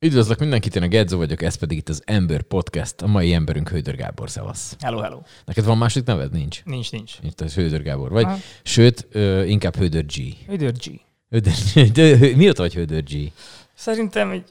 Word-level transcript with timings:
Üdvözlök 0.00 0.38
mindenkit, 0.38 0.76
én 0.76 0.82
a 0.82 0.88
Gedzo 0.88 1.16
vagyok, 1.16 1.42
ez 1.42 1.54
pedig 1.54 1.78
itt 1.78 1.88
az 1.88 2.02
Ember 2.04 2.42
Podcast, 2.42 3.02
a 3.02 3.06
mai 3.06 3.32
emberünk 3.32 3.68
Hődör 3.68 3.96
Gábor, 3.96 4.30
szevasz. 4.30 4.76
Hello, 4.80 4.98
hello. 5.00 5.20
Neked 5.44 5.64
van 5.64 5.78
másik 5.78 6.04
neved? 6.04 6.32
Nincs? 6.32 6.64
Nincs, 6.64 6.92
nincs. 6.92 7.12
Itt 7.22 7.40
az 7.40 7.54
Hődör 7.54 7.82
Gábor 7.82 8.10
vagy. 8.10 8.24
Aha. 8.24 8.36
Sőt, 8.62 9.06
ö, 9.12 9.44
inkább 9.44 9.76
Hődör 9.76 10.04
G. 10.06 10.12
Üdör 10.52 10.72
G. 10.72 11.00
Hődör 11.30 11.52
G. 11.94 12.36
Mióta 12.36 12.62
vagy 12.62 12.74
Hődör 12.74 13.02
G? 13.02 13.32
Szerintem 13.74 14.30
egy, 14.30 14.44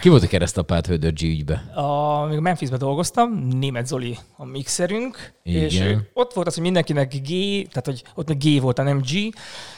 Ki 0.00 0.08
volt 0.08 0.22
a 0.22 0.26
keresztapád 0.26 0.86
Hődör 0.86 1.12
G 1.12 1.22
ügybe? 1.22 1.54
a, 1.74 2.24
még 2.26 2.38
a 2.38 2.40
Memphisben 2.40 2.78
dolgoztam, 2.78 3.30
német 3.32 3.86
Zoli 3.86 4.18
a 4.36 4.44
mixerünk, 4.44 5.32
Igen. 5.42 5.62
és 5.62 5.96
ott 6.12 6.32
volt 6.32 6.46
az, 6.46 6.54
hogy 6.54 6.62
mindenkinek 6.62 7.14
G, 7.14 7.28
tehát 7.68 7.84
hogy 7.84 8.02
ott 8.14 8.28
még 8.28 8.38
G 8.58 8.60
volt, 8.60 8.76
nem 8.76 9.00
G, 9.00 9.34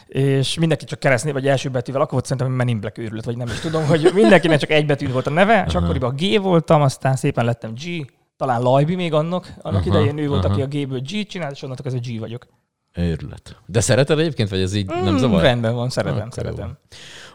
és 0.06 0.58
mindenki 0.58 0.84
csak 0.84 0.98
keresztnév 0.98 1.32
vagy 1.32 1.48
első 1.48 1.68
betűvel, 1.68 2.00
akkor 2.00 2.12
volt 2.12 2.26
szerintem 2.26 2.52
Men 2.52 2.68
in 2.68 2.80
Black 2.80 2.98
őrület, 2.98 3.24
vagy 3.24 3.36
nem 3.36 3.46
is 3.46 3.60
tudom, 3.60 3.86
hogy 3.86 4.10
mindenkinek 4.14 4.58
csak 4.58 4.70
egy 4.70 4.86
betű 4.86 5.08
volt 5.08 5.26
a 5.26 5.30
neve, 5.30 5.64
és 5.66 5.74
Aha. 5.74 5.84
akkoriban 5.84 6.14
G 6.16 6.40
voltam, 6.42 6.82
aztán 6.82 7.16
szépen 7.16 7.44
lettem 7.44 7.74
G, 7.74 8.12
talán 8.36 8.62
Lajbi 8.62 8.94
még 8.94 9.12
annak, 9.12 9.54
annak 9.62 9.80
Aha, 9.86 9.88
idején 9.88 10.18
ő 10.18 10.28
volt, 10.28 10.44
aha. 10.44 10.52
aki 10.54 10.62
a 10.62 10.66
G-ből 10.66 11.00
G 11.00 11.26
csinált, 11.26 11.52
és 11.52 11.62
onnantól 11.62 11.86
ez 11.86 11.94
a 11.94 11.98
G 12.02 12.18
vagyok. 12.18 12.46
Őrület. 12.96 13.56
De 13.66 13.80
szereted 13.80 14.18
egyébként, 14.18 14.48
vagy 14.48 14.60
ez 14.60 14.74
így 14.74 14.86
nem 14.86 15.14
Mm, 15.14 15.16
zavar? 15.16 15.42
Rendben 15.42 15.74
van, 15.74 15.88
szeretem, 15.88 16.18
Akkor 16.18 16.32
szeretem. 16.32 16.78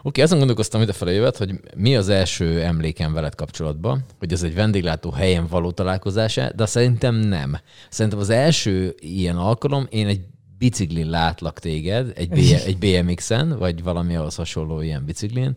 Oké, 0.02 0.22
azon 0.22 0.38
gondolkoztam 0.38 0.80
idefele 0.80 1.12
jövet, 1.12 1.36
hogy 1.36 1.60
mi 1.76 1.96
az 1.96 2.08
első 2.08 2.62
emlékem 2.62 3.12
veled 3.12 3.34
kapcsolatban, 3.34 4.04
hogy 4.18 4.32
ez 4.32 4.42
egy 4.42 4.54
vendéglátó 4.54 5.10
helyen 5.10 5.46
való 5.46 5.70
találkozása, 5.70 6.52
de 6.52 6.66
szerintem 6.66 7.14
nem. 7.14 7.58
Szerintem 7.88 8.20
az 8.20 8.30
első 8.30 8.94
ilyen 8.98 9.36
alkalom, 9.36 9.86
én 9.90 10.06
egy 10.06 10.20
biciklin 10.58 11.10
látlak 11.10 11.58
téged, 11.58 12.12
egy, 12.14 12.28
B- 12.28 12.64
egy 12.66 12.78
BMX-en, 12.78 13.58
vagy 13.58 13.82
valami 13.82 14.16
ahhoz 14.16 14.34
hasonló 14.34 14.80
ilyen 14.80 15.04
biciklin, 15.04 15.56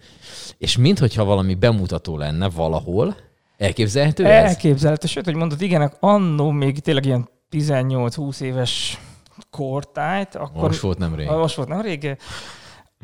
és 0.58 0.78
minthogyha 0.78 1.24
valami 1.24 1.56
bemutató 1.56 2.18
lenne 2.18 2.50
valahol, 2.50 3.16
elképzelhető 3.58 4.26
ez? 4.26 4.50
Elképzelhető, 4.50 5.08
sőt, 5.08 5.26
hogy 5.26 5.36
mondod, 5.36 5.62
igen, 5.62 5.94
annó 6.00 6.50
még 6.50 6.80
tényleg 6.80 7.06
ilyen 7.06 7.30
18-20 7.52 8.42
éves 8.42 9.00
kortájt, 9.50 10.36
akkor... 10.36 10.68
Most 10.68 10.80
volt 10.80 10.98
nemrég. 10.98 11.28
Most 11.28 11.56
volt, 11.56 11.70
nem 11.70 11.82
rég. 11.82 12.18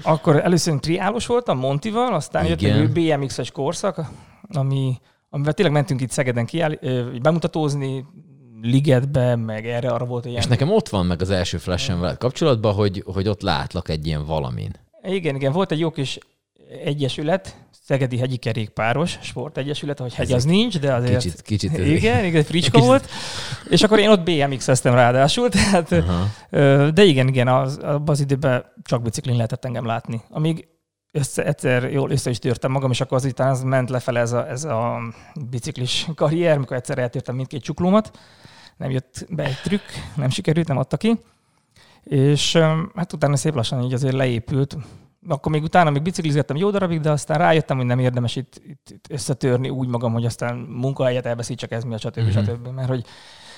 Akkor 0.03 0.35
először 0.35 0.79
triálos 0.79 1.25
voltam 1.25 1.57
Montival, 1.57 2.13
aztán 2.13 2.45
jött 2.45 2.61
Igen. 2.61 2.77
egy 2.77 2.91
BMX-es 2.91 3.51
korszak, 3.51 4.01
ami, 4.47 4.97
amivel 5.29 5.53
tényleg 5.53 5.73
mentünk 5.73 6.01
itt 6.01 6.11
Szegeden 6.11 6.45
kiáll, 6.45 6.79
bemutatózni, 7.21 8.05
ligetbe, 8.61 9.35
meg 9.35 9.67
erre 9.67 9.89
arra 9.89 10.05
volt 10.05 10.25
egy. 10.25 10.33
És 10.33 10.45
nekem 10.45 10.71
ott 10.71 10.89
van 10.89 11.05
meg 11.05 11.21
az 11.21 11.29
első 11.29 11.57
flashen 11.57 11.99
veled 11.99 12.17
kapcsolatban, 12.17 12.73
hogy, 12.73 13.03
hogy 13.13 13.27
ott 13.27 13.41
látlak 13.41 13.89
egy 13.89 14.07
ilyen 14.07 14.25
valamin. 14.25 14.71
Igen, 15.01 15.35
igen, 15.35 15.51
volt 15.51 15.71
egy 15.71 15.79
jó 15.79 15.91
kis 15.91 16.19
egyesület, 16.83 17.55
Szegedi 17.89 18.17
Hegyi 18.17 18.37
Kerékpáros 18.37 19.17
Sportegyesület, 19.21 19.99
hogy 19.99 20.13
hegy 20.13 20.31
az 20.31 20.43
nincs, 20.43 20.79
de 20.79 20.93
azért... 20.93 21.21
Kicsit, 21.21 21.41
kicsit. 21.41 21.77
Igen, 21.77 22.25
igen, 22.25 22.43
fricska 22.49 22.71
Kicsit- 22.71 22.87
volt. 22.87 23.09
És 23.69 23.83
akkor 23.83 23.99
én 23.99 24.09
ott 24.09 24.23
BMX-eztem 24.23 24.93
ráadásul, 24.93 25.49
tehát, 25.59 25.91
Aha. 25.91 26.25
de 26.91 27.03
igen, 27.03 27.27
igen, 27.27 27.47
az, 27.47 27.77
abban 27.77 28.09
az 28.09 28.19
időben 28.19 28.65
csak 28.83 29.01
biciklin 29.01 29.35
lehetett 29.35 29.65
engem 29.65 29.85
látni. 29.85 30.21
Amíg 30.29 30.67
össze, 31.11 31.45
egyszer 31.45 31.91
jól 31.91 32.11
össze 32.11 32.29
is 32.29 32.39
törtem 32.39 32.71
magam, 32.71 32.91
és 32.91 33.01
akkor 33.01 33.17
azután 33.17 33.49
az 33.49 33.63
ment 33.63 33.89
lefele 33.89 34.19
ez 34.19 34.31
a, 34.31 34.49
ez 34.49 34.63
a 34.63 34.99
biciklis 35.49 36.07
karrier, 36.15 36.57
mikor 36.57 36.77
egyszer 36.77 36.97
eltértem 36.97 37.35
mindkét 37.35 37.63
csuklómat. 37.63 38.19
Nem 38.77 38.91
jött 38.91 39.25
be 39.29 39.43
egy 39.43 39.59
trükk, 39.63 39.87
nem 40.15 40.29
sikerült, 40.29 40.67
nem 40.67 40.77
adta 40.77 40.97
ki. 40.97 41.19
És 42.03 42.55
hát 42.95 43.13
utána 43.13 43.35
szép 43.35 43.55
lassan 43.55 43.83
így 43.83 43.93
azért 43.93 44.15
leépült. 44.15 44.77
Akkor 45.27 45.51
még 45.51 45.63
utána 45.63 45.89
még 45.89 46.01
biciklizgettem 46.01 46.55
jó 46.55 46.69
darabig, 46.69 46.99
de 46.99 47.11
aztán 47.11 47.37
rájöttem, 47.37 47.77
hogy 47.77 47.85
nem 47.85 47.99
érdemes 47.99 48.35
itt, 48.35 48.61
itt, 48.67 48.89
itt 48.89 49.05
összetörni 49.09 49.69
úgy 49.69 49.87
magam, 49.87 50.13
hogy 50.13 50.25
aztán 50.25 50.55
munkahelyet 50.55 51.25
elveszítsek, 51.25 51.71
ez 51.71 51.83
mi 51.83 51.93
a 51.93 51.97
stb. 51.97 52.17
Mhm. 52.17 52.27
Mm-hmm. 52.27 52.43
stb. 52.43 52.67
Mert 52.67 52.87
hogy 52.87 53.03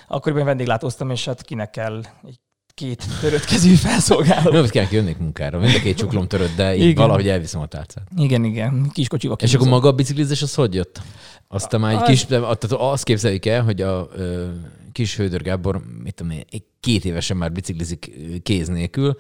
akkoriban 0.07 0.45
vendéglátóztam, 0.45 1.09
és 1.09 1.25
hát 1.25 1.41
kinek 1.41 1.69
kell 1.69 2.01
egy 2.27 2.39
két 2.73 3.05
törött 3.19 3.45
kezű 3.45 3.73
felszolgáló. 3.73 4.51
Nem, 4.51 4.67
kell 4.67 4.85
jönnék 4.91 5.17
munkára. 5.17 5.59
Mind 5.59 5.75
a 5.75 5.79
két 5.79 5.97
csuklom 5.97 6.27
törött, 6.27 6.55
de 6.55 6.75
így 6.75 6.81
Igen. 6.81 6.95
valahogy 6.95 7.27
elviszem 7.27 7.61
a 7.61 7.65
tálcát. 7.65 8.07
Igen, 8.17 8.43
igen, 8.43 8.89
kiskocsival 8.93 9.37
És 9.39 9.53
akkor 9.53 9.67
maga 9.67 9.87
a 9.87 9.91
biciklizés 9.91 10.41
az 10.41 10.55
hogy 10.55 10.73
jött? 10.73 11.01
Aztán 11.47 11.79
már 11.79 11.93
egy 11.93 11.99
Az- 12.01 12.07
kis, 12.07 12.25
tehát 12.25 12.63
azt 12.63 13.03
képzeljük 13.03 13.45
el, 13.45 13.63
hogy 13.63 13.81
a 13.81 14.07
ö, 14.15 14.47
kis 14.91 15.15
Hődör 15.15 15.41
Gábor, 15.41 15.81
mit 16.03 16.13
tudom 16.13 16.31
én, 16.31 16.43
két 16.79 17.05
évesen 17.05 17.37
már 17.37 17.51
biciklizik 17.51 18.11
kéz 18.43 18.67
nélkül, 18.67 19.17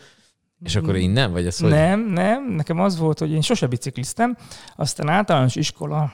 és 0.63 0.75
akkor 0.75 0.95
innen, 0.95 1.31
vagy 1.31 1.45
ez 1.45 1.59
hogy? 1.59 1.69
Nem, 1.69 1.99
nem, 1.99 2.51
nekem 2.51 2.79
az 2.79 2.97
volt, 2.97 3.19
hogy 3.19 3.31
én 3.31 3.41
sose 3.41 3.67
bicikliztem, 3.67 4.37
aztán 4.75 5.09
általános 5.09 5.55
iskola 5.55 6.11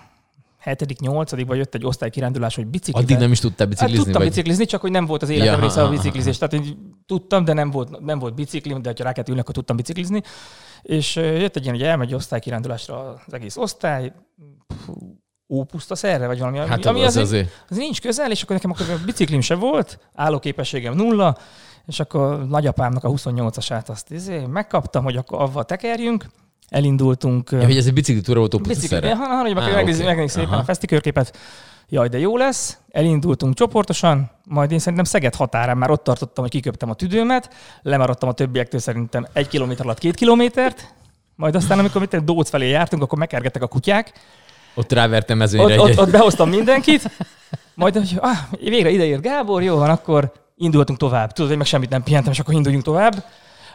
7 0.64 1.00
8 1.00 1.46
vagy 1.46 1.58
jött 1.58 1.76
egy 1.76 1.86
osztálykirándulás, 1.86 2.56
hogy 2.56 2.68
biciklivel. 2.68 3.02
Addig 3.04 3.18
nem 3.18 3.32
is 3.32 3.40
tudtál 3.40 3.68
Hát 3.68 3.70
biciklizni? 3.70 4.04
tudtam 4.04 4.22
vagy? 4.22 4.30
biciklizni, 4.32 4.66
csak 4.66 4.82
hogy 4.82 4.92
nem 4.92 5.06
volt 5.06 5.22
az 5.22 5.30
életem 5.30 5.54
Ja, 5.60 5.60
része 5.66 5.84
a 5.84 5.90
biciklizés. 5.90 6.38
Tehát 6.38 6.54
én 6.54 6.96
tudtam, 7.06 7.44
de 7.44 7.54
nem 7.54 7.72
volt, 7.72 8.00
nem 8.00 8.20
volt 8.20 8.36
biciklim, 8.36 8.82
de 8.82 8.94
ha 8.98 9.04
rá 9.04 9.12
kellett 9.12 9.28
ülni, 9.30 9.42
akkor 9.42 9.54
tudtam 9.54 9.76
biciklizni. 9.76 10.22
És 10.82 11.16
jött 11.16 11.56
egy 11.56 11.64
ilyen, 11.64 11.76
hogy 11.76 11.84
elmegy 11.84 12.14
osztálykirándulásra 12.14 13.10
az 13.28 13.34
egész 13.34 13.58
osztály, 13.58 14.14
Fú, 14.86 14.94
ópusztaszerre, 15.50 16.28
vagy 16.28 16.40
valami, 16.40 16.58
Hát 16.58 16.86
ami 16.86 17.00
az 17.02 17.06
azért, 17.08 17.26
azért. 17.26 17.66
az 17.70 17.78
nincs 17.78 18.02
közel, 18.02 18.32
és 18.32 18.42
akkor 18.42 18.56
nekem 18.56 18.72
akkor 18.72 18.90
a 18.90 19.06
biciklim 19.06 19.42
se 19.42 19.56
volt, 19.56 20.00
állóképességem 20.14 20.94
nulla, 20.96 21.38
és 21.88 22.00
akkor 22.00 22.48
nagyapámnak 22.48 23.04
a 23.04 23.10
28-asát 23.10 23.90
azt 23.90 24.12
izé, 24.12 24.46
megkaptam, 24.46 25.04
hogy 25.04 25.16
akkor 25.16 25.42
avval 25.42 25.66
tekerjünk, 25.66 26.26
elindultunk. 26.70 27.52
Ja, 27.52 27.66
hogy 27.66 27.78
ez 27.78 27.86
egy 27.86 27.94
bicikli 27.94 28.22
túra 28.22 28.40
volt 28.40 28.62
Bicikli, 28.62 29.10
ha, 29.10 29.16
ha, 29.16 29.42
hogy 29.42 29.54
Á, 29.58 29.74
megnézzük, 29.74 30.30
szépen 30.30 30.50
Aha. 30.50 30.58
a 30.58 30.64
fesztikörképet. 30.64 31.38
Jaj, 31.90 32.08
de 32.08 32.20
jó 32.20 32.38
lesz. 32.38 32.78
Elindultunk 32.92 33.54
csoportosan, 33.54 34.32
majd 34.44 34.72
én 34.72 34.80
szerintem 34.80 35.04
Szeged 35.04 35.36
határán 35.36 35.78
már 35.78 35.92
ott 35.92 36.04
tartottam, 36.04 36.44
hogy 36.44 36.54
kiköptem 36.54 36.90
a 36.90 36.94
tüdőmet, 36.94 37.50
lemaradtam 37.82 38.30
a 38.30 38.32
többiektől 38.32 38.80
szerintem 38.80 39.28
egy 39.34 39.48
kilométer 39.48 39.86
alatt 39.86 39.98
két 39.98 40.16
kilométert, 40.16 40.94
majd 41.36 41.56
aztán, 41.56 41.80
amikor 41.80 42.02
mit 42.02 42.24
Dóc 42.24 42.50
felé 42.50 42.70
jártunk, 42.70 43.04
akkor 43.04 43.18
megkergettek 43.18 43.62
a 43.62 43.68
kutyák, 43.68 44.12
Ott 44.76 44.92
rávertem 44.92 45.38
mezőnyre. 45.38 45.82
ott, 45.82 45.90
ott, 45.90 46.00
ott 46.00 46.10
behoztam 46.10 46.50
mindenkit, 46.50 47.10
majd 47.74 47.94
hogy 47.94 48.18
ah, 48.20 48.38
végre 48.60 48.90
ideért 48.90 49.22
Gábor, 49.22 49.64
jó 49.64 49.76
van, 49.76 49.90
akkor 49.90 50.32
indultunk 50.58 51.00
tovább. 51.00 51.32
Tudod, 51.32 51.50
hogy 51.50 51.58
meg 51.58 51.68
semmit 51.68 51.90
nem 51.90 52.04
pihentem, 52.04 52.32
és 52.32 52.40
akkor 52.40 52.54
induljunk 52.54 52.84
tovább. 52.84 53.24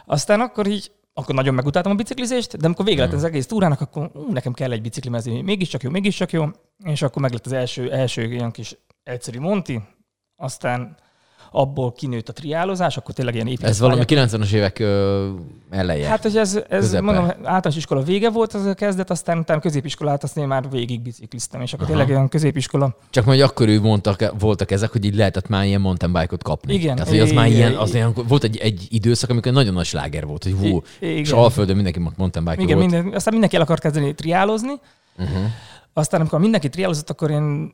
Aztán 0.05 0.41
akkor 0.41 0.67
így, 0.67 0.91
akkor 1.13 1.35
nagyon 1.35 1.53
megutáltam 1.53 1.91
a 1.91 1.95
biciklizést, 1.95 2.57
de 2.57 2.65
amikor 2.65 2.85
vége 2.85 3.03
lett 3.03 3.13
az 3.13 3.23
egész 3.23 3.45
túrának, 3.45 3.81
akkor 3.81 4.09
ú, 4.13 4.31
nekem 4.31 4.53
kell 4.53 4.71
egy 4.71 4.81
biciklimező, 4.81 5.41
mégiscsak 5.41 5.83
jó, 5.83 5.89
mégiscsak 5.89 6.31
jó, 6.31 6.45
és 6.83 7.01
akkor 7.01 7.21
meg 7.21 7.31
lett 7.31 7.45
az 7.45 7.51
első, 7.51 7.91
első 7.91 8.21
ilyen 8.33 8.51
kis 8.51 8.77
egyszerű 9.03 9.39
Monti, 9.39 9.81
aztán 10.35 10.97
abból 11.55 11.91
kinőtt 11.91 12.29
a 12.29 12.33
triálozás, 12.33 12.97
akkor 12.97 13.13
tényleg 13.13 13.33
ilyen 13.35 13.47
épített 13.47 13.69
Ez 13.69 13.79
valami 13.79 14.05
pályák. 14.05 14.29
90-es 14.29 14.51
évek 14.51 14.79
ö, 14.79 15.29
eleje. 15.69 16.07
Hát, 16.07 16.21
hogy 16.21 16.37
ez, 16.37 16.55
ez 16.55 16.63
Közepe. 16.79 17.01
mondom, 17.01 17.25
általános 17.25 17.75
iskola 17.75 18.01
vége 18.03 18.29
volt 18.29 18.53
az 18.53 18.65
a 18.65 18.73
kezdet, 18.73 19.09
aztán 19.09 19.37
utána 19.37 19.59
középiskolát, 19.59 20.23
azt 20.23 20.37
én 20.37 20.47
már 20.47 20.69
végig 20.69 21.01
bicikliztem, 21.01 21.61
és 21.61 21.73
akkor 21.73 21.85
Aha. 21.85 21.93
tényleg 21.95 22.15
olyan 22.15 22.29
középiskola. 22.29 22.95
Csak 23.09 23.25
hogy 23.25 23.41
akkor 23.41 23.67
ő 23.67 23.81
mondtak, 23.81 24.33
voltak 24.39 24.71
ezek, 24.71 24.91
hogy 24.91 25.05
így 25.05 25.15
lehetett 25.15 25.47
már 25.47 25.65
ilyen 25.65 25.81
mountain 25.81 26.13
bike-ot 26.13 26.43
kapni. 26.43 26.73
Igen. 26.73 26.95
Tehát, 26.95 27.09
hogy 27.09 27.19
az 27.19 27.31
már 27.31 27.47
Igen. 27.47 27.57
ilyen, 27.57 27.75
az 27.75 27.93
ilyen, 27.93 28.13
volt 28.27 28.43
egy, 28.43 28.57
egy 28.57 28.87
időszak, 28.89 29.29
amikor 29.29 29.51
nagyon 29.51 29.73
nagy 29.73 29.85
sláger 29.85 30.25
volt, 30.25 30.43
hogy 30.43 30.53
hú, 30.59 30.81
igen. 30.99 31.15
és 31.17 31.31
Alföldön 31.31 31.75
mindenki 31.75 31.99
mountain 32.17 32.45
bike 32.45 32.61
Igen, 32.61 32.77
volt. 32.77 32.89
minden, 32.91 33.13
aztán 33.13 33.31
mindenki 33.33 33.55
el 33.55 33.61
akart 33.61 33.81
kezdeni 33.81 34.13
triálozni, 34.15 34.73
Uh-huh. 35.17 35.37
aztán 35.93 36.19
amikor 36.19 36.39
mindenki 36.39 36.69
triálozott, 36.69 37.09
akkor 37.09 37.29
én 37.31 37.71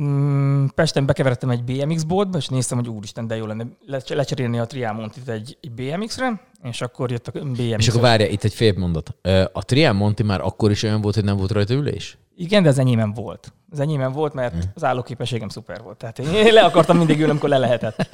mm, 0.00 0.64
Pesten 0.74 1.06
bekeveredtem 1.06 1.50
egy 1.50 1.64
BMX 1.64 2.02
boltba, 2.02 2.38
és 2.38 2.48
néztem, 2.48 2.78
hogy 2.78 2.88
úristen, 2.88 3.26
de 3.26 3.36
jó 3.36 3.46
lenne 3.46 3.64
lecs- 3.86 4.08
lecserélni 4.08 4.58
a 4.58 4.66
triámontit 4.66 5.28
egy, 5.28 5.58
egy 5.60 5.72
BMX-re, 5.72 6.40
és 6.62 6.80
akkor 6.80 7.10
jött 7.10 7.28
a 7.28 7.40
BMX. 7.40 7.76
És 7.76 7.88
akkor 7.88 8.00
várja, 8.00 8.26
itt 8.26 8.44
egy 8.44 8.54
fél 8.54 8.74
mondat. 8.76 9.14
A 9.52 9.64
Trian 9.64 9.96
Monti 9.96 10.22
már 10.22 10.40
akkor 10.40 10.70
is 10.70 10.82
olyan 10.82 11.00
volt, 11.00 11.14
hogy 11.14 11.24
nem 11.24 11.36
volt 11.36 11.50
rajta 11.50 11.74
ülés? 11.74 12.18
Igen, 12.36 12.62
de 12.62 12.68
az 12.68 12.78
enyémem 12.78 13.12
volt. 13.12 13.52
Az 13.70 13.80
enyémem 13.80 14.12
volt, 14.12 14.34
mert 14.34 14.54
Hm. 14.54 14.60
az 14.74 14.84
állóképességem 14.84 15.48
szuper 15.48 15.82
volt. 15.82 15.96
Tehát 15.96 16.18
én 16.18 16.52
le 16.52 16.62
akartam 16.64 16.96
mindig 16.96 17.18
ülni, 17.18 17.30
amikor 17.30 17.48
le 17.48 17.58
lehetett. 17.58 18.08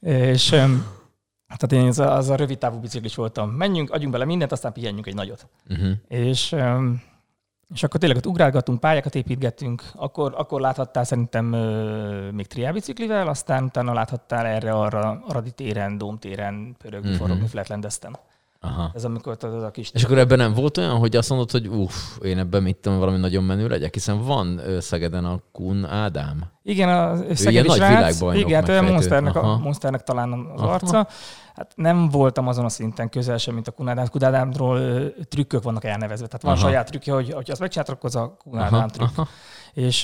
És 0.00 0.48
tehát 1.56 1.72
én 1.72 1.86
az 1.88 1.98
a, 1.98 2.16
az 2.16 2.28
a 2.28 2.34
rövid 2.36 2.58
távú 2.58 2.78
biciklis 2.78 3.14
voltam. 3.14 3.50
Menjünk, 3.50 3.90
adjunk 3.90 4.12
bele 4.12 4.24
mindent, 4.24 4.52
aztán 4.52 4.72
pihenjünk 4.72 5.06
egy 5.06 5.14
nagyot. 5.14 5.46
Uh-huh. 5.68 5.90
És, 6.08 6.54
és 7.74 7.82
akkor 7.82 8.00
tényleg 8.00 8.18
ott 8.18 8.26
ugrálgattunk, 8.26 8.80
pályákat 8.80 9.14
építgettünk, 9.14 9.82
akkor, 9.96 10.34
akkor 10.36 10.60
láthattál 10.60 11.04
szerintem 11.04 11.52
ö, 11.52 12.30
még 12.30 12.46
triábiciklivel, 12.46 13.28
aztán 13.28 13.64
utána 13.64 13.92
láthattál 13.92 14.46
erre 14.46 14.72
arra 14.72 15.22
Aradi 15.28 15.50
téren, 15.50 15.98
Dóm 15.98 16.18
téren 16.18 16.74
pörögni, 16.78 17.08
Mhm. 17.08 17.18
forogni, 17.18 17.46
flatlandeztem. 17.46 18.12
Aha. 18.60 18.90
Ez 18.94 19.04
amikor 19.04 19.36
tudod 19.36 19.62
a 19.62 19.70
kis... 19.70 19.90
És 19.94 20.04
akkor 20.04 20.18
ebben 20.18 20.38
nem 20.38 20.54
volt 20.54 20.76
olyan, 20.76 20.98
hogy 20.98 21.16
azt 21.16 21.28
mondod, 21.28 21.50
hogy 21.50 21.66
uff, 21.66 21.94
én 22.22 22.38
ebben 22.38 22.62
mit 22.62 22.76
tudom, 22.76 22.98
valami 22.98 23.18
nagyon 23.18 23.44
menő 23.44 23.68
legyek, 23.68 23.94
hiszen 23.94 24.24
van 24.24 24.60
Szegeden 24.80 25.24
a 25.24 25.38
Kun 25.52 25.84
Ádám. 25.84 26.44
Igen, 26.62 26.88
a 26.88 27.34
szegedi 27.34 27.66
nagy 27.66 27.76
srác, 27.76 28.20
igen, 28.20 28.54
hát 28.54 28.66
megfejtő. 28.66 28.92
Monsternek, 28.92 29.36
a, 29.36 29.40
Aha. 29.40 29.58
Monsternek 29.58 30.02
talán 30.02 30.32
az 30.32 30.60
Aha. 30.60 30.72
arca. 30.72 31.06
Hát 31.54 31.72
nem 31.74 32.08
voltam 32.08 32.48
azon 32.48 32.64
a 32.64 32.68
szinten 32.68 33.08
közel 33.08 33.38
sem, 33.38 33.54
mint 33.54 33.68
a 33.68 33.70
Kunádám. 33.70 34.06
Kunádámról 34.10 34.78
ö, 34.78 35.06
trükkök 35.28 35.62
vannak 35.62 35.84
elnevezve. 35.84 36.26
Tehát 36.26 36.42
van 36.42 36.52
Aha. 36.52 36.60
saját 36.66 36.88
trükkje, 36.88 37.12
hogy, 37.12 37.32
hogy 37.32 37.50
azt 37.50 37.60
megcsináltak, 37.60 37.96
akkor 37.96 38.08
az 38.08 38.16
a 38.16 38.36
Kunádám 38.42 38.74
Aha, 38.74 38.88
trükk. 38.88 39.10
aha. 39.16 39.28
És 39.72 40.02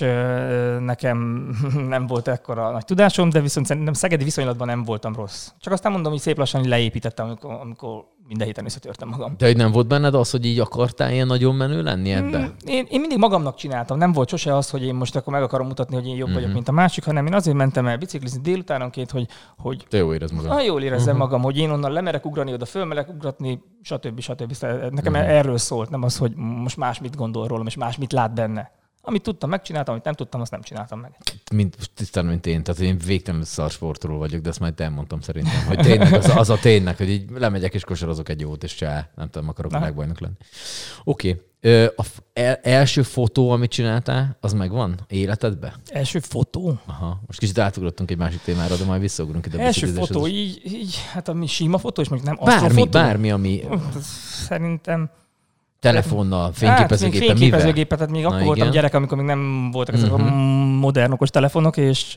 nekem 0.80 1.48
nem 1.94 2.06
volt 2.06 2.28
ekkora 2.28 2.70
nagy 2.70 2.84
tudásom, 2.84 3.30
de 3.30 3.40
viszont 3.40 3.66
szerintem 3.66 3.92
szegedi 3.92 4.24
viszonylatban 4.24 4.66
nem 4.66 4.82
voltam 4.82 5.14
rossz. 5.14 5.48
Csak 5.58 5.72
aztán 5.72 5.92
mondom, 5.92 6.12
hogy 6.12 6.20
szép 6.20 6.38
lassan 6.38 6.68
leépítettem, 6.68 7.26
amikor, 7.26 7.52
amikor 7.60 8.04
minden 8.28 8.46
héten 8.46 8.64
összetörtem 8.64 9.08
magam. 9.08 9.34
De 9.38 9.46
hogy 9.46 9.56
nem 9.56 9.70
volt 9.72 9.86
benned 9.86 10.14
az, 10.14 10.30
hogy 10.30 10.44
így 10.44 10.58
akartál 10.58 11.12
ilyen 11.12 11.26
nagyon 11.26 11.54
menő 11.54 11.82
lenni 11.82 12.12
ebbe? 12.12 12.38
Mm, 12.38 12.44
Én, 12.66 12.86
én 12.90 13.00
mindig 13.00 13.18
magamnak 13.18 13.54
csináltam. 13.56 13.98
Nem 13.98 14.12
volt 14.12 14.28
sose 14.28 14.56
az, 14.56 14.70
hogy 14.70 14.82
én 14.84 14.94
most 14.94 15.16
akkor 15.16 15.32
meg 15.32 15.42
akarom 15.42 15.66
mutatni, 15.66 15.94
hogy 15.94 16.06
én 16.06 16.16
jobb 16.16 16.28
vagyok, 16.28 16.44
Mhm. 16.44 16.54
mint 16.54 16.68
a 16.68 16.72
másik, 16.72 17.04
hanem 17.04 17.26
én 17.26 17.34
azért 17.34 17.56
mentem 17.56 17.86
el 17.86 17.96
biciklizni 17.96 18.40
délutánonként, 18.40 19.10
hogy, 19.10 19.26
hogy 19.58 19.86
Te 19.88 19.96
jó 19.96 20.12
érez 20.14 20.30
magad. 20.30 20.50
ah, 20.50 20.64
jól 20.64 20.82
érezzem 20.82 21.14
Mhm. 21.14 21.22
magam, 21.22 21.42
hogy 21.42 21.56
én 21.56 21.70
onnan 21.70 21.92
lemerek 21.92 22.26
ugrani, 22.26 22.52
oda 22.52 22.64
fölmelek 22.64 23.08
ugratni, 23.08 23.62
stb. 23.82 24.20
stb. 24.20 24.52
Szóval 24.52 24.88
Nekem 24.90 25.12
Mhm. 25.12 25.22
erről 25.22 25.58
szólt, 25.58 25.90
nem 25.90 26.02
az, 26.02 26.16
hogy 26.16 26.32
most 26.36 26.76
más 26.76 27.00
mit 27.00 27.16
gondol 27.16 27.46
rólam, 27.46 27.66
és 27.66 27.76
más 27.76 27.96
mit 27.98 28.12
lát 28.12 28.34
benne. 28.34 28.70
Amit 29.06 29.22
tudtam, 29.22 29.50
megcsináltam, 29.50 29.92
amit 29.92 30.04
nem 30.04 30.14
tudtam, 30.14 30.40
azt 30.40 30.50
nem 30.50 30.62
csináltam 30.62 31.00
meg. 31.00 31.16
mint, 31.52 31.76
tisztán, 31.94 32.24
mint 32.24 32.46
én. 32.46 32.62
Tehát 32.62 32.80
én 32.80 32.98
végtelen 33.06 33.44
szar 33.44 33.70
sportoló 33.70 34.18
vagyok, 34.18 34.40
de 34.40 34.48
ezt 34.48 34.60
majd 34.60 34.80
elmondtam 34.80 35.20
szerintem, 35.20 35.64
hogy 35.66 35.78
tényleg 35.78 36.12
az, 36.12 36.28
az 36.36 36.50
a 36.50 36.58
tényleg, 36.58 36.96
hogy 36.96 37.10
így 37.10 37.30
lemegyek 37.34 37.74
és 37.74 37.84
kosarozok 37.84 38.28
egy 38.28 38.40
jót, 38.40 38.64
és 38.64 38.74
csá, 38.74 39.08
nem 39.14 39.30
tudom, 39.30 39.48
akarok 39.48 39.70
Na. 39.70 39.78
világbajnok 39.78 40.20
lenni. 40.20 40.34
Oké. 41.04 41.30
Okay. 41.30 41.42
A 41.96 42.02
f- 42.02 42.22
el, 42.32 42.54
első 42.62 43.02
fotó, 43.02 43.50
amit 43.50 43.70
csináltál, 43.70 44.36
az 44.40 44.52
megvan 44.52 45.00
életedbe? 45.08 45.74
Első 45.86 46.18
fotó. 46.18 46.78
Aha. 46.86 47.20
Most 47.26 47.38
kicsit 47.38 47.58
átugrottunk 47.58 48.10
egy 48.10 48.16
másik 48.16 48.40
témára, 48.40 48.76
de 48.76 48.84
majd 48.84 49.00
visszaugrunk 49.00 49.46
ide. 49.46 49.58
Első 49.58 49.86
fotó, 49.86 50.26
így, 50.26 50.60
így, 50.64 51.02
hát 51.12 51.28
ami 51.28 51.46
sima 51.46 51.78
fotó, 51.78 52.02
és 52.02 52.08
mondjuk 52.08 52.30
nem 52.30 52.46
Bármi, 52.46 52.64
asztrofotó. 52.66 52.90
bármi, 52.90 53.30
ami 53.30 53.64
Szerintem 54.46 55.10
telefonnal, 55.92 56.42
Hát, 56.42 56.56
fényképezőgépen, 56.56 57.10
még 57.10 57.20
mivel? 57.20 57.36
fényképezőgépet, 57.36 57.98
tehát 57.98 58.12
még 58.12 58.22
Na, 58.22 58.28
akkor 58.28 58.40
voltam 58.40 58.62
igen. 58.62 58.70
gyerek, 58.74 58.94
amikor 58.94 59.16
még 59.16 59.26
nem 59.26 59.70
voltak 59.70 59.94
ezek 59.94 60.10
Mhm. 60.10 60.22
a 60.22 60.30
modern 60.78 61.12
okos 61.12 61.30
telefonok, 61.30 61.76
és 61.76 62.16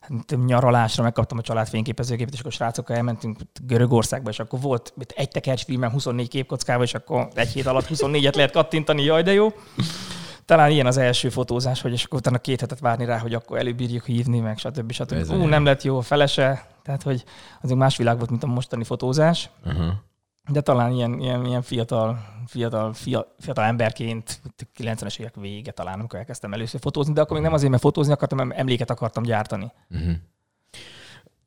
hát 0.00 0.36
nyaralásra 0.46 1.02
megkaptam 1.02 1.38
a 1.38 1.42
család 1.42 1.68
fényképezőgépet, 1.68 2.32
és 2.34 2.40
akkor 2.40 2.52
srácokkal 2.52 2.96
elmentünk 2.96 3.38
Görögországba, 3.66 4.30
és 4.30 4.38
akkor 4.38 4.60
volt 4.60 4.92
itt 5.00 5.10
egy 5.10 5.28
tekercs 5.28 5.64
filmem 5.64 5.90
24 5.90 6.28
képkockával, 6.28 6.84
és 6.84 6.94
akkor 6.94 7.28
egy 7.34 7.48
hét 7.48 7.66
alatt 7.66 7.86
24-et 7.88 8.34
lehet 8.34 8.50
kattintani, 8.52 9.02
jaj, 9.02 9.22
de 9.22 9.32
jó. 9.32 9.48
Talán 10.44 10.70
ilyen 10.70 10.86
az 10.86 10.96
első 10.96 11.28
fotózás, 11.28 11.80
hogy 11.80 11.92
és 11.92 12.04
akkor 12.04 12.18
utána 12.18 12.38
két 12.38 12.60
hetet 12.60 12.78
várni 12.80 13.04
rá, 13.04 13.18
hogy 13.18 13.34
akkor 13.34 13.58
előbírjuk 13.58 14.04
hívni, 14.04 14.38
meg 14.40 14.58
stb. 14.58 14.92
stb. 14.92 15.30
Ú, 15.32 15.44
nem 15.46 15.64
lett 15.64 15.82
jó 15.82 15.98
a 15.98 16.02
felese, 16.02 16.66
tehát 16.84 17.02
hogy 17.02 17.24
azért 17.62 17.78
más 17.78 17.96
világ 17.96 18.16
volt, 18.16 18.30
mint 18.30 18.42
a 18.42 18.46
mostani 18.46 18.84
fotózás. 18.84 19.50
Aha. 19.64 20.04
De 20.48 20.60
talán 20.60 20.92
ilyen, 20.92 21.20
ilyen, 21.20 21.46
ilyen 21.46 21.62
fiatal, 21.62 22.18
fiatal, 22.46 22.92
fiatal, 23.38 23.64
emberként, 23.64 24.40
90-es 24.78 25.18
évek 25.18 25.34
vége 25.34 25.70
talán, 25.70 25.98
amikor 25.98 26.18
elkezdtem 26.18 26.52
először 26.52 26.80
fotózni, 26.80 27.12
de 27.12 27.20
akkor 27.20 27.32
még 27.36 27.44
nem 27.44 27.54
azért, 27.54 27.70
mert 27.70 27.82
fotózni 27.82 28.12
akartam, 28.12 28.38
hanem 28.38 28.58
emléket 28.58 28.90
akartam 28.90 29.22
gyártani. 29.22 29.72
Uh-huh. 29.90 30.14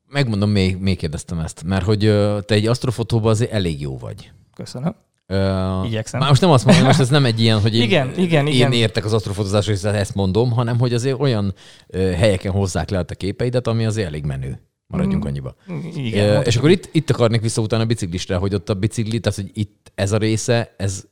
Megmondom, 0.08 0.50
még, 0.50 0.76
még 0.76 0.98
kérdeztem 0.98 1.38
ezt, 1.38 1.62
mert 1.64 1.84
hogy 1.84 1.98
te 2.46 2.54
egy 2.54 2.66
asztrofotóban 2.66 3.30
azért 3.30 3.52
elég 3.52 3.80
jó 3.80 3.98
vagy. 3.98 4.32
Köszönöm. 4.54 4.94
Uh, 5.28 5.86
Igyekszem. 5.86 6.20
Már 6.20 6.28
most 6.28 6.40
nem 6.40 6.50
azt 6.50 6.64
mondom, 6.64 6.84
most 6.84 7.00
ez 7.00 7.08
nem 7.08 7.24
egy 7.24 7.40
ilyen, 7.40 7.60
hogy 7.60 7.74
én, 7.76 7.82
Igen, 7.82 8.12
igen, 8.16 8.46
én 8.46 8.52
igen. 8.52 8.72
értek 8.72 9.04
az 9.04 9.12
asztrofotózásról, 9.12 9.76
és 9.76 9.82
ezt 9.82 10.14
mondom, 10.14 10.50
hanem 10.50 10.78
hogy 10.78 10.94
azért 10.94 11.20
olyan 11.20 11.54
helyeken 11.92 12.52
hozzák 12.52 12.90
le 12.90 12.98
a 12.98 13.04
képeidet, 13.04 13.66
ami 13.66 13.84
azért 13.84 14.06
elég 14.06 14.24
menő. 14.24 14.60
Maradjunk 14.90 15.24
Mm. 15.24 15.26
annyiba. 15.26 15.54
Igen. 15.66 16.24
Mondhatjuk. 16.24 16.46
és 16.46 16.56
akkor 16.56 16.70
itt, 16.70 16.88
itt 16.92 17.10
akarnék 17.10 17.40
vissza 17.40 17.62
utána 17.62 17.82
a 17.82 17.86
biciklistre, 17.86 18.36
hogy 18.36 18.54
ott 18.54 18.68
a 18.68 18.74
bicikli, 18.74 19.20
tehát 19.20 19.38
hogy 19.38 19.50
itt 19.52 19.92
ez 19.94 20.12
a 20.12 20.16
része, 20.16 20.74
ez 20.76 21.04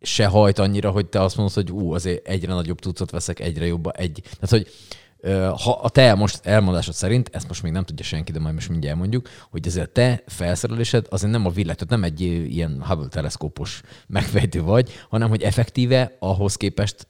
se 0.00 0.26
hajt 0.26 0.58
annyira, 0.58 0.90
hogy 0.90 1.06
te 1.06 1.22
azt 1.22 1.36
mondod, 1.36 1.54
hogy 1.54 1.70
ú, 1.72 1.92
azért 1.92 2.28
egyre 2.28 2.52
nagyobb 2.52 2.78
tucot 2.78 3.10
veszek, 3.10 3.40
egyre 3.40 3.66
jobb 3.66 3.86
egy. 3.96 4.20
Tehát, 4.22 4.50
hogy 4.50 4.66
ha 5.64 5.72
a 5.82 5.88
te 5.88 6.14
most 6.14 6.46
elmondásod 6.46 6.94
szerint, 6.94 7.30
ezt 7.32 7.48
most 7.48 7.62
még 7.62 7.72
nem 7.72 7.84
tudja 7.84 8.04
senki, 8.04 8.32
de 8.32 8.38
majd 8.38 8.54
most 8.54 8.68
mindjárt 8.68 8.94
elmondjuk, 8.94 9.28
hogy 9.50 9.66
azért 9.66 9.88
a 9.88 9.92
te 9.92 10.22
felszerelésed 10.26 11.06
azért 11.10 11.32
nem 11.32 11.46
a 11.46 11.50
világ, 11.50 11.74
tehát 11.74 11.90
nem 11.90 12.04
egy 12.04 12.20
ilyen 12.54 12.84
Hubble 12.86 13.08
teleszkópos 13.08 13.82
megfejtő 14.06 14.62
vagy, 14.62 14.92
hanem 15.08 15.28
hogy 15.28 15.42
effektíve 15.42 16.16
ahhoz 16.18 16.56
képest 16.56 17.06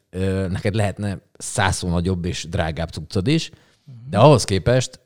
neked 0.49 0.75
lehetne 0.75 1.21
százszor 1.39 1.91
nagyobb 1.91 2.25
és 2.25 2.47
drágább 2.51 2.89
cuccod 2.89 3.27
is, 3.27 3.51
de 4.11 4.19
ahhoz 4.19 4.45
képest 4.45 5.01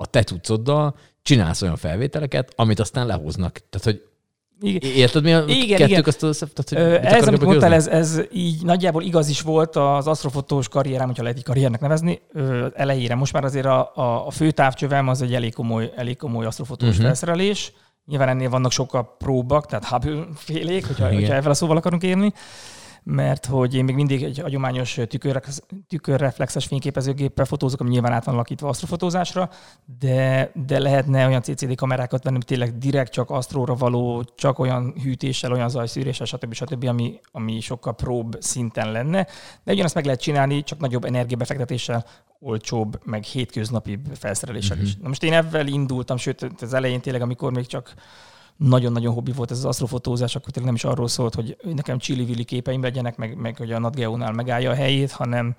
a 0.00 0.06
te 0.06 0.22
cuccoddal 0.22 0.94
csinálsz 1.22 1.62
olyan 1.62 1.76
felvételeket, 1.76 2.52
amit 2.56 2.80
aztán 2.80 3.06
lehoznak. 3.06 3.58
Tehát, 3.70 3.86
hogy 3.86 4.02
Igen. 4.60 4.90
érted 4.90 5.22
mi 5.22 5.32
a 5.32 5.44
Igen, 5.46 5.78
kettők 5.78 5.88
igen. 5.88 6.04
azt 6.20 6.38
tehát, 6.54 6.68
hogy 6.68 6.78
Ö, 6.78 7.14
Ez, 7.16 7.26
amit 7.26 7.44
mondtál, 7.44 7.72
ez, 7.72 7.86
ez 7.86 8.20
így 8.32 8.64
nagyjából 8.64 9.02
igaz 9.02 9.28
is 9.28 9.40
volt 9.40 9.76
az 9.76 10.06
asztrofotós 10.06 10.68
karrierem, 10.68 11.06
hogyha 11.06 11.22
lehet 11.22 11.38
így 11.38 11.44
karriernek 11.44 11.80
nevezni, 11.80 12.20
ö, 12.32 12.66
elejére. 12.74 13.14
Most 13.14 13.32
már 13.32 13.44
azért 13.44 13.66
a, 13.66 13.92
a, 13.94 14.26
a 14.26 14.30
fő 14.30 14.50
távcsövem 14.50 15.08
az 15.08 15.22
egy 15.22 15.34
elég 15.34 15.54
komoly, 15.54 15.92
elég 15.96 16.16
komoly 16.16 16.46
asztrofotós 16.46 16.88
uh-huh. 16.88 17.04
felszerelés. 17.04 17.72
Nyilván 18.06 18.28
ennél 18.28 18.48
vannak 18.48 18.70
sokkal 18.72 19.16
próbak, 19.18 19.66
tehát 19.66 19.84
Hubble 19.84 20.26
félék, 20.34 20.86
hogyha, 20.86 21.06
Igen. 21.06 21.20
hogyha 21.20 21.34
ezzel 21.34 21.50
a 21.50 21.54
szóval 21.54 21.76
akarunk 21.76 22.02
érni 22.02 22.32
mert 23.10 23.46
hogy 23.46 23.74
én 23.74 23.84
még 23.84 23.94
mindig 23.94 24.22
egy 24.22 24.38
hagyományos 24.38 24.98
tükörreflex- 25.08 25.66
tükörreflexes 25.88 26.66
fényképezőgéppel 26.66 27.44
fotózok, 27.44 27.80
ami 27.80 27.90
nyilván 27.90 28.12
át 28.12 28.24
van 28.24 28.34
alakítva 28.34 28.68
asztrofotózásra, 28.68 29.50
de, 29.98 30.50
de 30.66 30.78
lehetne 30.78 31.26
olyan 31.26 31.42
CCD 31.42 31.74
kamerákat 31.74 32.22
venni, 32.22 32.34
ami 32.34 32.44
tényleg 32.44 32.78
direkt 32.78 33.12
csak 33.12 33.30
asztróra 33.30 33.74
való, 33.74 34.24
csak 34.34 34.58
olyan 34.58 34.94
hűtéssel, 35.02 35.52
olyan 35.52 35.68
zajszűréssel, 35.68 36.26
stb. 36.26 36.52
stb., 36.52 36.84
ami, 36.84 37.20
ami 37.32 37.60
sokkal 37.60 37.94
prób 37.94 38.36
szinten 38.40 38.92
lenne. 38.92 39.26
De 39.64 39.72
ugyanazt 39.72 39.94
meg 39.94 40.04
lehet 40.04 40.20
csinálni, 40.20 40.62
csak 40.62 40.78
nagyobb 40.78 41.04
energiabefektetéssel, 41.04 42.04
olcsóbb, 42.40 43.00
meg 43.04 43.22
hétköznapi 43.22 43.98
felszereléssel 44.14 44.76
Mhm. 44.76 44.84
is. 44.84 44.96
Na 44.96 45.08
most 45.08 45.22
én 45.22 45.32
ebben 45.32 45.66
indultam, 45.66 46.16
sőt, 46.16 46.46
az 46.60 46.74
elején 46.74 47.00
tényleg, 47.00 47.22
amikor 47.22 47.52
még 47.52 47.66
csak 47.66 47.94
nagyon-nagyon 48.58 49.14
hobbi 49.14 49.32
volt 49.32 49.50
ez 49.50 49.58
az 49.58 49.64
asztrofotózás, 49.64 50.36
akkor 50.36 50.50
tényleg 50.50 50.72
nem 50.72 50.74
is 50.74 50.84
arról 50.84 51.08
szólt, 51.08 51.34
hogy 51.34 51.56
nekem 51.62 51.98
csili 51.98 52.44
képeim 52.44 52.82
legyenek, 52.82 53.16
meg, 53.16 53.36
meg 53.36 53.56
hogy 53.56 53.72
a 53.72 53.78
NatGeo-nál 53.78 54.32
megállja 54.32 54.70
a 54.70 54.74
helyét, 54.74 55.10
hanem, 55.10 55.56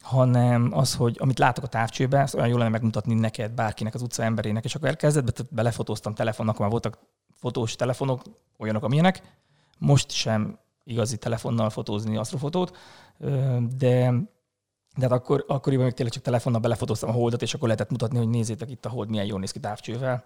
hanem 0.00 0.70
az, 0.72 0.94
hogy 0.94 1.16
amit 1.18 1.38
látok 1.38 1.64
a 1.64 1.68
távcsőben, 1.68 2.22
azt 2.22 2.34
olyan 2.34 2.48
jól 2.48 2.58
lenne 2.58 2.70
megmutatni 2.70 3.14
neked, 3.14 3.52
bárkinek, 3.52 3.94
az 3.94 4.02
utca 4.02 4.22
emberének, 4.22 4.64
és 4.64 4.74
akkor 4.74 4.88
elkezdett, 4.88 5.46
belefotóztam 5.50 6.14
telefonnak, 6.14 6.54
akkor 6.54 6.66
már 6.66 6.80
voltak 6.80 6.98
fotós 7.32 7.76
telefonok, 7.76 8.22
olyanok, 8.58 8.84
amilyenek. 8.84 9.22
Most 9.78 10.10
sem 10.10 10.58
igazi 10.84 11.16
telefonnal 11.16 11.70
fotózni 11.70 12.16
asztrofotót, 12.16 12.76
de 13.76 14.14
de 14.96 15.02
hát 15.02 15.12
akkor, 15.12 15.44
akkoriban 15.48 15.84
még 15.84 15.94
tényleg 15.94 16.14
csak 16.14 16.22
telefonnal 16.22 16.60
belefotóztam 16.60 17.08
a 17.08 17.12
holdat, 17.12 17.42
és 17.42 17.54
akkor 17.54 17.68
lehetett 17.68 17.90
mutatni, 17.90 18.18
hogy 18.18 18.28
nézzétek 18.28 18.70
itt 18.70 18.84
a 18.84 18.88
hold, 18.88 19.08
milyen 19.08 19.26
jól 19.26 19.38
néz 19.38 19.50
ki 19.50 19.60
távcsővel. 19.60 20.24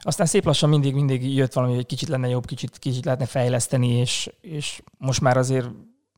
Aztán 0.00 0.26
szép 0.26 0.44
lassan 0.44 0.68
mindig, 0.68 0.94
mindig 0.94 1.34
jött 1.34 1.52
valami, 1.52 1.74
hogy 1.74 1.86
kicsit 1.86 2.08
lenne 2.08 2.28
jobb, 2.28 2.46
kicsit, 2.46 2.78
kicsit 2.78 3.04
lehetne 3.04 3.26
fejleszteni, 3.26 3.88
és, 3.88 4.30
és 4.40 4.82
most 4.98 5.20
már 5.20 5.36
azért 5.36 5.68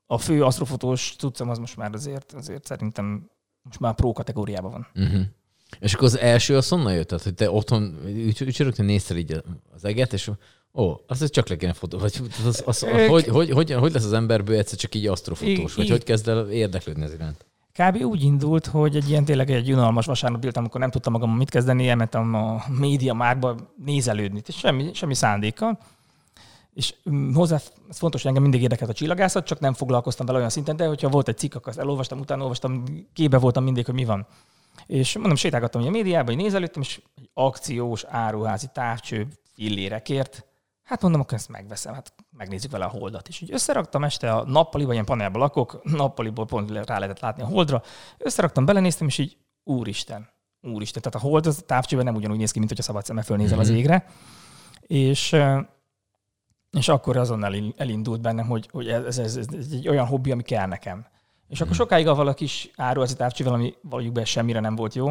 a 0.07 0.19
fő 0.19 0.45
asztrofotós 0.45 1.17
tudszom, 1.17 1.49
az 1.51 1.59
most 1.59 1.77
már 1.77 1.91
azért, 1.95 2.33
azért 2.33 2.65
szerintem 2.67 3.31
most 3.63 3.81
már 3.81 3.95
pro 3.95 4.13
kategóriában 4.13 4.71
van. 4.71 5.05
Uh-huh. 5.05 5.21
És 5.81 5.95
akkor 5.95 6.07
az 6.07 6.19
első 6.19 6.57
az 6.57 6.69
honnan 6.69 6.95
jött? 6.95 7.09
Tehát, 7.09 7.25
hogy 7.25 7.35
te 7.35 7.51
otthon 7.51 7.99
ücsörögtön 8.41 8.85
nézted 8.87 9.17
így 9.17 9.43
az 9.75 9.85
eget, 9.85 10.13
és 10.13 10.31
ó, 10.75 10.93
ez 11.09 11.31
csak 11.31 11.49
le 11.49 11.57
kéne 11.57 11.73
fotó. 11.73 11.99
Vagy 11.99 12.21
az, 12.39 12.47
az, 12.47 12.63
az, 12.67 12.83
az, 12.83 12.91
hogy, 13.09 13.27
hogy, 13.27 13.51
hogy, 13.51 13.71
hogy, 13.71 13.93
lesz 13.93 14.05
az 14.05 14.13
emberből 14.13 14.57
egyszer 14.57 14.79
csak 14.79 14.95
így 14.95 15.07
asztrofotós? 15.07 15.73
I- 15.73 15.77
Vagy 15.77 15.87
i- 15.87 15.91
hogy 15.91 16.05
kezd 16.05 16.29
el 16.29 16.51
érdeklődni 16.51 17.03
ez 17.03 17.13
iránt? 17.13 17.47
Kb. 17.73 18.05
úgy 18.05 18.23
indult, 18.23 18.67
hogy 18.67 18.97
egy 18.97 19.09
ilyen 19.09 19.25
tényleg 19.25 19.50
egy 19.50 19.73
unalmas 19.73 20.07
vasárnap 20.07 20.41
délután, 20.41 20.62
amikor 20.62 20.81
nem 20.81 20.91
tudtam 20.91 21.12
magam 21.12 21.37
mit 21.37 21.50
kezdeni, 21.50 21.89
elmentem 21.89 22.35
a 22.35 22.62
média 22.79 23.15
márba 23.15 23.57
nézelődni, 23.85 24.43
és 24.47 24.57
semmi, 24.57 24.91
semmi 24.95 25.15
szándékkal. 25.15 25.79
És 26.75 26.95
mm, 27.11 27.35
hozzá, 27.35 27.55
ez 27.89 27.99
fontos, 27.99 28.21
hogy 28.21 28.29
engem 28.29 28.43
mindig 28.43 28.62
érdekelt 28.62 28.91
a 28.91 28.95
csillagászat, 28.95 29.47
csak 29.47 29.61
nem 29.61 29.73
foglalkoztam 29.73 30.27
vele 30.27 30.39
olyan 30.39 30.50
szinten, 30.50 30.77
de 30.77 30.87
hogyha 30.87 31.09
volt 31.09 31.29
egy 31.29 31.39
cikk, 31.39 31.55
akkor 31.55 31.69
azt 31.69 31.79
elolvastam, 31.79 32.19
utána 32.19 32.43
olvastam, 32.43 32.85
képbe 33.12 33.39
voltam 33.39 33.65
mindig, 33.65 33.85
hogy 33.85 33.95
mi 33.95 34.05
van. 34.05 34.27
És 34.87 35.17
mondom, 35.17 35.37
sétálgattam 35.37 35.87
a 35.87 35.91
médiában, 35.91 36.35
hogy 36.35 36.43
nézelődtem, 36.43 36.83
és 36.83 37.00
egy 37.17 37.31
akciós 37.35 38.05
áruházi 38.05 38.67
távcső 38.73 39.27
fillérekért. 39.55 40.45
Hát 40.90 41.02
mondom, 41.02 41.20
akkor 41.20 41.35
ezt 41.35 41.49
megveszem, 41.49 41.94
hát 41.94 42.12
megnézzük 42.37 42.70
vele 42.70 42.85
a 42.85 42.88
holdat. 42.88 43.28
És 43.28 43.42
úgy 43.42 43.52
összeraktam 43.52 44.04
este 44.04 44.32
a 44.32 44.44
nappaliba, 44.44 44.92
ilyen 44.92 45.04
panelban 45.04 45.40
lakok, 45.40 45.80
nappaliból 45.82 46.47
pont 46.47 46.70
rá 46.70 46.99
lehetett 46.99 47.20
látni 47.20 47.42
a 47.42 47.47
holdra. 47.47 47.82
Összeraktam, 48.18 48.64
belenéztem, 48.64 49.06
és 49.06 49.18
így 49.18 49.37
úristen, 49.64 50.28
úristen. 50.61 51.02
Tehát 51.02 51.25
a 51.25 51.28
hold 51.28 51.47
az 51.47 51.59
a 51.62 51.66
távcsőben 51.66 52.04
nem 52.04 52.14
ugyanúgy 52.14 52.38
néz 52.38 52.50
ki, 52.50 52.59
mint 52.59 52.70
hogyha 52.70 52.87
szabad 52.87 53.04
szemmel 53.04 53.25
fölnézel 53.25 53.59
az 53.59 53.68
Mhm. 53.68 53.76
égre. 53.76 54.06
És, 54.80 55.37
És 56.70 56.88
akkor 56.88 57.16
azonnal 57.16 57.54
elindult 57.76 58.20
bennem, 58.20 58.47
hogy, 58.47 58.68
hogy 58.73 58.88
ez, 58.88 59.18
ez, 59.18 59.37
ez, 59.37 59.47
ez 59.59 59.66
egy 59.73 59.88
olyan 59.88 60.06
hobbi, 60.06 60.30
ami 60.30 60.42
kell 60.42 60.66
nekem. 60.66 61.06
És 61.49 61.61
akkor 61.61 61.73
hmm. 61.73 61.85
sokáig 61.85 62.06
avval 62.06 62.26
a 62.26 62.35
kis 62.35 62.70
áruházi 62.76 63.14
távcsival, 63.14 63.52
ami 63.52 63.75
valójuk 63.82 64.12
be 64.12 64.25
semmire 64.25 64.61
nem 64.61 64.76
volt 64.76 64.94
jó, 64.94 65.11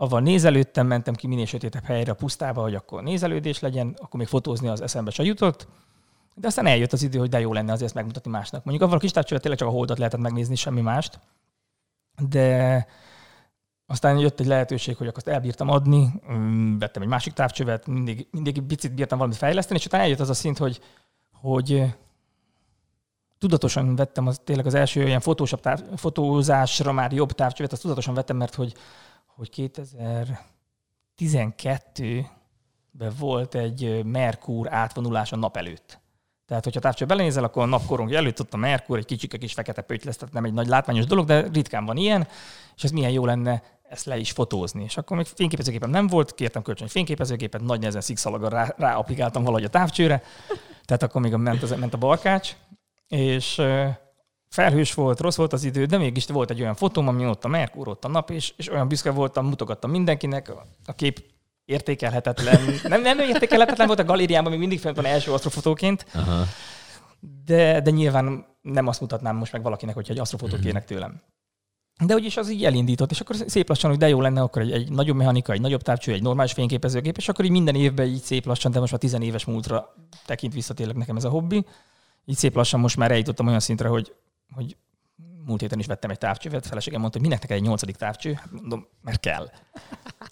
avval 0.00 0.20
nézelődtem, 0.20 0.86
mentem 0.86 1.14
ki 1.14 1.26
minél 1.26 1.46
sötétebb 1.46 1.84
helyre 1.84 2.10
a 2.10 2.14
pusztába, 2.14 2.62
hogy 2.62 2.74
akkor 2.74 3.02
nézelődés 3.02 3.60
legyen, 3.60 3.96
akkor 3.98 4.20
még 4.20 4.28
fotózni 4.28 4.68
az 4.68 4.80
eszembe 4.80 5.10
se 5.10 5.22
jutott. 5.22 5.68
De 6.34 6.46
aztán 6.46 6.66
eljött 6.66 6.92
az 6.92 7.02
idő, 7.02 7.18
hogy 7.18 7.28
de 7.28 7.40
jó 7.40 7.52
lenne 7.52 7.72
azért 7.72 7.86
ezt 7.86 7.94
megmutatni 7.94 8.30
másnak. 8.30 8.64
Mondjuk 8.64 8.84
avval 8.84 8.98
a 8.98 9.00
kis 9.00 9.10
távcsival 9.10 9.40
tényleg 9.40 9.58
csak 9.58 9.68
a 9.68 9.72
holdat 9.72 9.98
lehetett 9.98 10.20
megnézni, 10.20 10.54
semmi 10.54 10.80
mást. 10.80 11.20
De 12.28 12.86
aztán 13.86 14.18
jött 14.18 14.40
egy 14.40 14.46
lehetőség, 14.46 14.96
hogy 14.96 15.06
akkor 15.06 15.22
azt 15.26 15.34
elbírtam 15.34 15.68
adni, 15.68 16.12
mm, 16.32 16.78
vettem 16.78 17.02
egy 17.02 17.08
másik 17.08 17.32
távcsövet, 17.32 17.86
mindig, 17.86 18.28
mindig 18.30 18.62
picit 18.62 18.94
bírtam 18.94 19.18
valamit 19.18 19.38
fejleszteni, 19.38 19.78
és 19.78 19.86
utána 19.86 20.02
eljött 20.02 20.20
az 20.20 20.30
a 20.30 20.34
szint, 20.34 20.58
hogy, 20.58 20.80
hogy 21.32 21.94
tudatosan 23.38 23.96
vettem 23.96 24.26
az, 24.26 24.40
tényleg 24.44 24.66
az 24.66 24.74
első 24.74 25.04
olyan 25.04 25.20
fotósabb 25.20 25.60
táv, 25.60 25.80
fotózásra 25.96 26.92
már 26.92 27.12
jobb 27.12 27.32
távcsövet, 27.32 27.72
azt 27.72 27.82
tudatosan 27.82 28.14
vettem, 28.14 28.36
mert 28.36 28.54
hogy, 28.54 28.74
hogy 29.40 29.72
2012-ben 31.18 33.12
volt 33.18 33.54
egy 33.54 34.04
Merkur 34.04 34.72
átvonulás 34.72 35.32
a 35.32 35.36
nap 35.36 35.56
előtt. 35.56 36.00
Tehát, 36.46 36.64
hogyha 36.64 36.80
távcső 36.80 37.04
belenézel, 37.04 37.44
akkor 37.44 37.62
a 37.62 37.66
napkorong 37.66 38.12
előtt 38.12 38.40
ott 38.40 38.54
a 38.54 38.56
Merkur, 38.56 38.98
egy 38.98 39.04
kicsike 39.04 39.38
kis 39.38 39.52
fekete 39.52 39.82
pöty 39.82 40.04
lesz, 40.04 40.16
tehát 40.16 40.34
nem 40.34 40.44
egy 40.44 40.52
nagy 40.52 40.66
látványos 40.66 41.06
dolog, 41.06 41.26
de 41.26 41.48
ritkán 41.52 41.84
van 41.84 41.96
ilyen, 41.96 42.28
és 42.76 42.84
ez 42.84 42.90
milyen 42.90 43.10
jó 43.10 43.24
lenne 43.24 43.62
ezt 43.88 44.04
le 44.04 44.16
is 44.16 44.30
fotózni. 44.30 44.82
És 44.82 44.96
akkor 44.96 45.16
még 45.16 45.26
fényképezőgépem 45.26 45.90
nem 45.90 46.06
volt, 46.06 46.34
kértem 46.34 46.62
kölcsön 46.62 46.86
egy 46.86 46.92
fényképezőgépet, 46.92 47.60
nagy 47.60 47.78
nehezen 47.78 48.00
szikszalaggal 48.00 48.50
rá, 48.50 48.74
ráaplikáltam 48.76 49.42
valahogy 49.42 49.64
a 49.64 49.68
távcsőre, 49.68 50.22
tehát 50.84 51.02
akkor 51.02 51.20
még 51.20 51.34
ment, 51.34 51.62
az, 51.62 51.70
ment 51.70 51.94
a 51.94 51.98
barkács, 51.98 52.56
és 53.08 53.62
felhős 54.50 54.94
volt, 54.94 55.20
rossz 55.20 55.36
volt 55.36 55.52
az 55.52 55.64
idő, 55.64 55.84
de 55.84 55.98
mégis 55.98 56.26
volt 56.26 56.50
egy 56.50 56.60
olyan 56.60 56.74
fotóm, 56.74 57.08
ami 57.08 57.26
ott 57.26 57.44
a 57.44 57.48
Merkur, 57.48 57.88
ott 57.88 58.04
a 58.04 58.08
nap, 58.08 58.30
és, 58.30 58.52
és 58.56 58.70
olyan 58.70 58.88
büszke 58.88 59.10
voltam, 59.10 59.46
mutogattam 59.46 59.90
mindenkinek, 59.90 60.52
a 60.84 60.92
kép 60.92 61.22
értékelhetetlen, 61.64 62.60
nem, 62.88 63.02
nem 63.02 63.18
értékelhetetlen 63.18 63.86
volt 63.86 63.98
a 63.98 64.04
galériában, 64.04 64.50
még 64.50 64.60
mindig 64.60 64.80
fent 64.80 64.96
van 64.96 65.04
első 65.04 65.32
asztrofotóként, 65.32 66.06
Aha. 66.14 66.44
De, 67.44 67.80
de 67.80 67.90
nyilván 67.90 68.46
nem 68.62 68.86
azt 68.86 69.00
mutatnám 69.00 69.36
most 69.36 69.52
meg 69.52 69.62
valakinek, 69.62 69.94
hogyha 69.94 70.12
egy 70.12 70.18
asztrofotót 70.18 70.58
uh-huh. 70.58 70.66
kérnek 70.66 70.88
tőlem. 70.88 71.22
De 72.04 72.14
úgyis 72.14 72.36
az 72.36 72.50
így 72.50 72.64
elindított, 72.64 73.10
és 73.10 73.20
akkor 73.20 73.36
szép 73.46 73.68
lassan, 73.68 73.90
hogy 73.90 73.98
de 73.98 74.08
jó 74.08 74.20
lenne, 74.20 74.40
akkor 74.40 74.62
egy, 74.62 74.72
egy 74.72 74.90
nagyobb 74.90 75.16
mechanika, 75.16 75.52
egy 75.52 75.60
nagyobb 75.60 75.82
távcső, 75.82 76.12
egy 76.12 76.22
normális 76.22 76.52
fényképezőgép, 76.52 77.16
és 77.16 77.28
akkor 77.28 77.44
így 77.44 77.50
minden 77.50 77.74
évben 77.74 78.06
így 78.06 78.22
szép 78.22 78.46
lassan, 78.46 78.70
de 78.70 78.78
most 78.78 78.90
már 78.90 79.00
tizenéves 79.00 79.44
múltra 79.44 79.94
tekint 80.26 80.52
vissza 80.52 80.74
tényleg 80.74 80.96
nekem 80.96 81.16
ez 81.16 81.24
a 81.24 81.28
hobbi. 81.28 81.66
Így 82.24 82.36
szép 82.36 82.54
lassan 82.54 82.80
most 82.80 82.96
már 82.96 83.10
eljutottam 83.10 83.46
olyan 83.46 83.60
szintre, 83.60 83.88
hogy, 83.88 84.14
hogy 84.52 84.76
múlt 85.46 85.60
héten 85.60 85.78
is 85.78 85.86
vettem 85.86 86.10
egy 86.10 86.18
távcsövet, 86.18 86.66
feleségem 86.66 87.00
mondta, 87.00 87.18
hogy 87.18 87.28
minek 87.28 87.42
neked 87.42 87.56
egy 87.56 87.62
nyolcadik 87.62 87.96
távcső? 87.96 88.32
Hát 88.32 88.50
mondom, 88.50 88.86
mert 89.02 89.20
kell. 89.20 89.50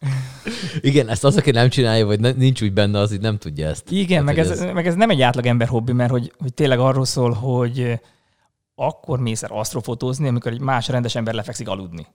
Igen, 0.81 1.09
ezt 1.09 1.25
az, 1.25 1.37
aki 1.37 1.51
nem 1.51 1.69
csinálja, 1.69 2.07
vagy 2.07 2.37
nincs 2.37 2.63
úgy 2.63 2.73
benne, 2.73 2.99
az 2.99 3.13
így 3.13 3.21
nem 3.21 3.39
tudja 3.39 3.69
ezt. 3.69 3.91
Igen, 3.91 4.17
hát, 4.17 4.27
meg, 4.27 4.39
ez, 4.39 4.51
ez, 4.51 4.73
meg 4.73 4.87
ez 4.87 4.95
nem 4.95 5.11
egy 5.11 5.23
átlag 5.23 5.47
ember 5.47 5.69
hobbi, 5.69 5.93
mert 5.93 6.11
hogy, 6.11 6.33
hogy 6.39 6.55
tényleg 6.55 6.79
arról 6.79 7.05
szól, 7.05 7.33
hogy 7.33 8.01
akkor 8.75 9.21
mész 9.21 9.43
el 9.43 9.51
asztrofotózni, 9.51 10.29
amikor 10.29 10.53
egy 10.53 10.61
más 10.61 10.89
rendes 10.89 11.15
ember 11.15 11.35
lefekszik 11.35 11.69
aludni. 11.69 12.07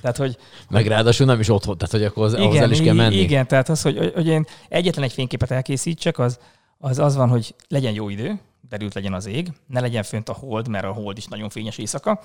Tehát, 0.00 0.16
hogy, 0.16 0.36
Meg 0.70 0.86
ráadásul 0.86 1.26
nem 1.26 1.40
is 1.40 1.48
otthon, 1.48 1.78
tehát 1.78 1.92
hogy 1.92 2.04
akkor 2.04 2.24
az, 2.24 2.32
igen, 2.32 2.44
ahhoz 2.44 2.60
el 2.60 2.70
is 2.70 2.80
kell 2.80 2.94
menni. 2.94 3.16
Igen, 3.16 3.46
tehát 3.46 3.68
az, 3.68 3.82
hogy, 3.82 4.12
hogy 4.14 4.26
én 4.26 4.46
egyetlen 4.68 5.04
egy 5.04 5.12
fényképet 5.12 5.50
elkészítsek, 5.50 6.18
az, 6.18 6.38
az 6.78 6.98
az 6.98 7.16
van, 7.16 7.28
hogy 7.28 7.54
legyen 7.68 7.92
jó 7.92 8.08
idő, 8.08 8.40
derült 8.72 8.94
legyen 8.94 9.14
az 9.14 9.26
ég, 9.26 9.52
ne 9.66 9.80
legyen 9.80 10.02
fönt 10.02 10.28
a 10.28 10.32
hold, 10.32 10.68
mert 10.68 10.84
a 10.84 10.92
hold 10.92 11.16
is 11.16 11.26
nagyon 11.26 11.48
fényes 11.48 11.78
éjszaka. 11.78 12.20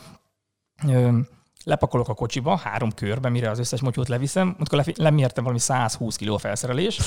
lepakolok 1.63 2.09
a 2.09 2.13
kocsiba 2.13 2.57
három 2.57 2.91
körbe, 2.91 3.29
mire 3.29 3.49
az 3.49 3.59
összes 3.59 3.81
motyót 3.81 4.07
leviszem, 4.07 4.55
amikor 4.57 4.83
lemértem 4.95 5.43
valami 5.43 5.61
120 5.61 6.15
kg 6.15 6.39
felszerelés, 6.39 6.99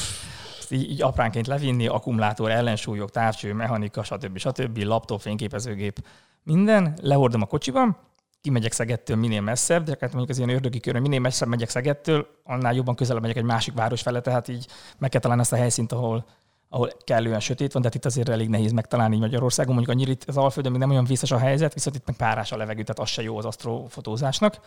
így, 0.70 0.90
így 0.90 1.02
apránként 1.02 1.46
levinni, 1.46 1.86
akkumulátor, 1.86 2.50
ellensúlyok, 2.50 3.10
távcső, 3.10 3.52
mechanika, 3.52 4.02
stb. 4.02 4.38
stb. 4.38 4.78
laptop, 4.78 5.20
fényképezőgép, 5.20 6.06
minden, 6.42 6.98
lehordom 7.02 7.42
a 7.42 7.46
kocsiban, 7.46 7.96
kimegyek 8.40 8.72
Szegettől 8.72 9.16
minél 9.16 9.40
messzebb, 9.40 9.84
de 9.84 9.96
hát 10.00 10.12
mondjuk 10.12 10.28
az 10.28 10.36
ilyen 10.36 10.50
ördögi 10.50 10.80
körön, 10.80 11.02
minél 11.02 11.20
messzebb 11.20 11.48
megyek 11.48 11.68
Szegettől, 11.68 12.26
annál 12.44 12.74
jobban 12.74 12.94
közelebb 12.94 13.22
megyek 13.22 13.36
egy 13.36 13.44
másik 13.44 13.74
város 13.74 14.02
fele, 14.02 14.20
tehát 14.20 14.48
így 14.48 14.66
meg 14.98 15.10
kell 15.10 15.20
találni 15.20 15.42
azt 15.42 15.52
a 15.52 15.56
helyszínt, 15.56 15.92
ahol, 15.92 16.24
ahol 16.72 16.92
kellően 17.04 17.40
sötét 17.40 17.72
van, 17.72 17.82
de 17.82 17.88
hát 17.88 17.96
itt 17.96 18.04
azért 18.04 18.28
elég 18.28 18.48
nehéz 18.48 18.72
megtalálni 18.72 19.18
Magyarországon. 19.18 19.74
Mondjuk 19.74 19.96
annyira 19.96 20.10
itt 20.10 20.24
az 20.24 20.36
Alföldön 20.36 20.72
még 20.72 20.80
nem 20.80 20.90
olyan 20.90 21.04
vészes 21.04 21.30
a 21.30 21.38
helyzet, 21.38 21.74
viszont 21.74 21.96
itt 21.96 22.06
meg 22.06 22.16
párás 22.16 22.52
a 22.52 22.56
levegő, 22.56 22.82
tehát 22.82 22.98
az 22.98 23.08
se 23.08 23.22
jó 23.22 23.38
az 23.38 23.44
asztrofotózásnak. 23.44 24.60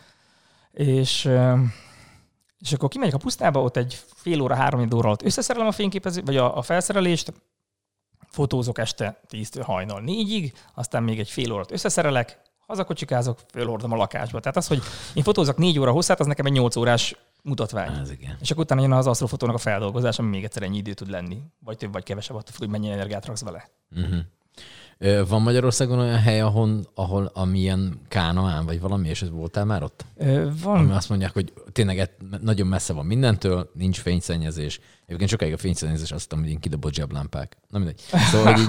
És, 0.72 1.30
és 2.58 2.72
akkor 2.72 2.88
kimegyek 2.88 3.14
a 3.14 3.18
pusztába, 3.18 3.62
ott 3.62 3.76
egy 3.76 3.98
fél 4.14 4.40
óra, 4.40 4.54
három 4.54 4.88
óra 4.94 5.06
alatt 5.06 5.22
összeszerelem 5.22 5.68
a 5.68 5.72
fényképező, 5.72 6.22
vagy 6.24 6.36
a, 6.36 6.56
a 6.56 6.62
felszerelést, 6.62 7.32
fotózok 8.26 8.78
este 8.78 9.20
10-től 9.30 9.62
hajnal 9.64 10.02
4-ig, 10.06 10.52
aztán 10.74 11.02
még 11.02 11.18
egy 11.18 11.30
fél 11.30 11.52
órát 11.52 11.72
összeszerelek, 11.72 12.40
hazakocsikázok, 12.66 13.38
fölhordom 13.52 13.92
a 13.92 13.96
lakásba. 13.96 14.40
Tehát 14.40 14.56
az, 14.56 14.66
hogy 14.66 14.82
én 15.14 15.22
fotózok 15.22 15.56
4 15.56 15.78
óra 15.78 15.90
hosszát, 15.90 16.20
az 16.20 16.26
nekem 16.26 16.46
egy 16.46 16.52
8 16.52 16.76
órás 16.76 17.16
mutatvány. 17.44 17.98
Ez 17.98 18.10
igen. 18.10 18.36
És 18.40 18.50
akkor 18.50 18.64
utána 18.64 18.80
jön 18.80 18.92
az 18.92 19.06
asztrofotónak 19.06 19.54
a 19.54 19.58
feldolgozás, 19.58 20.18
ami 20.18 20.28
még 20.28 20.44
egyszer 20.44 20.62
ennyi 20.62 20.76
idő 20.76 20.92
tud 20.92 21.10
lenni. 21.10 21.42
Vagy 21.58 21.76
több, 21.76 21.92
vagy 21.92 22.02
kevesebb, 22.02 22.36
attól 22.36 22.52
függ, 22.52 22.60
hogy 22.60 22.68
mennyi 22.68 22.90
energiát 22.90 23.26
raksz 23.26 23.42
vele. 23.42 23.68
Uh-huh. 23.96 24.18
Van 25.28 25.42
Magyarországon 25.42 25.98
olyan 25.98 26.18
hely, 26.18 26.40
ahol, 26.40 26.80
ahol 26.94 27.30
amilyen 27.34 28.00
kánaán, 28.08 28.66
vagy 28.66 28.80
valami, 28.80 29.08
és 29.08 29.24
voltál 29.30 29.64
már 29.64 29.82
ott? 29.82 30.04
Van. 30.62 30.78
Ami 30.78 30.92
azt 30.92 31.08
mondják, 31.08 31.32
hogy 31.32 31.52
tényleg 31.72 32.10
nagyon 32.40 32.66
messze 32.66 32.92
van 32.92 33.06
mindentől, 33.06 33.70
nincs 33.74 34.00
fényszennyezés. 34.00 34.80
Egyébként 35.06 35.30
sokáig 35.30 35.52
a 35.52 35.56
fényszennyezés 35.56 36.10
azt 36.10 36.10
mondtam, 36.10 36.40
hogy 36.40 36.48
én 36.48 36.60
kidobott 36.60 36.94
zseblámpák. 36.94 37.56
Na 37.68 37.78
mindegy. 37.78 38.00
Szóval, 38.30 38.52
hogy, 38.52 38.60
így, 38.60 38.68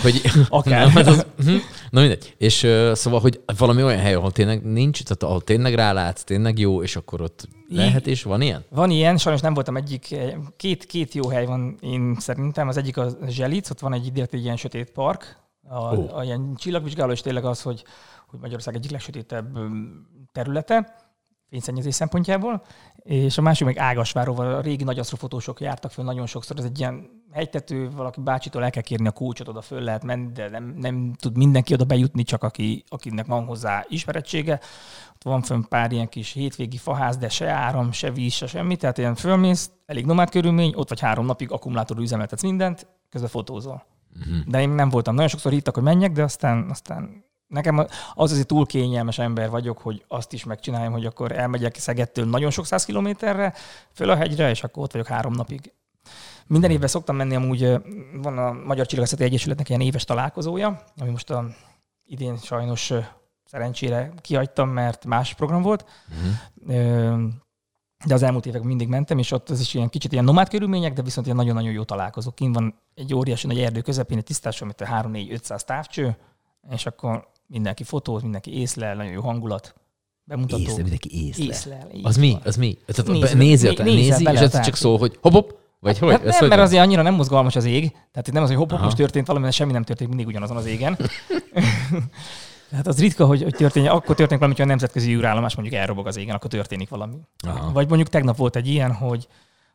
hogy 0.02 0.22
Akár. 0.48 0.88
Hát 1.00 1.06
az, 1.06 1.26
uh-huh. 1.38 1.60
na 1.90 2.00
mindegy. 2.00 2.34
És 2.38 2.56
szóval, 2.92 3.20
hogy 3.20 3.40
valami 3.58 3.82
olyan 3.82 4.00
hely, 4.00 4.14
ahol 4.14 4.30
tényleg 4.32 4.62
nincs, 4.62 5.02
tehát 5.02 5.22
ahol 5.22 5.40
tényleg 5.40 5.74
rálátsz, 5.74 6.24
tényleg 6.24 6.58
jó, 6.58 6.82
és 6.82 6.96
akkor 6.96 7.20
ott 7.20 7.48
lehet 7.68 8.06
és 8.06 8.22
van 8.22 8.40
ilyen? 8.40 8.64
Van 8.68 8.90
ilyen, 8.90 9.16
sajnos 9.16 9.40
nem 9.40 9.54
voltam 9.54 9.76
egyik, 9.76 10.16
két, 10.56 10.84
két 10.84 11.14
jó 11.14 11.28
hely 11.28 11.46
van 11.46 11.76
én 11.80 12.16
szerintem. 12.18 12.68
Az 12.68 12.76
egyik 12.76 12.96
a 12.96 13.08
Zselic, 13.28 13.70
ott 13.70 13.80
van 13.80 13.92
egy, 13.92 14.20
egy 14.30 14.42
ilyen 14.42 14.56
sötét 14.56 14.90
park, 14.90 15.36
a, 15.70 15.96
oh. 15.96 16.16
a 16.16 16.24
ilyen 16.24 16.54
csillagvizsgáló, 16.54 17.12
és 17.12 17.20
tényleg 17.20 17.44
az, 17.44 17.62
hogy, 17.62 17.84
hogy 18.26 18.40
Magyarország 18.40 18.74
egyik 18.74 18.90
legsötétebb 18.90 19.58
területe, 20.32 20.94
fényszennyezés 21.48 21.94
szempontjából, 21.94 22.62
és 22.96 23.38
a 23.38 23.42
másik 23.42 23.66
meg 23.66 23.78
Ágasváróval 23.78 24.54
a 24.54 24.60
régi 24.60 24.84
nagy 24.84 24.98
asztrofotósok 24.98 25.60
jártak 25.60 25.90
föl 25.90 26.04
nagyon 26.04 26.26
sokszor, 26.26 26.58
ez 26.58 26.64
egy 26.64 26.78
ilyen 26.78 27.08
hegytető, 27.32 27.90
valaki 27.90 28.20
bácsitól 28.20 28.64
el 28.64 28.70
kell 28.70 28.82
kérni 28.82 29.06
a 29.06 29.10
kulcsot, 29.10 29.48
oda 29.48 29.60
föl 29.60 29.80
lehet 29.80 30.04
menni, 30.04 30.32
de 30.32 30.48
nem, 30.48 30.74
nem 30.76 31.14
tud 31.14 31.36
mindenki 31.36 31.74
oda 31.74 31.84
bejutni, 31.84 32.22
csak 32.22 32.42
aki, 32.42 32.84
akinek 32.88 33.26
van 33.26 33.44
hozzá 33.44 33.84
ismerettsége. 33.88 34.60
Ott 35.14 35.22
van 35.22 35.42
fönn 35.42 35.62
pár 35.68 35.92
ilyen 35.92 36.08
kis 36.08 36.32
hétvégi 36.32 36.76
faház, 36.76 37.16
de 37.16 37.28
se 37.28 37.50
áram, 37.50 37.92
se 37.92 38.10
víz, 38.10 38.32
se 38.32 38.46
semmi, 38.46 38.76
tehát 38.76 38.98
ilyen 38.98 39.14
fölmész, 39.14 39.70
elég 39.86 40.06
nomád 40.06 40.30
körülmény, 40.30 40.72
ott 40.76 40.88
vagy 40.88 41.00
három 41.00 41.26
napig 41.26 41.50
akkumulátor 41.50 41.98
üzemeltetsz 41.98 42.42
mindent, 42.42 42.86
közben 43.10 43.30
fotózol. 43.30 43.98
Uh-huh. 44.18 44.44
De 44.46 44.60
én 44.60 44.68
nem 44.68 44.88
voltam. 44.88 45.14
Nagyon 45.14 45.28
sokszor 45.28 45.52
hívtak, 45.52 45.74
hogy 45.74 45.82
menjek, 45.82 46.12
de 46.12 46.22
aztán, 46.22 46.66
aztán 46.70 47.24
nekem 47.46 47.78
az 48.14 48.32
azért 48.32 48.46
túl 48.46 48.66
kényelmes 48.66 49.18
ember 49.18 49.50
vagyok, 49.50 49.78
hogy 49.78 50.04
azt 50.08 50.32
is 50.32 50.44
megcsináljam, 50.44 50.92
hogy 50.92 51.06
akkor 51.06 51.32
elmegyek 51.32 51.76
Szegettől 51.76 52.24
nagyon 52.24 52.50
sok 52.50 52.66
száz 52.66 52.84
kilométerre, 52.84 53.54
föl 53.92 54.10
a 54.10 54.16
hegyre, 54.16 54.50
és 54.50 54.62
akkor 54.62 54.82
ott 54.82 54.92
vagyok 54.92 55.06
három 55.06 55.32
napig. 55.32 55.72
Minden 56.46 56.70
évben 56.70 56.88
szoktam 56.88 57.16
menni, 57.16 57.34
amúgy 57.34 57.80
van 58.22 58.38
a 58.38 58.52
Magyar 58.52 58.86
Csillagászati 58.86 59.24
Egyesületnek 59.24 59.68
ilyen 59.68 59.80
éves 59.80 60.04
találkozója, 60.04 60.84
ami 60.96 61.10
most 61.10 61.30
a 61.30 61.44
idén 62.04 62.36
sajnos 62.36 62.92
szerencsére 63.44 64.12
kihagytam, 64.20 64.68
mert 64.68 65.04
más 65.04 65.34
program 65.34 65.62
volt. 65.62 65.84
Uh-huh 66.08 67.30
de 68.06 68.14
az 68.14 68.22
elmúlt 68.22 68.46
években 68.46 68.68
mindig 68.68 68.88
mentem, 68.88 69.18
és 69.18 69.30
ott 69.32 69.50
az 69.50 69.60
is 69.60 69.74
ilyen 69.74 69.88
kicsit 69.88 70.12
ilyen 70.12 70.24
nomád 70.24 70.48
körülmények, 70.48 70.92
de 70.92 71.02
viszont 71.02 71.26
ilyen 71.26 71.38
nagyon-nagyon 71.38 71.72
jó 71.72 71.82
találkozók. 71.82 72.34
Kint 72.34 72.54
van 72.54 72.74
egy 72.94 73.14
óriási 73.14 73.46
nagy 73.46 73.60
erdő 73.60 73.80
közepén, 73.80 74.18
egy 74.18 74.24
tisztás, 74.24 74.62
amit 74.62 74.80
a 74.80 74.84
3-4-500 74.84 75.60
távcső, 75.60 76.16
és 76.70 76.86
akkor 76.86 77.28
mindenki 77.46 77.84
fotóz, 77.84 78.22
mindenki 78.22 78.58
észlel, 78.58 78.94
nagyon 78.94 79.12
jó 79.12 79.20
hangulat. 79.20 79.74
Bemutató. 80.24 80.62
Észlel, 80.62 80.76
mindenki 80.76 81.26
észlel. 81.26 81.46
észlel 81.46 81.88
az 82.02 82.16
mi? 82.16 82.38
Az 82.44 82.56
mi? 82.56 82.78
Tehát 82.86 83.12
nézi, 83.12 83.36
nézi, 83.36 83.66
nézi, 83.66 83.82
nézi 83.82 84.30
és 84.30 84.40
ez 84.40 84.60
csak 84.60 84.76
szól, 84.76 84.98
hogy 84.98 85.18
hop, 85.22 85.32
hop, 85.32 85.58
vagy 85.78 85.98
hogy? 85.98 86.10
Hát 86.10 86.22
nem, 86.22 86.38
hogy 86.38 86.48
mert 86.48 86.60
azért 86.60 86.82
annyira 86.82 87.02
nem 87.02 87.14
mozgalmas 87.14 87.56
az 87.56 87.64
ég. 87.64 87.90
Tehát 87.90 88.28
itt 88.28 88.32
nem 88.32 88.42
az, 88.42 88.48
hogy 88.48 88.58
hop, 88.58 88.70
hop, 88.70 88.80
most 88.80 88.96
történt 88.96 89.26
valami, 89.26 89.44
mert 89.44 89.56
semmi 89.56 89.72
nem 89.72 89.84
történt 89.84 90.08
mindig 90.08 90.26
ugyanazon 90.26 90.56
az 90.56 90.66
égen. 90.66 90.98
Hát 92.72 92.86
az 92.86 93.00
ritka, 93.00 93.26
hogy, 93.26 93.42
hogy 93.42 93.54
történjen, 93.54 93.92
akkor 93.92 94.14
történik 94.14 94.38
valami, 94.38 94.56
hogy 94.56 94.64
a 94.64 94.68
nemzetközi 94.68 95.14
űrállomás 95.14 95.54
mondjuk 95.54 95.80
elrobog 95.80 96.06
az 96.06 96.16
égen, 96.16 96.34
akkor 96.34 96.50
történik 96.50 96.88
valami. 96.88 97.16
Aha. 97.46 97.72
Vagy 97.72 97.88
mondjuk 97.88 98.08
tegnap 98.08 98.36
volt 98.36 98.56
egy 98.56 98.66
ilyen, 98.66 98.92
hogy, 98.92 99.28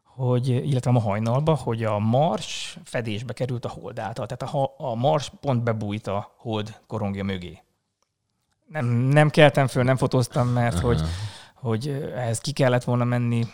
hogy, 0.03 0.47
illetve 0.47 0.91
ma 0.91 0.99
hajnalba, 0.99 1.55
hogy 1.55 1.83
a 1.83 1.99
Mars 1.99 2.77
fedésbe 2.83 3.33
került 3.33 3.65
a 3.65 3.69
hold 3.69 3.99
által. 3.99 4.25
Tehát 4.25 4.55
a, 4.55 4.73
a 4.77 4.95
Mars 4.95 5.31
pont 5.39 5.63
bebújt 5.63 6.07
a 6.07 6.33
hold 6.37 6.79
korongja 6.87 7.23
mögé. 7.23 7.63
Nem, 8.67 8.85
nem 8.85 9.29
keltem 9.29 9.67
föl, 9.67 9.83
nem 9.83 9.97
fotóztam, 9.97 10.47
mert 10.47 10.79
hogy, 10.79 11.01
hogy 11.53 12.11
ehhez 12.15 12.39
ki 12.39 12.51
kellett 12.51 12.83
volna 12.83 13.03
menni, 13.03 13.45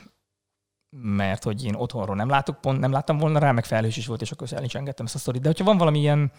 mert 0.89 1.43
hogy 1.43 1.65
én 1.65 1.75
otthonról 1.75 2.15
nem 2.15 2.29
látok, 2.29 2.62
pont 2.62 2.79
nem 2.79 2.91
láttam 2.91 3.17
volna 3.17 3.39
rá, 3.39 3.51
meg 3.51 3.65
felhős 3.65 3.98
is 3.98 4.07
volt, 4.07 4.21
és 4.21 4.31
akkor 4.31 4.48
el 4.51 4.63
is 4.63 4.75
engedtem 4.75 5.05
ezt 5.05 5.15
a 5.15 5.17
sztorit. 5.17 5.41
De 5.41 5.48
hogyha 5.48 5.63
van 5.63 5.77
valami 5.77 6.00
ilyen, 6.00 6.31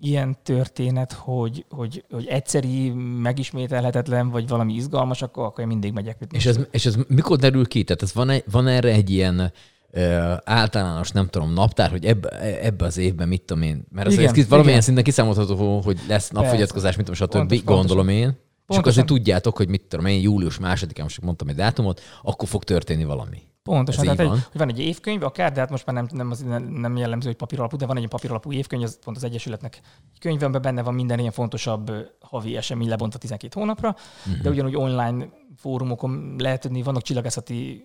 ilyen 0.00 0.36
történet, 0.42 1.12
hogy, 1.12 1.64
hogy, 1.70 2.04
hogy 2.10 2.26
egyszeri, 2.26 2.90
megismételhetetlen, 3.22 4.30
vagy 4.30 4.48
valami 4.48 4.74
izgalmas, 4.74 5.22
akkor, 5.22 5.44
akkor 5.44 5.60
én 5.60 5.66
mindig 5.66 5.92
megyek. 5.92 6.18
És 6.30 6.46
ez, 6.46 6.58
és 6.70 6.86
ez 6.86 6.96
mikor 7.08 7.36
derül 7.36 7.66
ki? 7.66 7.84
Tehát 7.84 8.02
ez 8.02 8.14
van, 8.14 8.30
egy, 8.30 8.44
van 8.50 8.66
erre 8.66 8.88
egy 8.88 9.10
ilyen 9.10 9.52
ö, 9.90 10.32
általános, 10.44 11.10
nem 11.10 11.28
tudom, 11.28 11.52
naptár, 11.52 11.90
hogy 11.90 12.04
ebbe, 12.04 12.28
ebbe 12.62 12.84
az 12.84 12.96
évben 12.96 13.28
mit 13.28 13.42
tudom 13.42 13.62
én, 13.62 13.84
mert 13.90 14.06
az 14.06 14.12
igen, 14.12 14.24
ez 14.24 14.48
valamilyen 14.48 14.68
igen. 14.68 14.80
szinten 14.80 15.04
kiszámolható, 15.04 15.80
hogy 15.80 16.00
lesz 16.08 16.30
napfogyatkozás, 16.30 16.96
mit 16.96 17.06
tudom, 17.06 17.28
stb. 17.28 17.48
Pontos, 17.48 17.64
gondolom 17.64 18.08
én. 18.08 18.16
Pontosan. 18.16 18.40
És 18.68 18.76
akkor 18.76 18.88
azért 18.88 19.06
tudjátok, 19.06 19.56
hogy 19.56 19.68
mit 19.68 19.82
tudom 19.88 20.06
én, 20.06 20.20
július 20.20 20.58
másodikán, 20.58 21.04
most 21.04 21.20
mondtam 21.20 21.48
egy 21.48 21.54
dátumot, 21.54 22.00
akkor 22.22 22.48
fog 22.48 22.64
történni 22.64 23.04
valami. 23.04 23.42
Pontosan, 23.62 24.04
tehát 24.04 24.18
egy, 24.18 24.26
van. 24.26 24.38
hogy 24.50 24.58
van 24.58 24.68
egy 24.68 24.78
évkönyv, 24.78 25.22
akár, 25.22 25.52
de 25.52 25.60
hát 25.60 25.70
most 25.70 25.86
már 25.86 25.96
nem, 25.96 26.06
nem, 26.10 26.30
az, 26.30 26.44
nem 26.68 26.96
jellemző, 26.96 27.26
hogy 27.26 27.36
papíralapú, 27.36 27.76
de 27.76 27.86
van 27.86 27.96
egy 27.96 28.08
papíralapú 28.08 28.52
évkönyv, 28.52 28.82
az 28.82 28.98
pont 29.04 29.16
az 29.16 29.24
Egyesületnek 29.24 29.80
egy 30.12 30.18
könyvemben 30.18 30.62
benne 30.62 30.82
van 30.82 30.94
minden 30.94 31.18
ilyen 31.18 31.32
fontosabb 31.32 31.92
havi 32.20 32.56
esemény 32.56 32.88
lebontva 32.88 33.18
12 33.18 33.60
hónapra, 33.60 33.96
uh-huh. 34.26 34.42
de 34.42 34.50
ugyanúgy 34.50 34.76
online 34.76 35.28
fórumokon 35.56 36.34
lehet 36.38 36.60
tudni, 36.60 36.82
vannak 36.82 37.02
csillagászati 37.02 37.84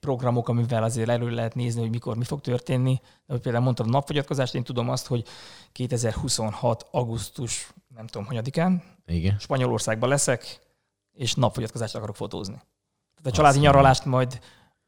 programok, 0.00 0.48
amivel 0.48 0.82
azért 0.82 1.08
elő 1.08 1.30
lehet 1.30 1.54
nézni, 1.54 1.80
hogy 1.80 1.90
mikor 1.90 2.16
mi 2.16 2.24
fog 2.24 2.40
történni. 2.40 3.00
De 3.26 3.32
hogy 3.32 3.40
például 3.40 3.64
mondtam 3.64 3.86
a 3.86 3.90
napfogyatkozást, 3.90 4.54
én 4.54 4.62
tudom 4.62 4.88
azt, 4.88 5.06
hogy 5.06 5.24
2026. 5.72 6.86
augusztus, 6.90 7.72
nem 7.94 8.06
tudom, 8.06 8.26
hanyadikán, 8.26 8.82
Igen. 9.06 9.38
Spanyolországban 9.38 10.08
leszek, 10.08 10.60
és 11.12 11.34
napfogyatkozást 11.34 11.94
akarok 11.94 12.16
fotózni. 12.16 12.54
Tehát 13.14 13.32
a 13.32 13.36
családi 13.36 13.56
Azt 13.56 13.64
nyaralást 13.64 14.04
majd 14.04 14.40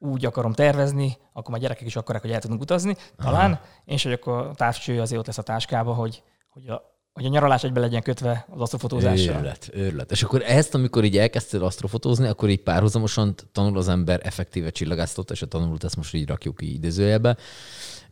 úgy 0.02 0.26
akarom 0.26 0.52
tervezni, 0.52 1.16
akkor 1.32 1.50
már 1.50 1.60
gyerekek 1.60 1.86
is 1.86 1.96
akarják, 1.96 2.24
hogy 2.24 2.32
el 2.32 2.40
tudunk 2.40 2.60
utazni, 2.60 2.96
talán, 3.16 3.52
Aha. 3.52 3.62
és 3.84 4.02
hogy 4.02 4.12
akkor 4.12 4.32
a 4.32 4.54
távcső 4.54 5.00
azért 5.00 5.20
ott 5.20 5.26
lesz 5.26 5.38
a 5.38 5.42
táskába, 5.42 5.92
hogy, 5.92 6.22
hogy 6.48 6.68
a 6.68 6.90
hogy 7.12 7.24
a 7.24 7.28
nyaralás 7.28 7.64
egybe 7.64 7.80
legyen 7.80 8.02
kötve 8.02 8.46
az 8.50 8.60
asztrofotózással. 8.60 9.34
Őrület, 9.34 9.70
őrület. 9.72 10.10
És 10.10 10.22
akkor 10.22 10.42
ezt, 10.46 10.74
amikor 10.74 11.04
így 11.04 11.18
elkezdtél 11.18 11.64
asztrofotózni, 11.64 12.26
akkor 12.26 12.48
így 12.48 12.62
párhuzamosan 12.62 13.34
tanul 13.52 13.76
az 13.76 13.88
ember 13.88 14.20
effektíve 14.22 14.70
csillagásztot, 14.70 15.30
és 15.30 15.42
a 15.42 15.46
tanult 15.46 15.84
ezt 15.84 15.96
most 15.96 16.14
így 16.14 16.28
rakjuk 16.28 16.62
így 16.62 16.74
idézőjelbe, 16.74 17.36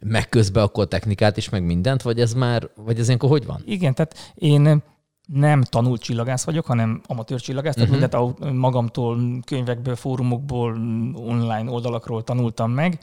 meg 0.01 0.29
közben 0.29 0.63
akkor 0.63 0.85
a 0.85 0.87
technikát 0.87 1.37
is, 1.37 1.49
meg 1.49 1.65
mindent, 1.65 2.03
vagy 2.03 2.21
ez 2.21 2.33
már, 2.33 2.71
vagy 2.75 2.99
ez 2.99 3.07
ilyenkor 3.07 3.29
hogy 3.29 3.47
van? 3.47 3.63
Igen, 3.65 3.95
tehát 3.95 4.33
én 4.35 4.83
nem 5.33 5.63
tanult 5.63 6.03
csillagász 6.03 6.45
vagyok, 6.45 6.67
hanem 6.67 7.01
amatőr 7.07 7.41
csillagász, 7.41 7.75
tehát 7.75 7.91
uh-huh. 7.91 8.11
mindent 8.11 8.55
magamtól, 8.59 9.19
könyvekből, 9.47 9.97
fórumokból, 9.97 10.71
online 11.15 11.71
oldalakról 11.71 12.25
tanultam 12.25 12.71
meg, 12.71 12.99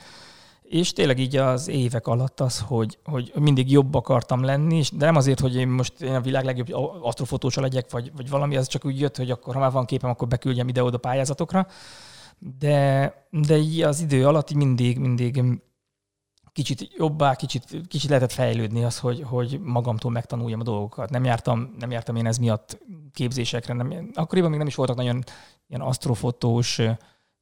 és 0.63 0.93
tényleg 0.93 1.19
így 1.19 1.35
az 1.35 1.67
évek 1.67 2.07
alatt 2.07 2.39
az, 2.39 2.59
hogy, 2.59 2.97
hogy 3.03 3.31
mindig 3.35 3.71
jobb 3.71 3.93
akartam 3.93 4.43
lenni, 4.43 4.83
de 4.91 5.05
nem 5.05 5.15
azért, 5.15 5.39
hogy 5.39 5.55
én 5.55 5.67
most 5.67 6.01
én 6.01 6.15
a 6.15 6.21
világ 6.21 6.45
legjobb 6.45 6.67
asztrofotósa 7.01 7.61
legyek, 7.61 7.91
vagy, 7.91 8.11
vagy 8.15 8.29
valami, 8.29 8.57
az 8.57 8.67
csak 8.67 8.85
úgy 8.85 8.99
jött, 8.99 9.17
hogy 9.17 9.31
akkor, 9.31 9.53
ha 9.53 9.59
már 9.59 9.71
van 9.71 9.85
képem, 9.85 10.09
akkor 10.09 10.27
beküldjem 10.27 10.67
ide-oda 10.67 10.97
pályázatokra. 10.97 11.67
De, 12.59 13.13
de 13.29 13.57
így 13.57 13.81
az 13.81 14.01
idő 14.01 14.27
alatt 14.27 14.53
mindig, 14.53 14.99
mindig 14.99 15.43
kicsit 16.63 16.93
jobbá, 16.97 17.35
kicsit, 17.35 17.87
kicsit 17.87 18.09
lehetett 18.09 18.31
fejlődni 18.31 18.83
az, 18.83 18.99
hogy, 18.99 19.21
hogy 19.21 19.59
magamtól 19.63 20.11
megtanuljam 20.11 20.59
a 20.59 20.63
dolgokat. 20.63 21.09
Nem 21.09 21.23
jártam, 21.23 21.75
nem 21.79 21.91
jártam 21.91 22.15
én 22.15 22.25
ez 22.25 22.37
miatt 22.37 22.77
képzésekre. 23.13 23.73
Nem, 23.73 24.09
akkoriban 24.13 24.49
még 24.49 24.59
nem 24.59 24.67
is 24.67 24.75
voltak 24.75 24.95
nagyon 24.95 25.23
ilyen 25.67 25.81
asztrofotós 25.81 26.81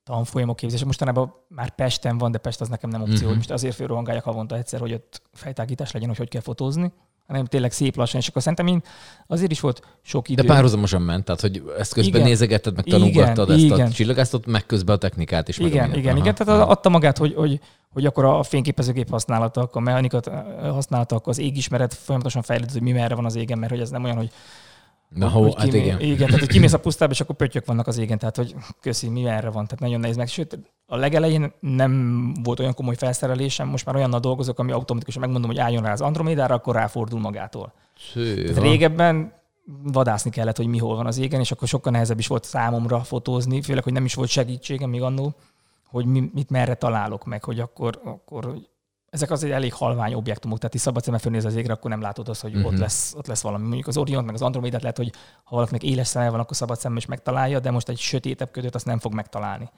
tanfolyamok 0.04 0.56
képzése. 0.56 0.86
Mostanában 0.86 1.34
már 1.48 1.76
Pesten 1.76 2.18
van, 2.18 2.32
de 2.32 2.38
Pest 2.38 2.62
az 2.62 2.68
nekem 2.68 2.90
nem 2.90 3.02
opció, 3.02 3.28
hogy 3.28 3.36
most 3.36 3.52
azért 3.52 3.76
fölrohangáljak 3.76 4.24
havonta 4.24 4.56
egyszer, 4.56 4.80
hogy 4.80 4.94
ott 4.94 5.22
fejtágítás 5.34 5.92
legyen, 5.92 6.08
hogy 6.08 6.18
hogy 6.18 6.30
kell 6.30 6.42
fotózni 6.42 6.92
hanem 7.28 7.46
tényleg 7.46 7.72
szép 7.72 7.96
lassan, 7.96 8.20
és 8.20 8.28
akkor 8.28 8.42
szerintem 8.42 8.68
én 8.68 8.84
azért 9.28 9.52
is 9.52 9.60
volt 9.60 9.82
sok 10.02 10.30
idő. 10.30 10.42
De 10.42 10.48
párhuzamosan 10.48 11.02
ment, 11.02 11.24
tehát 11.24 11.42
hogy 11.42 11.64
ezt 11.78 11.94
közben 11.94 12.16
igen. 12.16 12.28
nézegetted, 12.28 12.76
meg 12.76 12.86
tanulgattad 12.86 13.50
igen, 13.50 13.60
ezt 13.60 13.76
igen. 13.76 13.88
a 13.88 13.92
csillagásztot, 13.92 14.46
meg 14.46 14.66
közben 14.66 14.96
a 14.96 14.98
technikát 14.98 15.48
is. 15.48 15.58
Igen, 15.58 15.90
meg 15.90 15.98
igen, 15.98 16.18
igen, 16.18 16.36
tehát 16.36 16.70
adta 16.70 16.90
magát, 16.90 17.18
hogy, 17.18 17.34
hogy, 17.36 17.60
hogy 17.94 18.06
akkor 18.06 18.26
a 18.26 18.44
fényképezőgép 18.44 19.10
használata, 19.10 19.70
a 19.72 19.80
mechanikat 19.80 20.32
használata, 20.62 21.16
akkor 21.16 21.30
az 21.30 21.40
égismeret 21.40 21.94
folyamatosan 21.94 22.42
fejlődött, 22.42 22.74
hogy 22.74 22.82
mi 22.82 22.92
merre 22.92 23.16
van 23.16 23.26
az 23.26 23.36
égen, 23.36 23.58
mert 23.58 23.72
hogy 23.72 23.82
ez 23.82 23.90
nem 23.90 24.04
olyan, 24.04 24.18
hogy 24.18 24.30
Na, 25.16 25.30
ho, 25.30 25.44
hát 25.44 25.70
kimé- 25.70 25.86
igen. 25.86 26.00
igen. 26.00 26.18
tehát 26.18 26.40
hogy 26.40 26.50
kimész 26.50 26.74
a 26.74 26.80
pusztába, 26.80 27.12
és 27.12 27.22
akkor 27.22 27.36
pöttyök 27.36 27.66
vannak 27.66 27.88
az 27.88 27.98
égen, 27.98 28.18
tehát 28.18 28.36
hogy 28.36 28.56
köszi, 28.82 29.10
mi 29.10 29.26
erre 29.26 29.50
van, 29.50 29.66
tehát 29.66 29.80
nagyon 29.80 30.00
nehéz 30.00 30.16
meg. 30.16 30.28
Sőt, 30.28 30.60
a 30.86 30.96
legelején 30.96 31.52
nem 31.60 32.34
volt 32.44 32.60
olyan 32.60 32.74
komoly 32.74 32.96
felszerelésem, 32.96 33.68
most 33.68 33.86
már 33.86 33.96
olyannal 33.96 34.20
dolgozok, 34.20 34.60
ami 34.60 34.72
automatikusan 34.72 35.22
megmondom, 35.22 35.50
hogy 35.50 35.60
álljon 35.60 35.84
rá 35.84 35.92
az 35.92 36.02
Andromédára, 36.02 36.56
akkor 36.56 36.76
ráfordul 36.76 37.20
magától. 37.20 37.74
Tehát 38.46 38.62
régebben 38.64 39.34
vadászni 39.84 40.30
kellett, 40.32 40.58
hogy 40.58 40.68
mi 40.68 40.78
hol 40.78 40.96
van 40.96 41.06
az 41.06 41.18
égen, 41.18 41.40
és 41.40 41.52
akkor 41.52 41.68
sokkal 41.68 41.92
nehezebb 41.92 42.20
is 42.20 42.28
volt 42.28 42.44
számomra 42.44 43.00
fotózni, 43.00 43.62
főleg, 43.62 43.84
hogy 43.84 43.94
nem 43.94 44.06
is 44.06 44.14
volt 44.14 44.30
segítségem 44.30 44.90
még 44.90 45.02
annó, 45.02 45.34
hogy 45.88 46.06
mi, 46.06 46.30
mit 46.34 46.50
merre 46.50 46.74
találok 46.76 47.26
meg, 47.26 47.44
hogy 47.44 47.60
akkor, 47.60 48.00
akkor 48.04 48.58
ezek 49.16 49.32
azért 49.32 49.54
elég 49.54 49.74
halvány 49.74 50.14
objektumok, 50.14 50.58
tehát 50.58 50.74
is 50.74 50.82
szabad 50.82 51.04
szemmel 51.04 51.20
fölnéz 51.20 51.46
az 51.46 51.56
égre, 51.56 51.74
akkor 51.74 51.90
nem 51.90 52.02
látod 52.02 52.30
azt, 52.30 52.42
hogy 52.42 52.52
uh-huh. 52.52 52.66
ott, 52.66 52.72
mhm. 52.72 52.82
lesz, 52.82 53.14
ott 53.18 53.28
lesz 53.28 53.42
valami. 53.42 53.64
Mondjuk 53.64 53.88
az 53.88 53.98
Orion, 53.98 54.24
meg 54.24 54.34
az 54.34 54.42
Andromedát 54.42 54.82
lehet, 54.82 54.98
hogy 54.98 55.12
ha 55.44 55.56
valakinek 55.56 55.84
éles 55.84 56.08
szeme 56.08 56.30
van, 56.30 56.40
akkor 56.40 56.56
szabad 56.56 56.80
szemmel 56.80 56.98
is 56.98 57.06
megtalálja, 57.06 57.60
de 57.60 57.72
most 57.72 57.90
egy 57.90 57.98
sötétebb 57.98 58.52
ködöt 58.52 58.76
azt 58.76 58.86
nem 58.86 59.00
fog 59.00 59.14
megtalálni. 59.14 59.70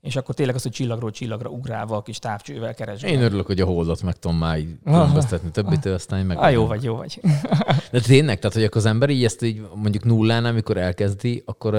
És 0.00 0.16
akkor 0.16 0.34
tényleg 0.34 0.54
az, 0.54 0.62
hogy 0.62 0.72
csillagról 0.72 1.10
csillagra 1.10 1.48
ugrálva 1.48 1.96
a 1.96 2.02
kis 2.02 2.18
távcsővel 2.18 2.74
keresve. 2.74 3.08
Én 3.08 3.22
örülök, 3.22 3.46
hogy 3.46 3.60
a 3.60 3.64
holdat 3.64 4.02
meg 4.02 4.18
tudom 4.18 4.36
már 4.36 4.58
különböztetni 4.84 5.50
többitől, 5.50 5.94
aztán 5.94 6.26
meg. 6.26 6.38
Ah, 6.38 6.52
jó 6.52 6.66
vagy, 6.66 6.82
jó 6.82 6.96
vagy. 6.96 7.20
De 7.92 8.00
tényleg, 8.00 8.38
tehát 8.38 8.56
hogy 8.56 8.64
akkor 8.64 8.76
az 8.76 8.86
ember 8.86 9.10
így 9.10 9.24
ezt 9.24 9.42
így 9.42 9.68
mondjuk 9.74 10.04
nullán, 10.04 10.44
amikor 10.44 10.76
elkezdi, 10.76 11.42
akkor 11.46 11.72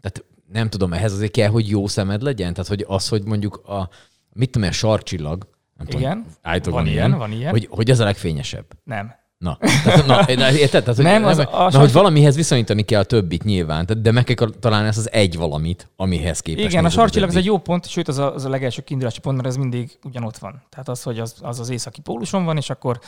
tehát 0.00 0.24
nem 0.52 0.68
tudom, 0.68 0.92
ehhez 0.92 1.12
azért 1.12 1.32
kell, 1.32 1.48
hogy 1.48 1.68
jó 1.68 1.86
szemed 1.86 2.22
legyen? 2.22 2.52
Tehát, 2.52 2.68
hogy 2.68 2.84
az, 2.88 3.08
hogy 3.08 3.24
mondjuk 3.24 3.56
a, 3.56 3.88
mit 4.32 4.50
tudom, 4.50 4.68
a 4.68 4.72
sarcsillag, 4.72 5.46
nem 5.88 5.98
Igen. 6.00 6.26
Tudom, 6.42 6.72
van, 6.74 6.82
van 6.82 6.86
ilyen, 6.86 7.18
van 7.18 7.32
ilyen. 7.32 7.50
Hogy, 7.50 7.66
hogy 7.70 7.90
az 7.90 8.00
a 8.00 8.04
legfényesebb. 8.04 8.66
Nem. 8.84 9.18
Na, 9.38 9.58
tehát, 9.84 10.36
na 10.36 10.52
érted? 10.52 10.84
Tehát, 10.84 11.02
nem, 11.02 11.22
hogy, 11.22 11.30
az, 11.30 11.36
nem, 11.36 11.46
az, 11.50 11.72
na, 11.72 11.78
hogy 11.78 11.92
valamihez 11.92 12.36
viszonyítani 12.36 12.82
kell 12.82 13.00
a 13.00 13.04
többit 13.04 13.44
nyilván, 13.44 13.86
de 14.02 14.12
meg 14.12 14.24
kell 14.24 14.50
találni 14.60 14.88
ezt 14.88 14.98
az 14.98 15.12
egy 15.12 15.36
valamit, 15.36 15.90
amihez 15.96 16.40
képest. 16.40 16.66
Igen, 16.66 16.84
a 16.84 16.90
sarcsillag 16.90 17.28
az 17.28 17.36
egy 17.36 17.44
jó 17.44 17.58
pont, 17.58 17.88
sőt 17.88 18.08
az 18.08 18.18
a, 18.18 18.34
az 18.34 18.44
a 18.44 18.48
legelső 18.48 18.82
kiindulási 18.82 19.20
pont, 19.20 19.36
mert 19.36 19.48
ez 19.48 19.56
mindig 19.56 19.98
ugyanott 20.04 20.38
van. 20.38 20.62
Tehát 20.68 20.88
az, 20.88 21.02
hogy 21.02 21.18
az 21.18 21.34
az, 21.40 21.60
az 21.60 21.68
északi 21.68 22.00
póluson 22.00 22.44
van, 22.44 22.56
és 22.56 22.70
akkor 22.70 23.00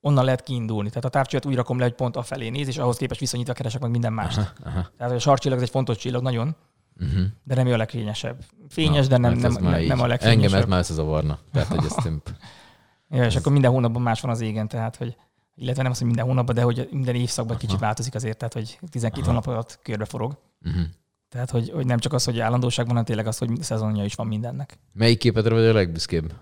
onnan 0.00 0.24
lehet 0.24 0.42
kiindulni. 0.42 0.88
Tehát 0.88 1.04
a 1.04 1.08
távcsövet 1.08 1.46
úgy 1.46 1.54
rakom 1.54 1.78
le, 1.78 1.84
hogy 1.84 1.94
pont 1.94 2.16
afelé 2.16 2.48
néz, 2.48 2.68
és 2.68 2.78
ahhoz 2.78 2.96
képest 2.96 3.20
viszonyítva 3.20 3.52
keresek 3.52 3.80
meg 3.80 3.90
minden 3.90 4.12
mást. 4.12 4.38
Aha, 4.38 4.48
aha. 4.64 4.90
Tehát 4.98 5.12
a 5.12 5.18
sarcsillag 5.18 5.58
az 5.58 5.64
egy 5.64 5.70
fontos 5.70 5.96
csillag 5.96 6.22
nagyon, 6.22 6.56
uh-huh. 7.00 7.24
de 7.44 7.54
nem 7.54 7.66
ő 7.66 7.72
a 7.72 7.76
legfényesebb. 7.76 8.44
Fényes, 8.68 9.06
Na, 9.06 9.10
de 9.10 9.16
nem, 9.16 9.32
nem, 9.32 9.52
nem, 9.52 9.84
nem 9.84 10.00
a 10.00 10.06
legfényesebb. 10.06 10.42
Engem 10.42 10.60
ez 10.60 10.66
már 10.66 10.78
összezavarna. 10.78 11.38
Tehát, 11.52 11.68
hogy 11.68 11.84
ezt 11.84 12.08
ja, 13.08 13.24
és 13.24 13.36
akkor 13.36 13.52
minden 13.52 13.70
hónapban 13.70 14.02
más 14.02 14.20
van 14.20 14.30
az 14.30 14.40
égen, 14.40 14.68
tehát 14.68 14.96
hogy 14.96 15.16
illetve 15.54 15.82
nem 15.82 15.90
az, 15.90 15.98
hogy 15.98 16.06
minden 16.06 16.24
hónapban, 16.24 16.54
de 16.54 16.62
hogy 16.62 16.88
minden 16.90 17.14
évszakban 17.14 17.56
kicsit 17.56 17.78
változik 17.78 18.14
azért, 18.14 18.36
tehát 18.36 18.54
hogy 18.54 18.78
12 18.90 19.20
Aha. 19.20 19.30
hónap 19.30 19.46
alatt 19.46 19.78
körbe 19.82 20.04
forog. 20.04 20.38
Uh-huh. 20.64 20.82
Tehát, 21.28 21.50
hogy, 21.50 21.70
hogy 21.74 21.86
nem 21.86 21.98
csak 21.98 22.12
az, 22.12 22.24
hogy 22.24 22.40
állandóság 22.40 22.84
van, 22.84 22.94
hanem 22.94 23.04
tényleg 23.06 23.26
az, 23.26 23.38
hogy 23.38 23.62
szezonja 23.62 24.04
is 24.04 24.14
van 24.14 24.26
mindennek. 24.26 24.78
Melyik 24.92 25.18
képedre 25.18 25.54
vagy 25.54 25.64
a 25.64 25.72
legbüszkébb? 25.72 26.34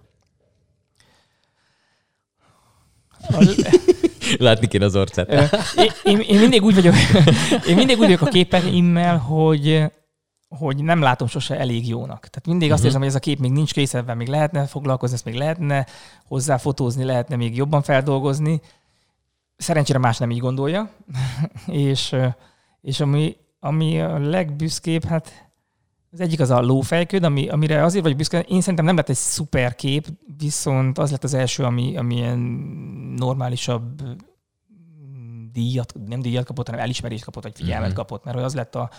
Látni 4.39 4.67
kéne 4.67 4.85
az 4.85 4.95
arcát. 4.95 5.53
én, 5.77 5.91
én, 6.05 6.19
én, 6.19 6.41
mindig 6.41 6.63
úgy 6.63 6.75
vagyok, 6.75 6.95
én 7.69 7.75
mindig 7.75 7.99
úgy 7.99 8.05
vagyok 8.05 8.21
a 8.21 8.27
képeimmel, 8.27 9.19
hogy, 9.19 9.93
hogy 10.59 10.83
nem 10.85 11.01
látom 11.01 11.29
sose 11.29 11.59
elég 11.59 11.89
jónak. 11.89 12.19
Tehát 12.19 12.47
mindig 12.47 12.73
azt 12.73 12.73
uh-huh. 12.73 12.85
érzem, 12.85 13.01
hogy 13.01 13.09
ez 13.09 13.15
a 13.15 13.19
kép 13.19 13.39
még 13.39 13.51
nincs 13.51 13.73
kész, 13.73 13.95
ebben 13.95 14.17
még 14.17 14.29
lehetne 14.29 14.67
foglalkozni, 14.67 15.15
ezt 15.15 15.25
még 15.25 15.35
lehetne 15.35 15.87
hozzá 16.27 16.57
fotózni, 16.57 17.05
lehetne 17.05 17.37
még 17.37 17.57
jobban 17.57 17.83
feldolgozni. 17.83 18.61
Szerencsére 19.57 19.99
más 19.99 20.19
nem 20.19 20.31
így 20.31 20.39
gondolja. 20.39 20.91
és, 21.67 22.17
és 22.81 23.01
ami, 23.01 23.37
ami 23.61 24.01
a 24.01 24.19
legbüszkébb, 24.19 25.05
hát 25.05 25.51
az 26.13 26.21
egyik 26.21 26.41
az 26.41 26.51
a 26.51 26.61
lófejköd, 26.61 27.25
ami, 27.25 27.49
amire 27.49 27.85
azért 27.85 28.05
vagy 28.05 28.17
büszke, 28.17 28.41
én 28.41 28.61
szerintem 28.61 28.85
nem 28.85 28.97
lett 28.97 29.09
egy 29.09 29.17
szuper 29.17 29.75
kép, 29.75 30.07
viszont 30.39 30.99
az 30.99 31.11
lett 31.11 31.25
az 31.25 31.35
első, 31.35 31.65
ami, 31.65 31.97
ami 31.97 32.15
ilyen 32.15 32.39
normálisabb 33.17 34.03
díjat, 35.53 35.95
nem 36.07 36.21
díjat 36.21 36.45
kapott, 36.45 36.67
hanem 36.67 36.81
elismerést 36.81 37.25
kapott, 37.25 37.43
vagy 37.43 37.57
figyelmet 37.57 37.91
uh-huh. 37.91 37.97
kapott, 37.97 38.25
mert 38.25 38.39
az 38.39 38.55
lett 38.55 38.75
a, 38.75 38.91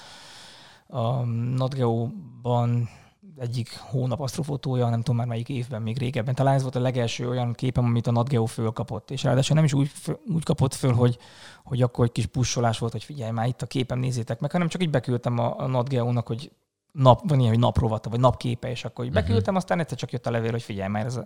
a 0.91 1.23
NotGeo-ban 1.56 2.89
egyik 3.38 3.77
hónap 3.80 4.19
asztrofotója, 4.19 4.89
nem 4.89 4.99
tudom 4.99 5.15
már 5.15 5.27
melyik 5.27 5.49
évben, 5.49 5.82
még 5.82 5.97
régebben. 5.97 6.36
Talán 6.36 6.54
ez 6.54 6.62
volt 6.62 6.75
a 6.75 6.80
legelső 6.80 7.30
olyan 7.30 7.54
képem, 7.54 7.84
amit 7.84 8.08
a 8.08 8.12
NatGeo 8.12 8.45
fölkapott. 8.45 9.12
És 9.12 9.23
ráadásul 9.23 9.56
nem 9.56 9.65
is 9.65 9.73
úgy, 9.73 9.91
úgy 10.27 10.43
kapott 10.43 10.73
föl, 10.73 10.93
hogy, 10.93 11.17
hogy 11.63 11.82
akkor 11.82 12.06
egy 12.06 12.12
kis 12.12 12.25
pussolás 12.25 12.80
volt, 12.80 12.91
hogy 12.91 13.04
figyelj 13.04 13.32
már 13.32 13.47
itt 13.47 13.62
a 13.62 13.65
képem, 13.65 13.99
nézzétek 13.99 14.39
meg, 14.39 14.51
hanem 14.51 14.67
csak 14.67 14.84
így 14.84 14.89
beküldtem 14.89 15.39
a, 15.39 15.60
a 15.60 15.67
NatGeo-nak, 15.67 16.27
hogy 16.27 16.51
nap, 16.91 17.30
van 17.30 17.39
ilyen, 17.39 17.51
hogy 17.51 17.62
naprovata, 17.62 18.10
vagy 18.10 18.19
napképe, 18.19 18.69
és 18.69 18.86
akkor 18.86 19.06
így 19.06 19.12
mhm. 19.12 19.19
beküldtem, 19.19 19.43
uh-huh. 19.43 19.58
aztán 19.58 19.80
egyszer 19.80 19.97
csak 19.97 20.12
jött 20.12 20.25
a 20.25 20.32
levél, 20.32 20.51
hogy 20.51 20.63
figyelj 20.63 20.89
már, 20.89 21.06
ez, 21.06 21.19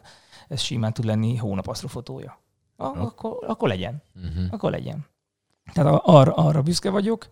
ez 0.48 0.62
simán 0.62 0.94
tud 0.94 1.06
lenni 1.06 1.36
hónap 1.36 1.68
asztrofotója. 1.68 2.40
Ah, 2.78 3.02
akkor, 3.02 3.38
akkor 3.48 3.68
legyen. 3.68 4.04
Uh-huh. 4.16 4.46
Akkor 4.52 4.72
legyen. 4.72 5.06
Tehát 5.74 6.02
arra, 6.04 6.34
arra 6.34 6.62
büszke 6.62 6.90
vagyok. 6.90 7.28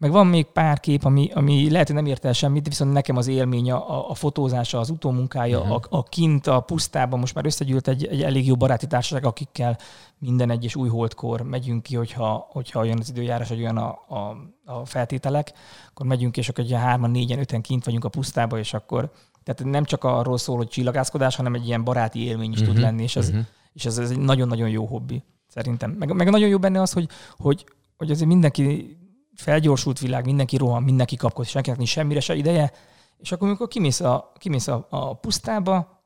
Meg 0.00 0.10
van 0.10 0.26
még 0.26 0.46
pár 0.46 0.80
kép, 0.80 1.04
ami, 1.04 1.30
ami 1.34 1.70
lehet, 1.70 1.86
hogy 1.86 1.96
nem 1.96 2.06
ért 2.06 2.24
el 2.24 2.32
semmit, 2.32 2.68
viszont 2.68 2.92
nekem 2.92 3.16
az 3.16 3.26
élmény, 3.26 3.70
a, 3.70 4.10
a 4.10 4.14
fotózása, 4.14 4.78
az 4.78 4.90
utómunkája, 4.90 5.58
uh-huh. 5.60 5.74
a, 5.74 5.80
a 5.88 6.02
kint, 6.02 6.46
a 6.46 6.60
pusztában 6.60 7.18
most 7.18 7.34
már 7.34 7.46
összegyűlt 7.46 7.88
egy, 7.88 8.06
egy 8.06 8.22
elég 8.22 8.46
jó 8.46 8.56
baráti 8.56 8.86
társaság, 8.86 9.24
akikkel 9.24 9.78
minden 10.18 10.50
egyes 10.50 10.76
új 10.76 10.88
holdkor 10.88 11.42
megyünk 11.42 11.82
ki, 11.82 11.96
hogyha, 11.96 12.48
hogyha 12.50 12.80
olyan 12.80 12.98
az 12.98 13.08
időjárás, 13.08 13.48
hogy 13.48 13.60
olyan 13.60 13.76
a, 13.76 13.88
a, 13.88 14.36
a 14.64 14.84
feltételek, 14.84 15.52
akkor 15.90 16.06
megyünk 16.06 16.36
és 16.36 16.48
akkor 16.48 16.64
egy 16.64 16.72
hárman, 16.72 17.10
négyen, 17.10 17.38
öten 17.38 17.60
kint 17.60 17.84
vagyunk 17.84 18.04
a 18.04 18.08
pusztába, 18.08 18.58
és 18.58 18.74
akkor 18.74 19.10
tehát 19.44 19.72
nem 19.72 19.84
csak 19.84 20.04
arról 20.04 20.38
szól, 20.38 20.56
hogy 20.56 20.68
csillagászkodás, 20.68 21.36
hanem 21.36 21.54
egy 21.54 21.66
ilyen 21.66 21.84
baráti 21.84 22.24
élmény 22.24 22.52
is 22.52 22.60
uh-huh. 22.60 22.74
tud 22.74 22.82
lenni, 22.82 23.02
és 23.02 23.16
ez, 23.16 23.28
uh-huh. 23.28 23.44
és 23.72 23.84
ez, 23.84 23.98
ez 23.98 24.10
egy 24.10 24.18
nagyon-nagyon 24.18 24.68
jó 24.68 24.84
hobbi, 24.84 25.22
szerintem. 25.46 25.90
Meg, 25.90 26.14
meg 26.14 26.30
nagyon 26.30 26.48
jó 26.48 26.58
benne 26.58 26.80
az, 26.80 26.92
hogy, 26.92 27.08
hogy, 27.36 27.64
hogy 27.96 28.10
azért 28.10 28.28
mindenki 28.28 28.98
felgyorsult 29.40 29.98
világ, 29.98 30.24
mindenki 30.24 30.56
rohan, 30.56 30.82
mindenki 30.82 31.16
kapkod, 31.16 31.46
senkinek 31.46 31.78
nincs 31.78 31.90
semmire 31.90 32.20
se 32.20 32.34
ideje, 32.34 32.72
és 33.18 33.32
akkor, 33.32 33.48
amikor 33.48 33.68
kimész 33.68 34.00
a, 34.00 34.32
kimész 34.38 34.68
a, 34.68 34.86
a 34.90 35.14
pusztába, 35.14 36.04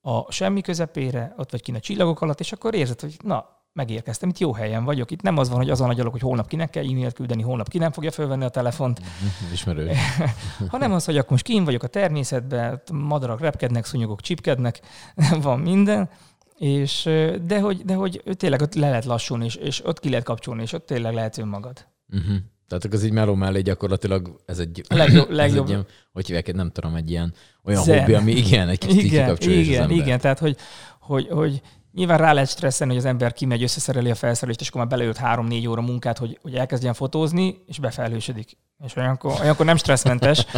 a 0.00 0.32
semmi 0.32 0.60
közepére, 0.60 1.34
ott 1.36 1.50
vagy 1.50 1.62
kint 1.62 1.76
a 1.76 1.80
csillagok 1.80 2.20
alatt, 2.20 2.40
és 2.40 2.52
akkor 2.52 2.74
érzed, 2.74 3.00
hogy 3.00 3.16
na, 3.22 3.58
megérkeztem, 3.72 4.28
itt 4.28 4.38
jó 4.38 4.52
helyen 4.52 4.84
vagyok. 4.84 5.10
Itt 5.10 5.22
nem 5.22 5.38
az 5.38 5.48
van, 5.48 5.56
hogy 5.56 5.70
azon 5.70 5.88
agyalok, 5.88 6.12
hogy 6.12 6.20
holnap 6.20 6.48
kinek 6.48 6.70
kell 6.70 6.84
e-mailt 6.84 7.14
küldeni, 7.14 7.42
holnap 7.42 7.68
ki 7.68 7.78
nem 7.78 7.92
fogja 7.92 8.10
fölvenni 8.10 8.44
a 8.44 8.48
telefont. 8.48 9.00
Mhm, 9.00 9.52
ismerő. 9.52 9.90
hanem 10.68 10.92
az, 10.92 11.04
hogy 11.04 11.16
akkor 11.16 11.30
most 11.30 11.44
kín 11.44 11.64
vagyok 11.64 11.82
a 11.82 11.86
természetben, 11.86 12.82
madarak 12.92 13.40
repkednek, 13.40 13.84
szúnyogok 13.84 14.20
csipkednek, 14.20 14.80
van 15.42 15.60
minden. 15.60 16.10
És, 16.56 17.02
de, 17.42 17.60
hogy, 17.60 17.84
de 17.84 17.94
hogy 17.94 18.22
tényleg 18.36 18.62
ott 18.62 18.74
le 18.74 18.88
lehet 18.88 19.04
lassulni, 19.04 19.44
és, 19.44 19.54
és 19.54 19.86
ott 19.86 20.00
ki 20.00 20.08
lehet 20.08 20.24
kapcsolni, 20.24 20.62
és 20.62 20.72
ott 20.72 20.86
tényleg 20.86 21.14
lehet 21.14 21.38
önmagad. 21.38 21.86
Uh-huh. 22.08 22.36
Tehát 22.68 22.84
az 22.84 23.04
így 23.04 23.12
meló 23.12 23.34
mellé 23.34 23.60
gyakorlatilag 23.60 24.40
ez 24.46 24.58
egy, 24.58 24.82
legjobb, 24.88 25.30
legjobb. 25.30 25.64
Ez 25.64 25.64
egy 25.64 25.68
ilyen, 25.68 25.86
hogy 26.12 26.26
hívják, 26.26 26.52
nem 26.52 26.70
tudom, 26.70 26.94
egy 26.94 27.10
ilyen 27.10 27.34
olyan 27.64 27.82
Zen. 27.82 27.98
hobbi, 27.98 28.14
ami 28.14 28.32
igen, 28.32 28.68
egy 28.68 28.78
kicsit 28.78 29.02
igen, 29.02 29.24
kikapcsolja 29.24 29.60
Igen, 29.60 29.90
igen, 29.90 30.20
tehát 30.20 30.38
hogy, 30.38 30.56
hogy, 31.00 31.28
hogy 31.30 31.62
nyilván 31.92 32.18
rá 32.18 32.32
lehet 32.32 32.48
stresszelni, 32.48 32.92
hogy 32.92 33.02
az 33.02 33.08
ember 33.08 33.32
kimegy, 33.32 33.62
összeszereli 33.62 34.10
a 34.10 34.14
felszerelést, 34.14 34.60
és 34.60 34.68
akkor 34.68 34.80
már 34.80 34.90
beleült 34.90 35.16
három-négy 35.16 35.68
óra 35.68 35.80
munkát, 35.80 36.18
hogy, 36.18 36.38
hogy 36.42 36.54
elkezdjen 36.54 36.94
fotózni, 36.94 37.58
és 37.66 37.78
befelhősödik. 37.78 38.56
És 38.84 38.96
olyankor, 38.96 39.40
olyankor 39.40 39.66
nem 39.66 39.76
stresszmentes. 39.76 40.46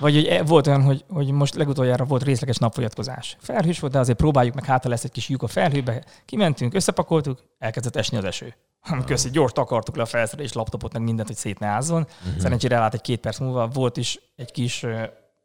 Vagy 0.00 0.14
hogy 0.14 0.24
e, 0.24 0.42
volt 0.42 0.66
olyan, 0.66 0.82
hogy, 0.82 1.04
hogy 1.08 1.30
most 1.30 1.54
legutoljára 1.54 2.04
volt 2.04 2.22
részleges 2.22 2.56
napfogyatkozás. 2.56 3.36
Felhős 3.40 3.78
volt, 3.80 3.92
de 3.92 3.98
azért 3.98 4.18
próbáljuk 4.18 4.54
meg, 4.54 4.64
hátra 4.64 4.90
lesz 4.90 5.04
egy 5.04 5.10
kis 5.10 5.28
lyuk 5.28 5.42
a 5.42 5.46
felhőbe. 5.46 6.04
Kimentünk, 6.24 6.74
összepakoltuk, 6.74 7.42
elkezdett 7.58 7.96
esni 7.96 8.16
az 8.16 8.24
eső. 8.24 8.54
Köszi, 9.06 9.30
gyors 9.30 9.52
takartuk 9.52 9.96
le 9.96 10.02
a 10.02 10.06
felszerelést, 10.06 10.54
laptopot, 10.54 10.92
meg 10.92 11.02
mindent, 11.02 11.28
hogy 11.28 11.36
szét 11.36 11.58
ne 11.58 11.66
ázzon. 11.66 12.02
Uh-huh. 12.02 12.40
Szerencsére 12.40 12.76
elállt 12.76 12.94
egy 12.94 13.00
két 13.00 13.20
perc 13.20 13.38
múlva, 13.38 13.68
volt 13.68 13.96
is 13.96 14.18
egy 14.36 14.50
kis 14.50 14.86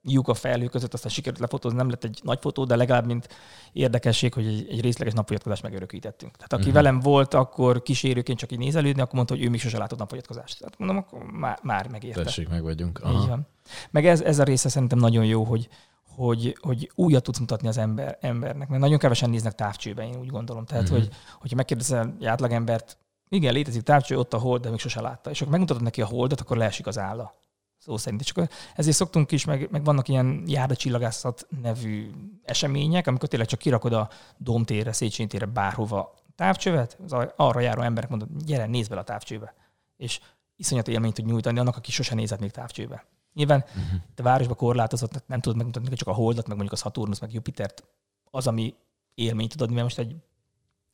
lyuk 0.03 0.27
a 0.27 0.33
felhő 0.33 0.67
között, 0.67 0.93
aztán 0.93 1.11
sikerült 1.11 1.39
lefotózni, 1.39 1.77
nem 1.77 1.89
lett 1.89 2.03
egy 2.03 2.19
nagy 2.23 2.39
fotó, 2.41 2.65
de 2.65 2.75
legalább 2.75 3.05
mint 3.05 3.27
érdekesség, 3.73 4.33
hogy 4.33 4.45
egy, 4.45 4.67
egy 4.69 4.81
részleges 4.81 5.13
napfogyatkozást 5.13 5.63
megörökítettünk. 5.63 6.31
Tehát 6.35 6.53
aki 6.53 6.61
uh-huh. 6.61 6.75
velem 6.75 6.99
volt, 6.99 7.33
akkor 7.33 7.81
kísérőként 7.81 8.37
csak 8.37 8.51
így 8.51 8.57
nézelődni, 8.57 9.01
akkor 9.01 9.13
mondta, 9.13 9.33
hogy 9.33 9.43
ő 9.43 9.49
még 9.49 9.59
sose 9.59 9.77
látott 9.77 9.99
napfogyatkozást. 9.99 10.59
Tehát 10.59 10.77
mondom, 10.77 10.97
akkor 10.97 11.23
már, 11.23 11.59
már 11.63 11.87
megérte. 11.87 12.23
Tessék, 12.23 12.49
meg 12.49 12.63
vagyunk. 12.63 12.99
Aha. 13.03 13.21
Így 13.21 13.27
van. 13.27 13.47
Meg 13.91 14.05
ez, 14.05 14.21
ez 14.21 14.39
a 14.39 14.43
része 14.43 14.69
szerintem 14.69 14.99
nagyon 14.99 15.25
jó, 15.25 15.43
hogy, 15.43 15.69
hogy, 16.15 16.57
hogy 16.61 16.91
újat 16.95 17.23
tudsz 17.23 17.39
mutatni 17.39 17.67
az 17.67 17.77
ember, 17.77 18.17
embernek, 18.21 18.67
mert 18.67 18.81
nagyon 18.81 18.97
kevesen 18.97 19.29
néznek 19.29 19.55
távcsőben, 19.55 20.07
én 20.07 20.19
úgy 20.19 20.29
gondolom. 20.29 20.65
Tehát, 20.65 20.83
uh-huh. 20.83 20.97
hogy, 20.97 21.09
hogyha 21.39 21.55
megkérdezel 21.55 22.15
egy 22.19 22.25
átlagembert, 22.25 22.97
igen, 23.31 23.53
létezik 23.53 23.81
távcső, 23.81 24.17
ott 24.17 24.33
a 24.33 24.37
hold, 24.37 24.61
de 24.61 24.69
még 24.69 24.79
sose 24.79 25.01
látta. 25.01 25.29
És 25.29 25.39
akkor 25.39 25.51
megmutatod 25.51 25.83
neki 25.83 26.01
a 26.01 26.05
holdat, 26.05 26.41
akkor 26.41 26.57
leesik 26.57 26.87
az 26.87 26.97
álla. 26.97 27.33
Szó 27.77 27.97
szerint. 27.97 28.21
És 28.21 28.29
akkor 28.29 28.49
ezért 28.75 28.95
szoktunk 28.95 29.31
is, 29.31 29.45
meg, 29.45 29.67
meg 29.71 29.83
vannak 29.83 30.07
ilyen 30.07 30.43
járda 30.45 30.75
csillagászat 30.75 31.47
nevű 31.61 32.11
események, 32.43 33.07
amikor 33.07 33.29
tényleg 33.29 33.47
csak 33.47 33.59
kirakod 33.59 33.93
a 33.93 34.09
Domtérre, 34.37 34.91
Széchenyi 34.91 35.29
térre, 35.29 35.45
bárhova 35.45 36.13
távcsövet, 36.35 36.97
az 37.03 37.27
arra 37.35 37.59
járó 37.59 37.81
emberek 37.81 38.09
mondod, 38.09 38.29
gyere, 38.45 38.65
nézd 38.65 38.89
bele 38.89 39.01
a 39.01 39.03
távcsőbe. 39.03 39.53
És 39.97 40.19
iszonyat 40.55 40.87
élményt 40.87 41.13
tud 41.13 41.25
nyújtani 41.25 41.59
annak, 41.59 41.75
aki 41.75 41.91
sosem 41.91 42.17
nézett 42.17 42.39
még 42.39 42.51
távcsőbe. 42.51 43.05
Nyilván 43.33 43.63
uh-huh. 43.67 44.01
te 44.15 44.23
városba 44.23 44.53
korlátozott, 44.53 45.27
nem 45.27 45.39
tudod 45.39 45.57
megmutatni 45.57 45.95
csak 45.95 46.07
a 46.07 46.13
Holdat, 46.13 46.47
meg 46.47 46.57
mondjuk 46.57 46.79
a 46.79 46.83
Saturnus, 46.83 47.19
meg 47.19 47.33
Jupitert, 47.33 47.83
az, 48.31 48.47
ami 48.47 48.75
élményt 49.13 49.51
tud 49.51 49.61
adni, 49.61 49.73
mert 49.73 49.85
most 49.85 49.99
egy, 49.99 50.15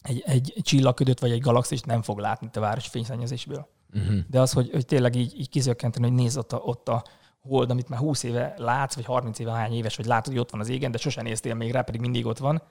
egy, 0.08 0.24
egy 0.26 0.54
csillagködöt 0.62 1.20
vagy 1.20 1.32
egy 1.32 1.41
galaxist 1.41 1.86
nem 1.86 2.02
fog 2.02 2.20
látni 2.20 2.50
a 2.54 2.60
város 2.60 2.88
fényszennyezésből. 2.88 3.67
Uh-huh. 3.93 4.17
De 4.30 4.41
az, 4.41 4.52
hogy, 4.52 4.70
hogy 4.72 4.86
tényleg 4.86 5.15
így, 5.15 5.39
így 5.39 5.50
kizökkenteni, 5.50 6.08
hogy 6.08 6.15
nézd 6.15 6.38
ott 6.38 6.52
a, 6.52 6.58
ott 6.58 6.89
a 6.89 7.04
hold, 7.41 7.70
amit 7.70 7.89
már 7.89 8.00
20 8.00 8.24
éve 8.24 8.54
látsz, 8.58 8.96
vagy 8.96 9.06
30 9.06 9.39
éve 9.39 9.52
hány 9.52 9.74
éves, 9.74 9.96
hogy 9.96 10.06
látod, 10.06 10.34
hogy 10.34 10.41
ott 10.41 10.52
van 10.52 10.60
az 10.60 10.70
égen, 10.70 10.91
de 10.91 10.98
sosem 10.98 11.24
néztél 11.24 11.54
még 11.54 11.72
rá, 11.72 11.82
pedig 11.82 12.02
mindig 12.02 12.26
ott 12.26 12.38
van, 12.38 12.62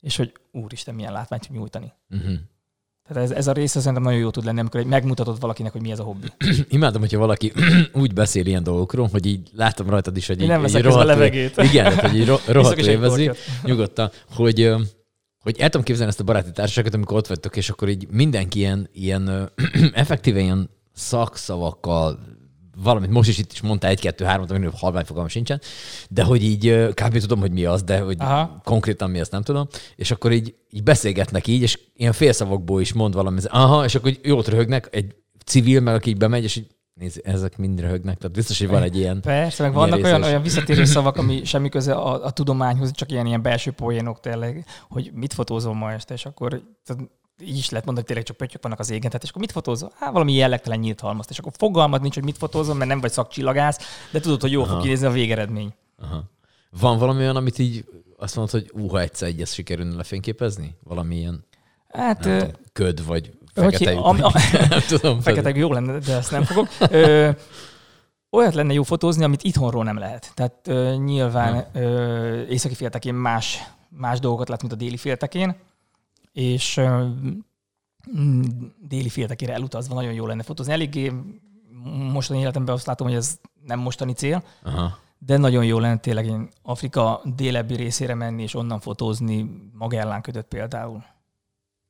és 0.00 0.16
hogy 0.16 0.32
úristen, 0.52 0.94
milyen 0.94 1.12
látványt 1.12 1.46
tud 1.46 1.56
nyújtani. 1.56 1.92
Uh-huh. 2.10 2.34
Tehát 3.08 3.22
ez, 3.22 3.30
ez 3.30 3.46
a 3.46 3.52
része 3.52 3.78
szerintem 3.78 4.02
nagyon 4.02 4.18
jó 4.18 4.30
tud 4.30 4.44
lenni, 4.44 4.60
amikor 4.60 4.84
megmutatod 4.84 5.40
valakinek, 5.40 5.72
hogy 5.72 5.80
mi 5.80 5.90
ez 5.90 5.98
a 5.98 6.02
hobbi. 6.02 6.26
Imádom, 6.68 7.00
hogyha 7.00 7.18
valaki 7.18 7.52
úgy 7.92 8.14
beszél 8.14 8.46
ilyen 8.46 8.62
dolgokról, 8.62 9.08
hogy 9.12 9.26
így 9.26 9.50
látom 9.52 9.90
rajtad 9.90 10.16
is, 10.16 10.26
hogy 10.26 10.40
így, 10.40 10.48
nem 10.48 10.62
veszek 10.62 10.82
rohadt, 10.82 11.02
a 11.02 11.06
levegét. 11.06 11.56
Igen, 11.56 11.98
hogy 11.98 12.16
így 12.16 12.26
rohadt 12.46 12.78
élvezi, 12.78 13.30
nyugodtan, 13.62 14.10
hogy 14.34 14.74
hogy 15.46 15.60
el 15.60 15.68
tudom 15.68 15.86
képzelni 15.86 16.10
ezt 16.10 16.20
a 16.20 16.24
baráti 16.24 16.50
társaságot, 16.50 16.94
amikor 16.94 17.16
ott 17.16 17.26
vagytok, 17.26 17.56
és 17.56 17.70
akkor 17.70 17.88
így 17.88 18.06
mindenki 18.10 18.58
ilyen, 18.58 18.88
ilyen 18.92 19.52
effektíve 19.92 20.40
ilyen 20.40 20.70
szakszavakkal 20.94 22.18
valamit 22.82 23.10
most 23.10 23.28
is 23.28 23.38
itt 23.38 23.52
is 23.52 23.60
mondta 23.60 23.86
egy-kettő-hármat, 23.86 24.50
aminek 24.50 24.70
halvány 24.76 25.04
fogalmam 25.04 25.30
sincsen, 25.30 25.60
de 26.08 26.22
hogy 26.22 26.42
így 26.42 26.90
kb. 26.94 27.18
tudom, 27.18 27.40
hogy 27.40 27.52
mi 27.52 27.64
az, 27.64 27.82
de 27.82 27.98
hogy 27.98 28.16
Aha. 28.18 28.60
konkrétan 28.64 29.10
mi 29.10 29.20
azt 29.20 29.30
nem 29.30 29.42
tudom, 29.42 29.68
és 29.96 30.10
akkor 30.10 30.32
így, 30.32 30.54
így 30.70 30.82
beszélgetnek 30.82 31.46
így, 31.46 31.62
és 31.62 31.78
ilyen 31.96 32.12
félszavakból 32.12 32.80
is 32.80 32.92
mond 32.92 33.14
valami, 33.14 33.40
aha, 33.44 33.84
és 33.84 33.94
akkor 33.94 34.12
jót 34.22 34.48
röhögnek, 34.48 34.88
egy 34.90 35.14
civil, 35.44 35.80
meg 35.80 35.94
aki 35.94 36.10
így 36.10 36.16
bemegy, 36.16 36.44
és 36.44 36.56
így 36.56 36.66
Nézd, 37.00 37.20
ezek 37.24 37.56
mind 37.56 37.80
röhögnek, 37.80 38.18
tehát 38.18 38.36
biztos, 38.36 38.58
hogy 38.58 38.68
van 38.68 38.82
egy 38.82 38.96
ilyen 38.96 39.20
Persze, 39.20 39.62
meg 39.62 39.72
vannak 39.72 40.04
olyan, 40.04 40.22
olyan 40.22 40.42
visszatérő 40.42 40.84
szavak, 40.84 41.16
ami 41.16 41.44
semmi 41.44 41.68
köze 41.68 41.94
a, 41.94 42.24
a 42.24 42.30
tudományhoz, 42.30 42.90
csak 42.92 43.10
ilyen, 43.10 43.26
ilyen 43.26 43.42
belső 43.42 43.70
poénok 43.70 44.20
tényleg, 44.20 44.64
hogy 44.88 45.10
mit 45.14 45.32
fotózom 45.32 45.76
ma 45.76 45.92
este, 45.92 46.14
és 46.14 46.26
akkor 46.26 46.62
tehát 46.84 47.10
így 47.40 47.56
is 47.56 47.70
lehet 47.70 47.84
mondani, 47.84 47.96
hogy 47.96 48.04
tényleg 48.06 48.24
csak 48.24 48.36
pöttyök 48.36 48.62
vannak 48.62 48.78
az 48.78 48.90
égen, 48.90 49.10
tehát 49.10 49.22
és 49.22 49.28
akkor 49.28 49.40
mit 49.40 49.52
fotózol? 49.52 49.92
Hát 49.98 50.12
valami 50.12 50.32
jellegtelen 50.32 50.78
nyílt 50.78 51.00
halmazt, 51.00 51.30
és 51.30 51.38
akkor 51.38 51.52
fogalmad 51.56 52.00
nincs, 52.00 52.14
hogy 52.14 52.24
mit 52.24 52.38
fotózom, 52.38 52.76
mert 52.76 52.90
nem 52.90 53.00
vagy 53.00 53.12
szakcsillagász, 53.12 53.78
de 54.10 54.20
tudod, 54.20 54.40
hogy 54.40 54.52
jól 54.52 54.64
Aha. 54.64 54.72
fog 54.72 54.82
kinézni 54.82 55.06
a 55.06 55.10
végeredmény. 55.10 55.74
Aha. 55.98 56.24
Van 56.80 56.98
valami 56.98 57.18
olyan, 57.18 57.36
amit 57.36 57.58
így 57.58 57.84
azt 58.16 58.36
mondod, 58.36 58.54
hogy 58.54 58.82
uha, 58.82 59.00
egyszer 59.00 59.28
egy 59.28 59.40
ezt 59.40 59.54
sikerülne 59.54 59.94
lefényképezni? 59.94 60.76
Valami 60.82 61.16
ilyen 61.16 61.44
hát, 61.88 62.24
nem, 62.24 62.38
tudom, 62.38 62.54
köd, 62.72 63.06
vagy 63.06 63.32
lyuk, 63.56 64.04
am, 64.04 64.16
nem 64.68 64.80
tudom. 64.88 65.20
Fekete 65.26 65.50
jó 65.54 65.72
lenne, 65.72 65.98
de 65.98 66.16
ezt 66.16 66.30
nem 66.30 66.42
fogok. 66.42 66.68
Ö, 66.90 67.30
olyat 68.30 68.54
lenne 68.54 68.72
jó 68.72 68.82
fotózni, 68.82 69.24
amit 69.24 69.42
itthonról 69.42 69.84
nem 69.84 69.98
lehet. 69.98 70.32
Tehát 70.34 70.54
ö, 70.64 70.94
nyilván 71.04 71.66
ö, 71.72 72.42
északi 72.42 72.74
féltekén 72.74 73.14
más, 73.14 73.62
más 73.88 74.18
dolgokat 74.18 74.48
lát, 74.48 74.60
mint 74.60 74.72
a 74.72 74.76
déli 74.76 74.96
féltekén 74.96 75.56
és 76.36 76.80
mm, 78.16 78.42
déli 78.78 79.08
féltekére 79.08 79.52
elutazva 79.52 79.94
nagyon 79.94 80.12
jó 80.12 80.26
lenne 80.26 80.42
fotózni. 80.42 80.72
Eléggé 80.72 81.12
mostani 82.12 82.40
életemben 82.40 82.74
azt 82.74 82.86
látom, 82.86 83.06
hogy 83.06 83.16
ez 83.16 83.38
nem 83.64 83.78
mostani 83.78 84.12
cél, 84.12 84.42
Aha. 84.62 84.98
de 85.18 85.36
nagyon 85.36 85.64
jó 85.64 85.78
lenne 85.78 85.98
tényleg 85.98 86.26
én 86.26 86.48
Afrika 86.62 87.20
délebbi 87.36 87.74
részére 87.74 88.14
menni, 88.14 88.42
és 88.42 88.54
onnan 88.54 88.80
fotózni 88.80 89.50
Magellán 89.72 90.22
ködött 90.22 90.48
például. 90.48 91.04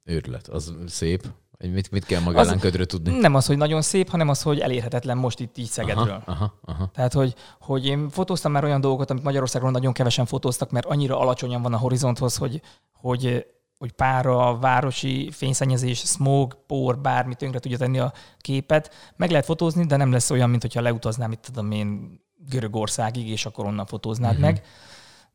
Őrület, 0.05 0.48
az 0.48 0.74
szép. 0.87 1.26
Mit, 1.59 1.90
mit 1.90 2.05
kell 2.05 2.21
Magellán 2.21 2.59
ködről 2.59 2.87
tudni? 2.87 3.19
Nem 3.19 3.35
az, 3.35 3.47
hogy 3.47 3.57
nagyon 3.57 3.83
szép, 3.83 4.09
hanem 4.09 4.29
az, 4.29 4.42
hogy 4.42 4.61
elérhetetlen 4.61 5.16
most 5.16 5.40
itt 5.40 5.59
így 5.59 5.66
Szegedről. 5.69 6.23
Aha, 6.27 6.33
aha, 6.33 6.55
aha. 6.64 6.90
Tehát, 6.95 7.12
hogy, 7.12 7.35
hogy 7.61 7.87
én 7.87 8.09
fotóztam 8.09 8.53
már 8.53 8.64
olyan 8.64 8.81
dolgokat, 8.81 9.11
amit 9.11 9.23
Magyarországon 9.23 9.71
nagyon 9.71 9.92
kevesen 9.92 10.27
fotóztak, 10.27 10.71
mert 10.71 10.87
annyira 10.87 11.19
alacsonyan 11.19 11.62
van 11.62 11.75
a 11.75 11.79
horizonthoz, 11.79 12.37
hogy, 12.37 12.62
hogy 12.92 13.47
hogy 13.79 13.92
pára, 13.92 14.59
városi 14.59 15.29
fényszennyezés, 15.33 15.99
smog, 15.99 16.59
por, 16.66 16.99
bármi 16.99 17.35
tönkre 17.35 17.59
tudja 17.59 17.79
tenni 17.79 17.99
a 17.99 18.12
képet. 18.38 18.95
Meg 19.16 19.31
lehet 19.31 19.45
fotózni, 19.45 19.87
de 19.87 19.97
nem 19.97 20.12
lesz 20.12 20.31
olyan, 20.31 20.51
mint 20.51 20.62
hogyha 20.62 20.81
leutaznám, 20.81 21.33
itt 21.33 21.42
tudom 21.42 21.71
én, 21.71 22.21
Görögországig, 22.49 23.29
és 23.29 23.47
akkor 23.47 23.64
onnan 23.64 23.87
fotóznád 23.87 24.31
uh-huh. 24.31 24.45
meg. 24.45 24.62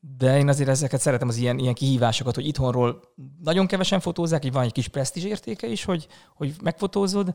De 0.03 0.37
én 0.37 0.47
azért 0.47 0.69
ezeket 0.69 0.99
szeretem, 1.01 1.27
az 1.27 1.37
ilyen, 1.37 1.59
ilyen 1.59 1.73
kihívásokat, 1.73 2.35
hogy 2.35 2.47
itthonról 2.47 3.01
nagyon 3.43 3.67
kevesen 3.67 3.99
fotózzák, 3.99 4.45
így 4.45 4.51
van 4.51 4.63
egy 4.63 4.71
kis 4.71 4.87
presztízs 4.87 5.23
értéke 5.23 5.67
is, 5.67 5.83
hogy, 5.83 6.07
hogy 6.35 6.55
megfotózod, 6.63 7.33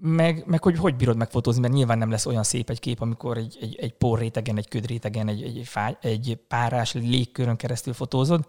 meg, 0.00 0.42
meg 0.46 0.62
hogy 0.62 0.78
hogy 0.78 0.96
bírod 0.96 1.16
megfotózni, 1.16 1.60
mert 1.60 1.72
nyilván 1.72 1.98
nem 1.98 2.10
lesz 2.10 2.26
olyan 2.26 2.42
szép 2.42 2.70
egy 2.70 2.80
kép, 2.80 3.00
amikor 3.00 3.36
egy, 3.36 3.58
egy, 3.60 3.76
egy 3.76 3.92
porrétegen, 3.92 4.56
egy 4.56 4.68
ködrétegen, 4.68 5.28
egy, 5.28 5.42
egy, 5.42 5.62
fáj, 5.64 5.96
egy 6.00 6.38
párás 6.48 6.92
légkörön 6.92 7.56
keresztül 7.56 7.92
fotózod, 7.92 8.48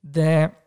de, 0.00 0.58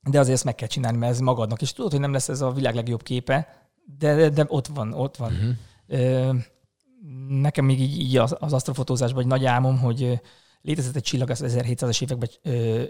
de 0.00 0.18
azért 0.18 0.34
ezt 0.34 0.44
meg 0.44 0.54
kell 0.54 0.68
csinálni, 0.68 0.98
mert 0.98 1.12
ez 1.12 1.20
magadnak. 1.20 1.62
És 1.62 1.72
tudod, 1.72 1.90
hogy 1.90 2.00
nem 2.00 2.12
lesz 2.12 2.28
ez 2.28 2.40
a 2.40 2.50
világ 2.52 2.74
legjobb 2.74 3.02
képe, 3.02 3.68
de, 3.98 4.14
de, 4.14 4.28
de 4.28 4.44
ott 4.48 4.66
van, 4.66 4.92
ott 4.92 5.16
van. 5.16 5.32
Uh-huh. 5.32 6.36
Nekem 7.28 7.64
még 7.64 7.80
így, 7.80 8.00
így 8.00 8.16
az, 8.16 8.36
az 8.38 8.52
asztrofotózásban 8.52 9.22
egy 9.22 9.28
nagy 9.28 9.44
álmom, 9.44 9.78
hogy 9.78 10.20
létezett 10.62 10.96
egy 10.96 11.02
csillag 11.02 11.30
az 11.30 11.44
1700-es 11.46 12.02
években 12.02 12.28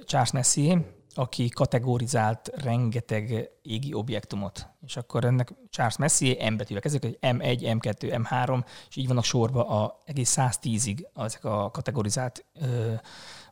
Charles 0.05 0.31
Messier, 0.31 0.85
aki 1.15 1.49
kategorizált 1.49 2.51
rengeteg 2.55 3.51
égi 3.63 3.95
objektumot. 3.95 4.69
És 4.87 4.97
akkor 4.97 5.25
ennek 5.25 5.53
Charles 5.71 5.97
Messier 5.97 6.51
M 6.51 6.57
betűvel 6.57 6.83
kezdődik, 6.83 7.19
hogy 7.21 7.37
M1, 7.37 7.79
M2, 7.81 8.23
M3, 8.31 8.65
és 8.89 8.97
így 8.97 9.07
vannak 9.07 9.25
sorba 9.25 9.69
a 9.69 10.01
egész 10.05 10.35
110-ig 10.39 11.05
ezek 11.15 11.45
a 11.45 11.71
kategorizált 11.71 12.45
ö, 12.61 12.93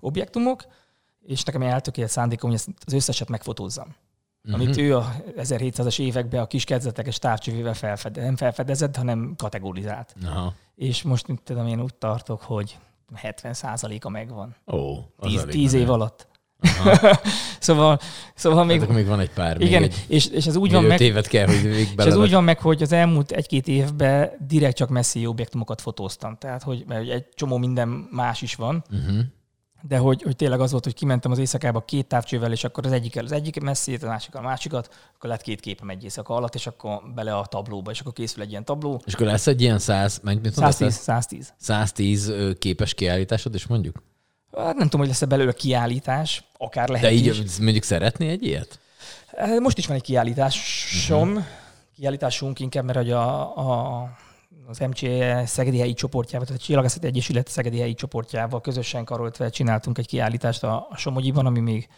objektumok, 0.00 0.64
és 1.26 1.42
nekem 1.42 1.62
eltökélt 1.62 2.10
szándékom, 2.10 2.50
hogy 2.50 2.60
az 2.86 2.92
összeset 2.92 3.28
megfotózzam. 3.28 3.94
Uh-huh. 4.44 4.60
Amit 4.60 4.76
ő 4.76 4.96
a 4.96 5.12
1700-as 5.36 6.00
években 6.00 6.40
a 6.40 6.46
kis 6.46 6.64
kezdetekes 6.64 7.18
távcsövével 7.18 7.74
felfedezett, 7.74 8.24
nem 8.24 8.36
felfedezett, 8.36 8.96
hanem 8.96 9.34
kategorizált. 9.36 10.14
Uh-huh. 10.22 10.52
És 10.74 11.02
most 11.02 11.26
tudom, 11.44 11.66
én 11.66 11.80
úgy 11.80 11.94
tartok, 11.94 12.42
hogy 12.42 12.78
70%-a 13.22 14.08
megvan. 14.08 14.56
Ó, 14.66 14.78
oh, 14.78 14.98
10, 15.20 15.44
10 15.48 15.72
év 15.72 15.90
alatt. 15.90 16.28
szóval, 17.58 17.98
szóval 18.34 18.64
még... 18.64 18.80
Hát 18.80 18.88
még 18.88 19.06
van 19.06 19.20
egy 19.20 19.30
pár. 19.30 19.60
Igen, 19.60 19.80
még 19.80 19.90
egy, 19.90 20.04
és, 20.08 20.26
és 20.26 20.46
ez 20.46 20.56
úgy 20.56 20.72
van 20.72 20.84
meg... 20.84 21.00
évet 21.00 21.26
kell, 21.26 21.46
hogy 21.46 21.62
végig 21.62 21.88
És 21.96 22.04
ez 22.04 22.16
úgy 22.16 22.30
van 22.30 22.44
meg, 22.44 22.60
hogy 22.60 22.82
az 22.82 22.92
elmúlt 22.92 23.30
egy-két 23.30 23.68
évben 23.68 24.30
direkt 24.46 24.76
csak 24.76 24.88
messzi 24.88 25.26
objektumokat 25.26 25.80
fotóztam. 25.80 26.36
Tehát, 26.36 26.62
hogy 26.62 26.84
mert 26.86 27.08
egy 27.08 27.26
csomó 27.34 27.56
minden 27.56 27.88
más 28.10 28.42
is 28.42 28.54
van. 28.54 28.84
Uh-huh 28.90 29.20
de 29.82 29.96
hogy, 29.96 30.22
hogy 30.22 30.36
tényleg 30.36 30.60
az 30.60 30.70
volt, 30.70 30.84
hogy 30.84 30.94
kimentem 30.94 31.30
az 31.30 31.38
éjszakába 31.38 31.80
két 31.80 32.06
távcsővel, 32.06 32.52
és 32.52 32.64
akkor 32.64 32.86
az 32.86 32.92
egyik 32.92 33.16
az 33.16 33.32
egyik 33.32 33.60
messzét, 33.60 34.02
a 34.02 34.06
másik 34.06 34.34
a 34.34 34.40
másikat, 34.40 34.88
akkor 35.16 35.30
lett 35.30 35.42
két 35.42 35.60
képem 35.60 35.90
egy 35.90 36.04
éjszaka 36.04 36.34
alatt, 36.34 36.54
és 36.54 36.66
akkor 36.66 37.02
bele 37.14 37.36
a 37.36 37.46
tablóba, 37.46 37.90
és 37.90 38.00
akkor 38.00 38.12
készül 38.12 38.42
egy 38.42 38.50
ilyen 38.50 38.64
tabló. 38.64 39.02
És 39.04 39.14
akkor 39.14 39.26
lesz 39.26 39.46
egy 39.46 39.60
ilyen 39.60 39.78
100, 39.78 40.20
mennyit 40.22 40.52
110, 40.52 40.94
110. 40.94 41.52
110 41.56 42.32
képes 42.58 42.94
kiállításod, 42.94 43.54
és 43.54 43.66
mondjuk? 43.66 44.02
Hát 44.56 44.76
nem 44.76 44.84
tudom, 44.84 45.00
hogy 45.00 45.08
lesz-e 45.08 45.26
belőle 45.26 45.52
kiállítás, 45.52 46.44
akár 46.56 46.88
lehet 46.88 47.06
De 47.06 47.12
így 47.12 47.26
is. 47.26 47.58
mondjuk 47.58 47.84
szeretné 47.84 48.28
egy 48.28 48.42
ilyet? 48.42 48.78
Most 49.60 49.78
is 49.78 49.86
van 49.86 49.96
egy 49.96 50.02
kiállításom, 50.02 51.28
uh-huh. 51.28 51.44
kiállításunk 51.96 52.60
inkább, 52.60 52.84
mert 52.84 52.98
hogy 52.98 53.10
a, 53.10 53.40
a 53.58 54.08
az 54.70 54.78
MCE 54.78 55.46
Szegedi 55.46 55.78
helyi 55.78 55.94
csoportjával, 55.94 56.46
tehát 56.46 56.62
a 56.62 56.64
Csillagászati 56.64 57.06
Egyesület 57.06 57.48
Szegedi 57.48 57.78
helyi 57.78 57.94
csoportjával 57.94 58.60
közösen 58.60 59.04
karoltve 59.04 59.48
csináltunk 59.48 59.98
egy 59.98 60.06
kiállítást 60.06 60.64
a, 60.64 60.86
a 60.90 60.96
Somogyiban, 60.96 61.46
ami 61.46 61.60
még 61.60 61.88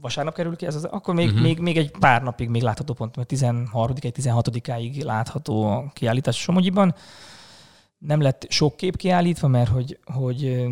vasárnap 0.00 0.34
kerül 0.34 0.56
ki, 0.56 0.66
ez 0.66 0.74
az, 0.74 0.84
akkor 0.84 1.14
még, 1.14 1.26
uh-huh. 1.26 1.42
még, 1.42 1.58
még, 1.58 1.76
egy 1.76 1.90
pár 1.90 2.22
napig 2.22 2.48
még 2.48 2.62
látható 2.62 2.94
pont, 2.94 3.16
mert 3.16 3.28
13 3.28 3.96
16-áig 4.00 5.04
látható 5.04 5.64
a 5.64 5.90
kiállítás 5.92 6.36
a 6.36 6.40
Somogyiban. 6.40 6.94
Nem 7.98 8.20
lett 8.20 8.46
sok 8.48 8.76
kép 8.76 8.96
kiállítva, 8.96 9.48
mert 9.48 9.70
hogy, 9.70 9.98
hogy 10.04 10.64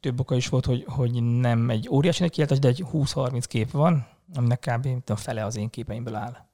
több 0.00 0.20
oka 0.20 0.34
is 0.34 0.48
volt, 0.48 0.66
hogy, 0.66 0.84
hogy 0.86 1.22
nem 1.22 1.70
egy 1.70 1.88
óriási 1.90 2.22
nagy 2.22 2.30
kiállítás, 2.30 2.58
de 2.58 2.68
egy 2.68 2.84
20-30 2.92 3.44
kép 3.48 3.70
van, 3.70 4.06
aminek 4.34 4.58
kb. 4.58 5.10
a 5.10 5.16
fele 5.16 5.44
az 5.44 5.56
én 5.56 5.70
képeimből 5.70 6.14
áll. 6.14 6.49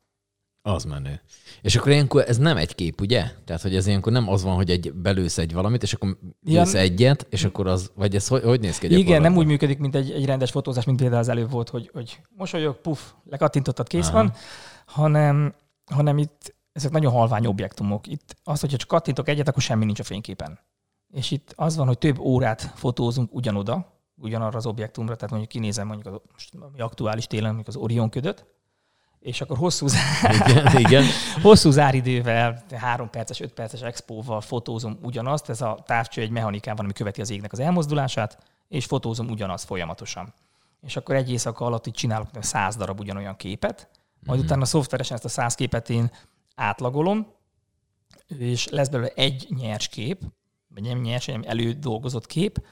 Az 0.66 0.84
menő. 0.84 1.20
És 1.62 1.76
akkor 1.76 1.92
ilyenkor 1.92 2.24
ez 2.28 2.38
nem 2.38 2.56
egy 2.56 2.74
kép, 2.74 3.00
ugye? 3.00 3.30
Tehát, 3.44 3.62
hogy 3.62 3.76
ez 3.76 3.86
ilyenkor 3.86 4.12
nem 4.12 4.28
az 4.28 4.42
van, 4.42 4.54
hogy 4.54 4.70
egy 4.70 4.94
belősz 4.94 5.38
egy 5.38 5.52
valamit, 5.52 5.82
és 5.82 5.92
akkor 5.92 6.18
lősz 6.42 6.72
ja, 6.72 6.80
egyet, 6.80 7.26
és 7.30 7.44
akkor 7.44 7.66
az, 7.66 7.92
vagy 7.94 8.14
ez 8.14 8.28
hogy, 8.28 8.42
hogy 8.42 8.60
néz 8.60 8.78
ki? 8.78 8.98
Igen, 8.98 9.20
nem 9.20 9.36
úgy 9.36 9.46
működik, 9.46 9.78
mint 9.78 9.94
egy, 9.94 10.10
egy 10.10 10.24
rendes 10.24 10.50
fotózás, 10.50 10.84
mint 10.84 10.98
például 10.98 11.20
az 11.20 11.28
előbb 11.28 11.50
volt, 11.50 11.68
hogy, 11.68 11.90
hogy 11.92 12.20
mosolyog, 12.36 12.80
puf, 12.80 13.12
lekattintottad, 13.24 13.88
kész 13.88 14.08
Aha. 14.08 14.16
van, 14.16 14.32
hanem, 14.86 15.54
hanem 15.90 16.18
itt 16.18 16.54
ezek 16.72 16.90
nagyon 16.90 17.12
halvány 17.12 17.46
objektumok. 17.46 18.06
Itt 18.06 18.36
az, 18.44 18.60
hogyha 18.60 18.76
csak 18.76 18.88
kattintok 18.88 19.28
egyet, 19.28 19.48
akkor 19.48 19.62
semmi 19.62 19.84
nincs 19.84 20.00
a 20.00 20.04
fényképen. 20.04 20.58
És 21.12 21.30
itt 21.30 21.52
az 21.56 21.76
van, 21.76 21.86
hogy 21.86 21.98
több 21.98 22.18
órát 22.18 22.72
fotózunk 22.74 23.34
ugyanoda, 23.34 24.00
ugyanarra 24.14 24.56
az 24.56 24.66
objektumra, 24.66 25.14
tehát 25.14 25.30
mondjuk 25.30 25.52
kinézem 25.52 25.86
mondjuk 25.86 26.14
az, 26.14 26.20
most, 26.32 26.54
aktuális 26.78 27.26
télen 27.26 27.54
mondjuk 27.54 27.68
az 27.68 27.82
Orion 27.82 28.10
ködöt, 28.10 28.55
és 29.26 29.40
akkor 29.40 29.56
hosszú, 29.56 29.86
zár... 29.86 30.34
igen, 30.34 30.76
igen. 30.76 31.04
hosszú 31.42 31.70
záridővel, 31.70 32.64
három 32.74 33.10
perces, 33.10 33.40
öt 33.40 33.52
perces 33.52 33.82
expóval 33.82 34.40
fotózom 34.40 34.98
ugyanazt, 35.02 35.48
ez 35.48 35.60
a 35.60 35.82
távcső 35.86 36.20
egy 36.20 36.30
mechanikában, 36.30 36.84
ami 36.84 36.92
követi 36.92 37.20
az 37.20 37.30
égnek 37.30 37.52
az 37.52 37.58
elmozdulását, 37.58 38.38
és 38.68 38.84
fotózom 38.84 39.28
ugyanazt 39.28 39.64
folyamatosan. 39.64 40.34
És 40.80 40.96
akkor 40.96 41.14
egy 41.14 41.30
éjszaka 41.30 41.64
alatt 41.64 41.86
itt 41.86 41.94
csinálok 41.94 42.28
száz 42.40 42.76
darab 42.76 43.00
ugyanolyan 43.00 43.36
képet, 43.36 43.88
majd 44.20 44.38
mm-hmm. 44.38 44.46
utána 44.48 44.64
szoftveresen 44.64 45.16
ezt 45.16 45.24
a 45.24 45.28
száz 45.28 45.54
képet 45.54 45.90
én 45.90 46.10
átlagolom, 46.54 47.26
és 48.26 48.68
lesz 48.68 48.88
belőle 48.88 49.10
egy 49.14 49.46
nyers 49.48 49.88
kép, 49.88 50.22
vagy 50.74 50.82
nem 50.82 50.98
nyers, 51.00 51.26
hanem 51.26 51.42
elődolgozott 51.46 52.26
kép, 52.26 52.66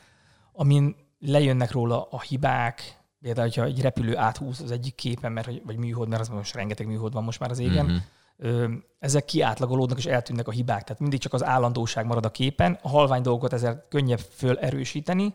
amin 0.52 0.96
lejönnek 1.18 1.70
róla 1.70 2.02
a 2.10 2.20
hibák, 2.20 3.03
Például, 3.24 3.46
hogyha 3.46 3.64
egy 3.64 3.80
repülő 3.80 4.16
áthúz 4.16 4.60
az 4.60 4.70
egyik 4.70 4.94
képen, 4.94 5.32
mert, 5.32 5.50
vagy 5.64 5.76
műhold, 5.76 6.08
mert 6.08 6.20
az 6.20 6.28
most 6.28 6.54
rengeteg 6.54 6.87
műhold 6.87 7.12
van 7.12 7.24
most 7.24 7.40
már 7.40 7.50
az 7.50 7.58
égen, 7.58 8.02
mm-hmm. 8.38 8.74
ezek 8.98 9.24
kiátlagolódnak 9.24 9.98
és 9.98 10.06
eltűnnek 10.06 10.48
a 10.48 10.50
hibák. 10.50 10.82
Tehát 10.82 11.00
mindig 11.00 11.20
csak 11.20 11.32
az 11.32 11.44
állandóság 11.44 12.06
marad 12.06 12.24
a 12.24 12.30
képen. 12.30 12.78
A 12.82 12.88
halvány 12.88 13.22
dolgokat 13.22 13.52
ezzel 13.52 13.87
könnyebb 13.88 14.18
fölerősíteni. 14.18 15.34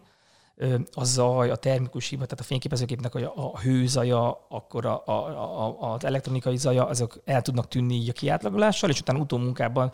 A 0.93 1.03
zaj, 1.03 1.49
a 1.49 1.55
termikus 1.55 2.07
hiba, 2.07 2.23
tehát 2.23 2.39
a 2.39 2.47
fényképezőképnek 2.47 3.15
a, 3.15 3.33
a 3.35 3.59
hőzaja, 3.59 4.45
akkor 4.49 4.85
a, 4.85 5.03
a, 5.05 5.11
a, 5.63 5.93
az 5.93 6.05
elektronikai 6.05 6.57
zaja, 6.57 6.87
azok 6.87 7.21
el 7.25 7.41
tudnak 7.41 7.67
tűnni 7.67 7.93
így 7.93 8.09
a 8.09 8.13
kiátlagolással, 8.13 8.89
és 8.89 8.99
utána 8.99 9.19
utómunkában 9.19 9.91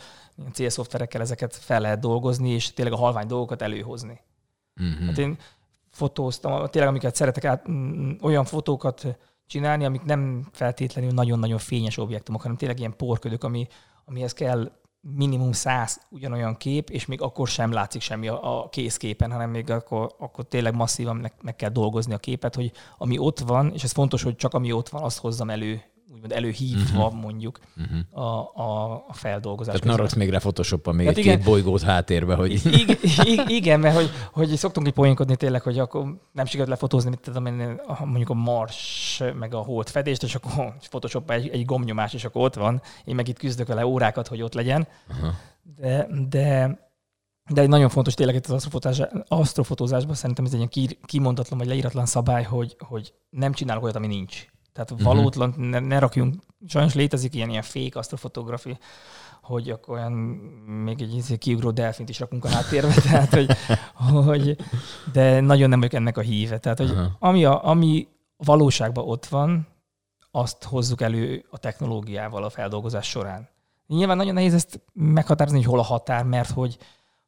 célszoftverekkel 0.54 1.22
ezeket 1.22 1.56
fel 1.56 1.82
lehet 1.82 2.00
dolgozni, 2.00 2.50
és 2.50 2.74
tényleg 2.74 2.94
a 2.94 2.98
halvány 2.98 3.28
dolgokat 3.28 3.62
előhozni. 3.62 4.22
Mm-hmm. 4.82 5.06
Hát 5.06 5.18
én 5.18 5.38
fotóztam, 5.96 6.66
tényleg 6.68 6.90
amiket 6.90 7.16
szeretek 7.16 7.46
át, 7.46 7.70
mm, 7.70 8.12
olyan 8.22 8.46
fotókat 8.46 9.18
csinálni, 9.48 9.86
amik 9.86 10.04
nem 10.04 10.48
feltétlenül 10.52 11.12
nagyon-nagyon 11.12 11.58
fényes 11.58 11.98
objektumok, 11.98 12.42
hanem 12.42 12.58
tényleg 12.58 12.80
ilyen 12.80 12.96
porködök, 12.98 13.44
ami, 13.44 13.68
amihez 14.06 14.34
kell 14.34 14.72
minimum 15.02 15.52
száz 15.52 16.02
ugyanolyan 16.10 16.58
kép, 16.58 16.90
és 16.90 17.06
még 17.06 17.22
akkor 17.22 17.48
sem 17.48 17.72
látszik 17.72 18.02
semmi 18.02 18.28
a, 18.28 18.62
a 18.62 18.70
készképen, 18.70 19.32
hanem 19.32 19.50
még 19.50 19.70
akkor, 19.70 20.16
akkor 20.20 20.46
tényleg 20.46 20.76
masszívan 20.76 21.16
meg, 21.16 21.34
meg 21.42 21.56
kell 21.56 21.70
dolgozni 21.70 22.14
a 22.14 22.18
képet, 22.18 22.56
hogy 22.56 22.72
ami 22.98 23.18
ott 23.18 23.40
van, 23.40 23.72
és 23.74 23.84
ez 23.84 23.92
fontos, 23.92 24.24
hogy 24.24 24.36
csak 24.36 24.54
ami 24.54 24.72
ott 24.72 24.90
van, 24.90 25.04
azt 25.04 25.20
hozzam 25.20 25.50
elő 25.50 25.84
úgymond 26.16 26.32
előhívva 26.32 27.06
uh-huh. 27.06 27.22
mondjuk 27.22 27.60
uh-huh. 27.78 28.26
A, 28.26 28.52
a, 28.54 28.94
a 29.08 29.14
feldolgozás. 29.14 29.80
Tehát 29.80 29.98
naraksz 29.98 30.14
még 30.14 30.30
rá 30.30 30.38
photoshop 30.38 30.94
még 30.94 31.06
hát 31.06 31.18
egy 31.18 31.26
igen, 31.26 31.36
két 31.36 31.46
bolygót 31.46 31.82
háttérbe, 31.82 32.36
hogy... 32.36 32.62
Igen, 32.66 32.98
igen 33.48 33.80
mert 33.80 33.96
hogy, 33.96 34.10
hogy 34.32 34.56
szoktunk 34.56 34.88
így 34.88 34.94
poénkodni 34.94 35.36
tényleg, 35.36 35.62
hogy 35.62 35.80
akkor 35.80 36.16
nem 36.32 36.46
sikerült 36.46 36.70
lefotózni, 36.70 37.10
mit 37.10 37.20
tudom 37.20 37.46
én, 37.46 37.82
mondjuk 38.04 38.30
a 38.30 38.34
Mars, 38.34 39.22
meg 39.40 39.54
a 39.54 39.58
Hold 39.58 39.90
fedést, 39.90 40.24
és 40.24 40.36
akkor 40.36 40.74
photoshop 40.90 41.32
egy, 41.32 41.48
egy 41.48 41.66
gomnyomás, 41.66 42.14
és 42.14 42.26
akkor 42.26 42.42
ott 42.42 42.56
van. 42.56 42.82
Én 43.06 43.16
meg 43.16 43.28
itt 43.28 43.38
küzdök 43.38 43.68
vele 43.68 43.86
órákat, 43.86 44.28
hogy 44.28 44.42
ott 44.42 44.54
legyen. 44.54 44.88
Uh-huh. 45.10 45.34
De, 45.78 46.08
de 46.30 46.84
de 47.50 47.62
egy 47.62 47.70
nagyon 47.70 47.90
fontos 47.90 48.14
tényleg 48.14 48.36
itt 48.36 48.46
az 48.46 49.08
asztrofotózásban 49.28 50.16
szerintem 50.16 50.46
ez 50.46 50.54
egy 50.54 50.70
ilyen 50.74 50.98
kimondatlan 51.06 51.60
vagy 51.60 51.68
leíratlan 51.68 52.06
szabály, 52.06 52.44
hogy, 52.44 52.76
hogy 52.80 53.14
nem 53.30 53.54
csinálok 53.54 53.84
olyat, 53.84 53.96
ami 53.96 54.08
nincs. 54.08 54.46
Tehát 54.76 54.92
uh-huh. 54.92 55.08
valótlan 55.08 55.54
ne, 55.58 55.80
ne 55.80 56.00
rakjunk, 56.00 56.36
sajnos 56.68 56.94
létezik 56.94 57.36
ilyen, 57.36 57.50
ilyen 57.50 57.62
fake 57.62 58.00
asztrofotografi, 58.00 58.78
hogy 59.42 59.70
akkor 59.70 59.98
olyan 59.98 60.12
még 60.84 61.02
egy 61.02 61.16
izé 61.16 61.38
kiugró 61.38 61.72
delfint 61.72 62.10
is 62.10 62.20
rakunk 62.20 62.46
a 62.46 62.50
háttérbe, 62.50 62.94
tehát 63.10 63.34
hogy, 63.34 63.58
hogy, 64.26 64.58
de 65.12 65.40
nagyon 65.40 65.70
nem 65.70 65.80
vagyok 65.80 65.94
ennek 65.94 66.18
a 66.18 66.22
híve. 66.22 66.58
Tehát, 66.58 66.78
hogy 66.78 66.90
uh-huh. 66.90 67.06
ami, 67.20 67.46
a, 67.46 67.68
ami 67.68 68.08
valóságban 68.38 69.08
ott 69.08 69.26
van, 69.26 69.68
azt 70.32 70.64
hozzuk 70.64 71.02
elő 71.02 71.46
a 71.50 71.58
technológiával 71.58 72.44
a 72.44 72.50
feldolgozás 72.50 73.10
során. 73.10 73.50
Nyilván 73.88 74.18
nagyon 74.18 74.34
nehéz 74.34 74.54
ezt 74.54 74.82
meghatározni, 74.94 75.58
hogy 75.58 75.68
hol 75.68 75.80
a 75.80 75.84
határ, 75.84 76.24
mert 76.24 76.50
hogy, 76.50 76.78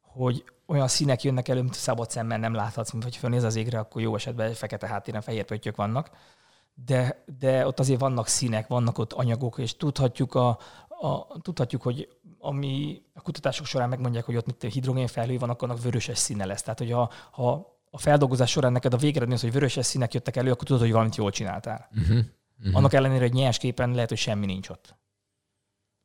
hogy 0.00 0.44
olyan 0.66 0.88
színek 0.88 1.22
jönnek 1.22 1.48
elő, 1.48 1.60
mint 1.60 1.74
szabad 1.74 2.10
szemmel 2.10 2.38
nem 2.38 2.54
láthatsz, 2.54 2.92
mint 2.92 3.04
hogy 3.04 3.16
fölnéz 3.16 3.42
az 3.42 3.56
égre, 3.56 3.78
akkor 3.78 4.02
jó 4.02 4.14
esetben 4.14 4.52
fekete 4.52 4.86
háttéren 4.86 5.20
fehér 5.20 5.44
pöttyök 5.44 5.76
vannak 5.76 6.10
de, 6.84 7.24
de 7.38 7.66
ott 7.66 7.78
azért 7.78 8.00
vannak 8.00 8.26
színek, 8.26 8.66
vannak 8.66 8.98
ott 8.98 9.12
anyagok, 9.12 9.58
és 9.58 9.76
tudhatjuk, 9.76 10.34
a, 10.34 10.48
a, 10.88 11.40
tudhatjuk 11.42 11.82
hogy 11.82 12.08
ami 12.38 13.02
a 13.14 13.20
kutatások 13.20 13.66
során 13.66 13.88
megmondják, 13.88 14.24
hogy 14.24 14.36
ott 14.36 14.46
mit 14.46 14.72
hidrogénfelhő 14.72 15.38
van, 15.38 15.50
akkor 15.50 15.68
annak 15.68 15.82
vöröses 15.82 16.18
színe 16.18 16.44
lesz. 16.44 16.62
Tehát, 16.62 16.78
hogy 16.78 16.90
ha, 16.90 17.10
ha 17.30 17.76
a 17.90 17.98
feldolgozás 17.98 18.50
során 18.50 18.72
neked 18.72 18.94
a 18.94 18.96
végeredmény 18.96 19.36
az, 19.36 19.42
hogy 19.42 19.52
vöröses 19.52 19.86
színek 19.86 20.14
jöttek 20.14 20.36
elő, 20.36 20.50
akkor 20.50 20.66
tudod, 20.66 20.82
hogy 20.82 20.92
valamit 20.92 21.16
jól 21.16 21.30
csináltál. 21.30 21.88
Uh-huh. 21.94 22.18
Uh-huh. 22.58 22.76
Annak 22.76 22.92
ellenére, 22.92 23.20
hogy 23.20 23.32
nyers 23.32 23.58
képen 23.58 23.90
lehet, 23.90 24.08
hogy 24.08 24.18
semmi 24.18 24.46
nincs 24.46 24.68
ott. 24.68 24.97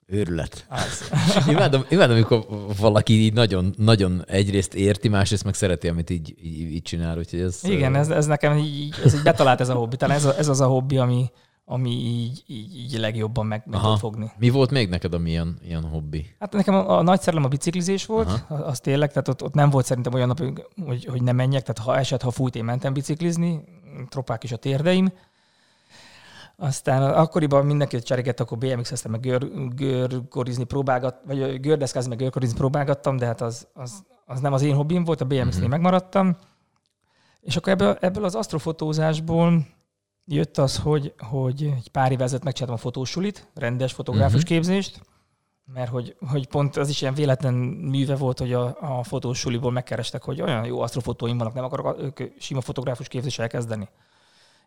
Őrület. 0.06 0.68
imádom, 1.48 1.86
imádom, 1.90 2.16
amikor 2.16 2.46
valaki 2.80 3.14
így 3.14 3.34
nagyon, 3.34 3.74
nagyon 3.78 4.24
egyrészt 4.28 4.74
érti, 4.74 5.08
másrészt 5.08 5.44
meg 5.44 5.54
szereti, 5.54 5.88
amit 5.88 6.10
így, 6.10 6.36
így, 6.44 6.60
így 6.60 6.82
csinál. 6.82 7.18
Úgyhogy 7.18 7.40
ez, 7.40 7.60
Igen, 7.64 7.96
ez, 7.96 8.10
ez 8.10 8.26
nekem 8.26 8.58
így, 8.58 8.96
ez 9.04 9.16
így 9.16 9.24
betalált 9.24 9.60
ez 9.60 9.70
a 9.70 9.74
hobbi. 9.74 9.96
Talán 9.96 10.18
ez, 10.18 10.26
a, 10.26 10.38
ez 10.38 10.48
az 10.48 10.62
a 10.62 10.68
hobbi, 10.68 10.98
ami, 10.98 11.32
ami 11.66 11.90
így, 11.90 12.44
így, 12.48 12.76
így 12.76 12.98
legjobban 13.00 13.46
meg, 13.46 13.64
meg 13.66 13.82
tud 13.82 13.98
fogni. 13.98 14.32
Mi 14.38 14.50
volt 14.50 14.72
még 14.72 14.90
neked, 14.90 15.14
ami 15.14 15.30
ilyen, 15.30 15.58
ilyen 15.66 15.84
hobbi? 15.84 16.36
Hát 16.40 16.54
nekem 16.54 16.74
a, 16.74 16.98
a 16.98 17.02
nagy 17.02 17.22
szerelem 17.22 17.46
a 17.46 17.48
biciklizés 17.48 18.06
volt, 18.06 18.44
Aha. 18.48 18.64
az 18.64 18.80
tényleg, 18.80 19.10
tehát 19.10 19.28
ott, 19.28 19.44
ott 19.44 19.54
nem 19.54 19.70
volt 19.70 19.86
szerintem 19.86 20.14
olyan 20.14 20.28
nap, 20.28 20.42
hogy, 20.86 21.06
hogy 21.06 21.22
nem 21.22 21.36
menjek, 21.36 21.62
tehát 21.62 21.78
ha 21.78 21.98
esett, 21.98 22.22
ha 22.22 22.32
fújt, 22.32 22.56
én 22.56 22.64
mentem 22.64 22.94
biciklizni, 22.94 23.64
tropák 24.10 24.44
is 24.44 24.52
a 24.52 24.58
térdeim, 24.58 25.12
aztán 26.64 27.14
akkoriban 27.14 27.66
mindenki 27.66 28.02
cserégett, 28.02 28.40
akkor 28.40 28.58
BMX-eztem, 28.58 29.12
meg 29.12 29.20
gör, 29.20 29.48
görkorizni 29.76 30.64
próbálgat, 30.64 31.16
vagy 31.26 31.60
gördeszkázni, 31.60 32.10
meg 32.10 32.18
görkorizni 32.18 32.58
próbálgattam, 32.58 33.18
de 33.18 33.26
hát 33.26 33.42
az, 33.42 33.68
az, 33.74 34.04
az 34.26 34.40
nem 34.40 34.54
az 34.54 34.62
én 34.62 34.76
hobbim 34.76 35.04
volt, 35.04 35.22
a 35.22 35.26
BMX-nél 35.26 35.48
uh-huh. 35.50 35.70
megmaradtam. 35.70 36.38
És 37.42 37.56
akkor 37.56 37.72
ebből, 37.72 37.98
ebből 38.00 38.24
az 38.24 38.36
asztrofotózásból 38.36 39.68
jött 40.26 40.58
az, 40.58 40.78
hogy, 40.78 41.14
hogy 41.18 41.64
egy 41.64 41.90
pár 41.92 42.12
évvel 42.12 42.26
ezelőtt 42.26 42.44
megcsináltam 42.44 42.80
a 42.80 42.84
fotósulit, 42.84 43.48
rendes 43.54 43.94
fotográfus 43.94 44.42
uh-huh. 44.42 44.50
képzést, 44.50 45.02
mert 45.66 45.90
hogy, 45.90 46.16
hogy 46.30 46.48
pont 46.48 46.78
az 46.78 46.90
is 46.90 47.02
ilyen 47.02 47.14
véletlen 47.14 47.54
műve 47.54 48.16
volt, 48.16 48.40
hogy 48.40 48.54
a, 48.54 48.78
a 48.80 49.04
fotósuliból 49.04 49.72
megkerestek, 49.72 50.24
hogy 50.24 50.42
olyan 50.42 50.66
jó 50.66 50.82
asztrofotóim 50.82 51.38
vannak, 51.38 51.54
nem 51.54 51.64
akarok 51.64 52.14
sima 52.40 52.62
fotográfus 52.62 53.08
képzést 53.08 53.40
elkezdeni. 53.40 53.90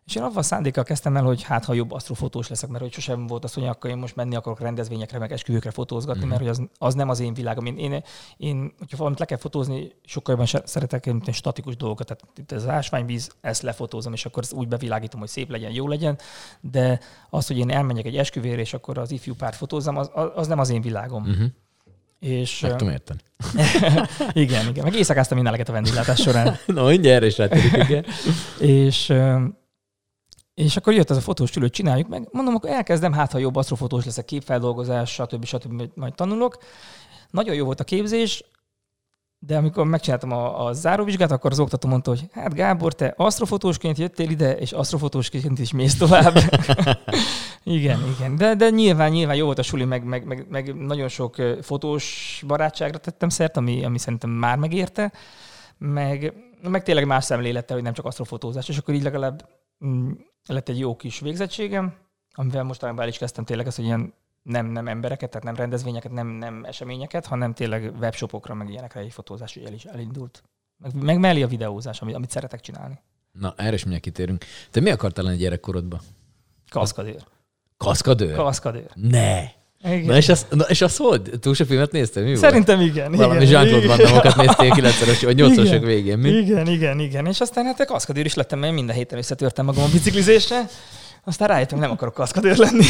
És 0.07 0.15
én 0.15 0.23
avval 0.23 0.43
szándékkal 0.43 0.83
kezdtem 0.83 1.17
el, 1.17 1.23
hogy 1.23 1.43
hát 1.43 1.65
ha 1.65 1.73
jobb 1.73 1.91
asztrofotós 1.91 2.47
leszek, 2.47 2.69
mert 2.69 2.83
hogy 2.83 2.93
sosem 2.93 3.27
volt 3.27 3.43
az, 3.43 3.53
hogy 3.53 3.65
akkor 3.65 3.89
én 3.89 3.97
most 3.97 4.15
menni 4.15 4.35
akarok 4.35 4.59
rendezvényekre, 4.59 5.19
meg 5.19 5.31
esküvőkre 5.31 5.71
fotózgatni, 5.71 6.25
mm. 6.25 6.27
mert 6.27 6.39
hogy 6.39 6.49
az, 6.49 6.61
az, 6.77 6.93
nem 6.93 7.09
az 7.09 7.19
én 7.19 7.33
világom. 7.33 7.65
Én, 7.65 7.77
én, 7.77 8.03
én, 8.37 8.73
hogyha 8.77 8.97
valamit 8.97 9.19
le 9.19 9.25
kell 9.25 9.37
fotózni, 9.37 9.91
sokkal 10.05 10.37
jobban 10.37 10.61
szeretek 10.65 11.05
mint 11.05 11.27
egy 11.27 11.33
statikus 11.33 11.75
dolgokat. 11.75 12.07
Tehát 12.07 12.23
itt 12.39 12.51
ez 12.51 12.63
az 12.63 12.69
ásványvíz, 12.69 13.29
ezt 13.41 13.61
lefotózom, 13.61 14.13
és 14.13 14.25
akkor 14.25 14.43
ezt 14.43 14.53
úgy 14.53 14.67
bevilágítom, 14.67 15.19
hogy 15.19 15.29
szép 15.29 15.49
legyen, 15.49 15.71
jó 15.71 15.87
legyen. 15.87 16.17
De 16.61 16.99
az, 17.29 17.47
hogy 17.47 17.57
én 17.57 17.69
elmenjek 17.69 18.05
egy 18.05 18.17
esküvőre, 18.17 18.61
és 18.61 18.73
akkor 18.73 18.97
az 18.97 19.11
ifjú 19.11 19.35
párt 19.35 19.55
fotózom, 19.55 19.97
az, 19.97 20.11
az 20.35 20.47
nem 20.47 20.59
az 20.59 20.69
én 20.69 20.81
világom. 20.81 21.23
Mm-hmm. 21.23 21.45
És, 22.19 22.59
Meg 22.59 22.75
tudom 22.75 22.89
érteni. 22.93 23.19
igen, 24.43 24.67
igen. 24.67 24.83
Meg 24.83 24.95
éjszakáztam 24.95 25.37
minden 25.37 25.61
a 25.67 25.71
vendéglátás 25.71 26.21
során. 26.21 26.57
no, 26.65 26.87
mindjárt 26.87 27.39
erre 27.39 27.57
is 27.57 27.73
igen. 27.73 28.05
és 28.59 29.13
és 30.57 30.77
akkor 30.77 30.93
jött 30.93 31.09
az 31.09 31.17
a 31.17 31.21
fotós 31.21 31.49
tülő, 31.49 31.69
csináljuk 31.69 32.07
meg. 32.07 32.27
Mondom, 32.31 32.55
akkor 32.55 32.69
elkezdem, 32.69 33.13
hát 33.13 33.31
ha 33.31 33.37
jobb 33.37 33.55
asztrofotós 33.55 34.05
leszek, 34.05 34.25
képfeldolgozás, 34.25 35.13
stb. 35.13 35.45
stb. 35.45 35.83
majd 35.95 36.13
tanulok. 36.13 36.57
Nagyon 37.29 37.55
jó 37.55 37.65
volt 37.65 37.79
a 37.79 37.83
képzés, 37.83 38.43
de 39.39 39.57
amikor 39.57 39.85
megcsináltam 39.85 40.31
a, 40.31 40.65
a 40.65 40.73
záróvizsgát, 40.73 41.31
akkor 41.31 41.51
az 41.51 41.59
oktató 41.59 41.89
mondta, 41.89 42.09
hogy 42.09 42.23
hát 42.31 42.53
Gábor, 42.53 42.93
te 42.93 43.13
asztrofotósként 43.17 43.97
jöttél 43.97 44.29
ide, 44.29 44.57
és 44.57 44.71
asztrofotósként 44.71 45.59
is 45.59 45.71
mész 45.71 45.97
tovább. 45.97 46.37
igen, 47.63 47.99
igen. 48.15 48.35
De, 48.35 48.55
de 48.55 48.69
nyilván, 48.69 49.11
nyilván 49.11 49.35
jó 49.35 49.45
volt 49.45 49.59
a 49.59 49.63
suli, 49.63 49.85
meg, 49.85 50.03
meg, 50.03 50.25
meg, 50.25 50.45
meg 50.49 50.75
nagyon 50.75 51.07
sok 51.07 51.35
fotós 51.61 52.43
barátságra 52.47 52.97
tettem 52.97 53.29
szert, 53.29 53.57
ami, 53.57 53.83
ami 53.83 53.97
szerintem 53.97 54.29
már 54.29 54.57
megérte, 54.57 55.13
meg, 55.77 56.33
meg 56.61 56.83
tényleg 56.83 57.05
más 57.05 57.23
szemlélettel, 57.23 57.75
hogy 57.75 57.85
nem 57.85 57.93
csak 57.93 58.05
asztrofotózás, 58.05 58.69
és 58.69 58.77
akkor 58.77 58.93
így 58.93 59.03
legalább 59.03 59.49
mm, 59.85 60.11
lett 60.47 60.69
egy 60.69 60.79
jó 60.79 60.95
kis 60.95 61.19
végzettségem, 61.19 61.95
amivel 62.33 62.63
mostanában 62.63 63.01
el 63.01 63.07
is 63.07 63.17
kezdtem 63.17 63.45
tényleg 63.45 63.67
azt, 63.67 63.75
hogy 63.75 63.85
ilyen 63.85 64.13
nem, 64.41 64.65
nem 64.65 64.87
embereket, 64.87 65.29
tehát 65.29 65.45
nem 65.45 65.55
rendezvényeket, 65.55 66.11
nem, 66.11 66.27
nem 66.27 66.63
eseményeket, 66.63 67.25
hanem 67.25 67.53
tényleg 67.53 67.93
webshopokra, 67.99 68.53
meg 68.53 68.69
ilyenekre 68.69 68.99
egy 68.99 69.11
fotózás 69.11 69.55
el 69.55 69.73
is 69.73 69.85
elindult. 69.85 70.43
Meg, 70.77 70.95
meg 70.95 71.19
mellé 71.19 71.41
a 71.41 71.47
videózás, 71.47 72.01
amit, 72.01 72.15
amit 72.15 72.29
szeretek 72.29 72.61
csinálni. 72.61 72.99
Na, 73.31 73.53
erre 73.57 73.73
is 73.73 73.81
mindjárt 73.81 74.03
kitérünk. 74.03 74.45
Te 74.71 74.79
mi 74.79 74.89
akartál 74.89 75.25
lenni 75.25 75.37
gyerekkorodban? 75.37 75.99
Kaszkadőr. 76.69 77.23
Kaszkadőr? 77.77 78.35
Kaszkadőr. 78.35 78.89
Ne! 78.93 79.56
Igen. 79.83 80.05
Na 80.05 80.17
és, 80.17 80.29
az, 80.29 80.45
na 80.49 80.63
és 80.63 80.81
az 80.81 80.97
hogy? 80.97 81.21
Túl 81.39 81.53
sok 81.53 81.67
filmet 81.67 81.91
néztél? 81.91 82.23
Mi 82.23 82.35
Szerintem 82.35 82.77
volt? 82.77 82.89
igen. 82.89 83.11
Valami 83.11 83.45
Jean-Claude 83.45 83.87
Van 83.87 83.97
Damme-okat 83.97 84.35
néztél 84.35 84.71
90-es 84.75 85.21
vagy 85.21 85.39
80-asok 85.41 85.81
végén, 85.83 86.17
mi? 86.17 86.29
Igen, 86.29 86.67
igen, 86.67 86.99
igen. 86.99 87.25
És 87.25 87.41
aztán 87.41 87.65
hát 87.65 87.85
kaszkadőr 87.85 88.25
is 88.25 88.33
lettem, 88.33 88.59
mert 88.59 88.73
minden 88.73 88.95
héten 88.95 89.17
összetörtem 89.17 89.65
magam 89.65 89.83
a 89.83 89.87
biciklizésre. 89.91 90.69
Aztán 91.23 91.47
rájöttem, 91.47 91.79
nem 91.79 91.91
akarok 91.91 92.13
kaszkadőr 92.13 92.57
lenni. 92.57 92.85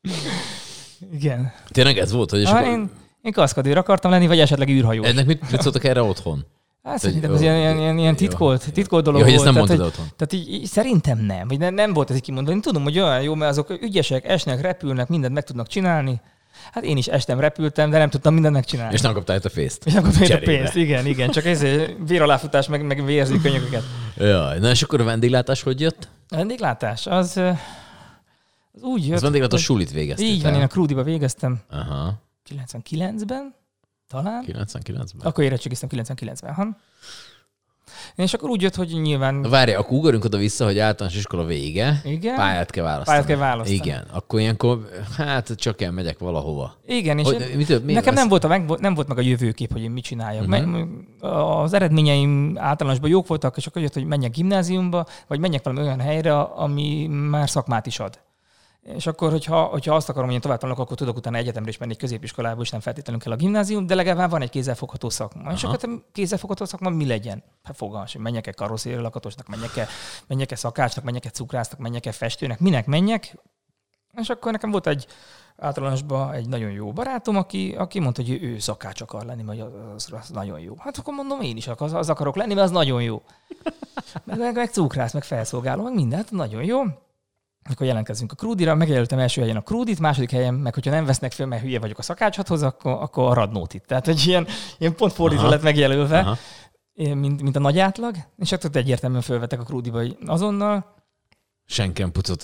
igen. 1.18 1.52
Tényleg 1.68 1.98
ez 1.98 2.12
volt, 2.12 2.30
hogy... 2.30 2.44
Ha, 2.44 2.56
akkor... 2.56 2.68
én, 2.68 2.90
én 3.22 3.32
kaszkadőr 3.32 3.76
akartam 3.76 4.10
lenni, 4.10 4.26
vagy 4.26 4.40
esetleg 4.40 4.68
űrhajó. 4.68 5.02
Ennek 5.02 5.26
mit, 5.26 5.50
mit 5.50 5.62
szóltak 5.62 5.84
erre 5.84 6.02
otthon? 6.02 6.46
Hát 6.84 6.98
szerintem 6.98 7.34
ez 7.34 7.40
ilyen, 7.40 7.56
ilyen, 7.56 7.78
ilyen, 7.78 7.98
ilyen 7.98 8.16
titkolt, 8.16 8.72
titkolt 8.72 9.04
dolog 9.04 9.20
jó, 9.20 9.26
volt. 9.26 9.46
ezt 9.46 9.54
nem 9.54 9.66
tehát, 9.66 9.82
otthon. 9.82 10.06
Tehát 10.16 10.32
így, 10.32 10.52
így, 10.52 10.66
szerintem 10.66 11.18
nem, 11.18 11.48
vagy 11.48 11.58
nem, 11.58 11.74
nem 11.74 11.92
volt 11.92 12.10
ez 12.10 12.16
így 12.16 12.22
kimondani. 12.22 12.56
Én 12.56 12.62
tudom, 12.62 12.82
hogy 12.82 12.98
olyan 12.98 13.22
jó, 13.22 13.34
mert 13.34 13.50
azok 13.50 13.82
ügyesek, 13.82 14.24
esnek, 14.24 14.60
repülnek, 14.60 15.08
mindent 15.08 15.34
meg 15.34 15.44
tudnak 15.44 15.66
csinálni. 15.66 16.20
Hát 16.72 16.84
én 16.84 16.96
is 16.96 17.06
estem, 17.06 17.40
repültem, 17.40 17.90
de 17.90 17.98
nem 17.98 18.10
tudtam 18.10 18.32
mindent 18.32 18.54
megcsinálni. 18.54 18.94
És 18.94 19.00
nem 19.00 19.12
kaptál 19.12 19.40
a 19.42 19.48
pénzt. 19.54 19.86
És 19.86 19.92
nem 19.92 20.02
kaptál 20.02 20.36
a 20.36 20.38
pénzt, 20.38 20.76
igen, 20.76 21.06
igen. 21.06 21.30
Csak 21.30 21.44
ez 21.44 21.64
véraláfutás, 22.06 22.68
meg, 22.68 22.86
meg 22.86 23.04
vérzi 23.04 23.40
könyököket. 23.40 23.82
Jaj, 24.16 24.58
na 24.58 24.70
és 24.70 24.82
akkor 24.82 25.00
a 25.00 25.04
vendéglátás 25.04 25.62
hogy 25.62 25.80
jött? 25.80 26.08
A 26.28 26.36
vendéglátás, 26.36 27.06
az, 27.06 27.40
az 28.72 28.82
úgy 28.82 29.06
jött. 29.06 29.16
Az 29.16 29.22
vendéglátás 29.22 29.62
sulit 29.62 29.90
végeztem. 29.90 30.26
Így 30.26 30.42
van, 30.42 30.54
én 30.54 30.62
a 30.62 30.66
Krúdiba 30.66 31.02
végeztem. 31.02 31.60
Aha. 31.70 32.22
99-ben, 32.50 33.54
talán. 34.08 34.44
99-ben. 34.46 35.26
Akkor 35.26 35.44
érettségiztem 35.44 35.88
99-ben. 35.92 36.54
Ha? 36.54 36.76
És 38.14 38.34
akkor 38.34 38.50
úgy 38.50 38.62
jött, 38.62 38.74
hogy 38.74 39.00
nyilván... 39.02 39.42
Várj, 39.42 39.72
akkor 39.72 39.96
ugorjunk 39.96 40.24
oda-vissza, 40.24 40.64
hogy 40.64 40.78
általános 40.78 41.18
iskola 41.18 41.44
vége. 41.44 42.00
Igen. 42.04 42.34
Pályát 42.34 42.70
kell 42.70 42.84
választani. 42.84 43.16
Pályát 43.16 43.26
kell 43.26 43.48
választani. 43.48 43.78
Igen. 43.78 44.06
Akkor 44.12 44.40
ilyenkor, 44.40 44.88
hát 45.16 45.54
csak 45.54 45.80
elmegyek 45.82 46.18
valahova. 46.18 46.76
Igen, 46.86 47.18
és 47.18 47.26
hogy, 47.26 47.52
mit, 47.56 47.84
mi 47.84 47.92
nekem 47.92 48.14
nem 48.14 48.28
volt, 48.28 48.44
a, 48.44 48.48
meg, 48.48 48.68
nem 48.80 48.94
volt 48.94 49.08
meg 49.08 49.18
a 49.18 49.20
jövőkép, 49.20 49.72
hogy 49.72 49.82
én 49.82 49.90
mit 49.90 50.04
csináljak. 50.04 50.48
Uh-huh. 50.48 51.60
Az 51.60 51.72
eredményeim 51.72 52.58
általánosban 52.58 53.10
jók 53.10 53.26
voltak, 53.26 53.56
és 53.56 53.66
akkor 53.66 53.82
jött, 53.82 53.94
hogy 53.94 54.04
menjek 54.04 54.30
gimnáziumba, 54.30 55.06
vagy 55.26 55.38
menjek 55.38 55.64
valami 55.64 55.82
olyan 55.82 56.00
helyre, 56.00 56.40
ami 56.40 57.06
már 57.06 57.50
szakmát 57.50 57.86
is 57.86 57.98
ad. 57.98 58.18
És 58.84 59.06
akkor, 59.06 59.30
hogyha, 59.30 59.62
hogyha 59.62 59.94
azt 59.94 60.08
akarom, 60.08 60.26
hogy 60.26 60.34
én 60.34 60.40
tovább 60.40 60.58
tanulok, 60.58 60.80
akkor 60.80 60.96
tudok 60.96 61.16
utána 61.16 61.36
egyetemre 61.36 61.68
is 61.68 61.78
menni 61.78 61.92
egy 61.92 61.98
középiskolába, 61.98 62.62
és 62.62 62.70
nem 62.70 62.80
feltétlenül 62.80 63.20
kell 63.20 63.32
a 63.32 63.36
gimnázium, 63.36 63.86
de 63.86 63.94
legalább 63.94 64.30
van 64.30 64.42
egy 64.42 64.50
kézzelfogható 64.50 65.10
szakma. 65.10 65.42
Aha. 65.42 65.52
És 65.52 65.64
akkor 65.64 66.04
kézzelfogható 66.12 66.64
szakma 66.64 66.90
mi 66.90 67.06
legyen? 67.06 67.42
Hát 67.62 67.76
fogalmas, 67.76 68.12
hogy 68.12 68.20
menjek-e 68.20 68.52
karosszéri 68.52 69.00
lakatosnak, 69.00 69.48
menjek-e, 69.48 69.86
menjek-e 70.26 70.56
szakácsnak, 70.56 71.04
menjek-e 71.04 71.30
cukrásznak, 71.30 71.80
menjek-e 71.80 72.12
festőnek, 72.12 72.60
minek 72.60 72.86
menjek? 72.86 73.36
És 74.20 74.28
akkor 74.28 74.52
nekem 74.52 74.70
volt 74.70 74.86
egy 74.86 75.06
általánosban 75.56 76.32
egy 76.32 76.48
nagyon 76.48 76.70
jó 76.70 76.92
barátom, 76.92 77.36
aki, 77.36 77.74
aki 77.78 78.00
mondta, 78.00 78.22
hogy 78.22 78.42
ő, 78.42 78.58
szakács 78.58 79.00
akar 79.00 79.24
lenni, 79.24 79.42
mert 79.42 79.60
az, 79.94 80.08
az, 80.12 80.28
nagyon 80.28 80.60
jó. 80.60 80.74
Hát 80.78 80.98
akkor 80.98 81.14
mondom, 81.14 81.40
én 81.40 81.56
is 81.56 81.68
az, 81.68 81.92
az 81.92 82.10
akarok 82.10 82.36
lenni, 82.36 82.54
mert 82.54 82.66
az 82.66 82.72
nagyon 82.72 83.02
jó. 83.02 83.22
Meg, 84.24 84.38
meg, 84.38 84.54
meg 84.54 84.70
cukrász, 84.70 85.12
meg 85.12 85.24
felszolgáló, 85.24 85.82
meg 85.82 85.94
mindent, 85.94 86.30
nagyon 86.30 86.64
jó 86.64 86.82
akkor 87.70 87.86
jelentkezünk 87.86 88.32
a 88.32 88.34
Krúdira, 88.34 88.74
megjelöltem 88.74 89.18
első 89.18 89.40
helyen 89.40 89.56
a 89.56 89.60
Krúdit, 89.60 90.00
második 90.00 90.30
helyen, 90.30 90.54
meg 90.54 90.74
hogyha 90.74 90.90
nem 90.90 91.04
vesznek 91.04 91.32
fel, 91.32 91.46
mert 91.46 91.62
hülye 91.62 91.78
vagyok 91.78 91.98
a 91.98 92.02
szakácsathoz, 92.02 92.62
akkor, 92.62 92.92
akkor 92.92 93.30
a 93.30 93.34
Radnótit. 93.34 93.84
Tehát 93.86 94.08
egy 94.08 94.26
ilyen, 94.26 94.46
ilyen 94.78 94.94
pont 94.94 95.12
fordítva 95.12 95.48
lett 95.48 95.62
megjelölve, 95.62 96.18
Aha. 96.18 96.36
mint, 96.94 97.42
mint 97.42 97.56
a 97.56 97.60
nagy 97.60 97.78
átlag, 97.78 98.14
és 98.38 98.52
akkor 98.52 98.70
egyértelműen 98.72 99.22
fölvettek 99.22 99.60
a 99.60 99.64
Krúdiba 99.64 100.02
azonnal. 100.26 100.92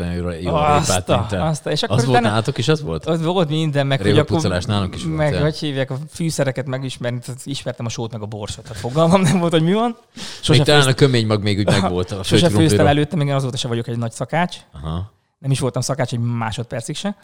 Olyan 0.00 0.14
jól, 0.14 0.34
jól 0.34 0.54
azt, 0.54 1.08
a, 1.08 1.26
azt 1.30 1.66
a, 1.66 1.70
és 1.70 1.82
akkor 1.82 1.96
az 1.96 2.04
volt 2.04 2.20
nálatok 2.20 2.58
is, 2.58 2.68
az 2.68 2.82
volt? 2.82 3.06
Az 3.06 3.22
volt 3.22 3.48
minden, 3.48 3.86
meg 3.86 4.00
hogy 4.00 4.18
akkor, 4.18 4.62
nálunk 4.66 4.94
is 4.94 5.04
volt. 5.04 5.16
Meg 5.16 5.32
ja. 5.32 5.40
hogy 5.40 5.58
hívják, 5.58 5.90
a 5.90 5.96
fűszereket 6.10 6.66
megismerni, 6.66 7.18
tehát 7.18 7.40
ismertem 7.44 7.86
a 7.86 7.88
sót 7.88 8.12
meg 8.12 8.22
a 8.22 8.26
borsot, 8.26 8.64
tehát 8.64 8.78
fogalmam 8.78 9.20
nem 9.20 9.38
volt, 9.38 9.52
hogy 9.52 9.62
mi 9.62 9.72
van. 9.72 9.96
Sose 10.40 10.58
még 10.58 10.66
talán 10.66 10.88
a 10.88 10.92
kömény 10.92 11.26
mag 11.26 11.42
még 11.42 11.58
úgy 11.58 11.66
meg 11.80 11.90
volt. 11.90 12.10
A 12.10 12.22
Sose 12.22 12.50
főztem 12.50 12.86
előtte, 12.86 13.16
még 13.16 13.26
én 13.26 13.34
azóta 13.34 13.56
se 13.56 13.68
vagyok 13.68 13.88
egy 13.88 13.98
nagy 13.98 14.12
szakács. 14.12 14.56
Aha 14.72 15.18
nem 15.40 15.50
is 15.50 15.60
voltam 15.60 15.82
szakács 15.82 16.12
egy 16.12 16.18
másodpercig 16.18 16.96
se. 16.96 17.16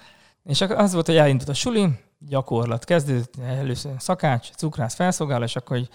És 0.45 0.61
az 0.61 0.93
volt, 0.93 1.07
hogy 1.07 1.17
elindult 1.17 1.49
a 1.49 1.55
suli, 1.55 1.89
gyakorlat 2.19 2.85
kezdődött, 2.85 3.35
először 3.45 3.93
szakács, 3.99 4.51
cukrász 4.51 4.95
felszolgál, 4.95 5.43
és 5.43 5.57
akkor 5.57 5.77
hogy 5.77 5.89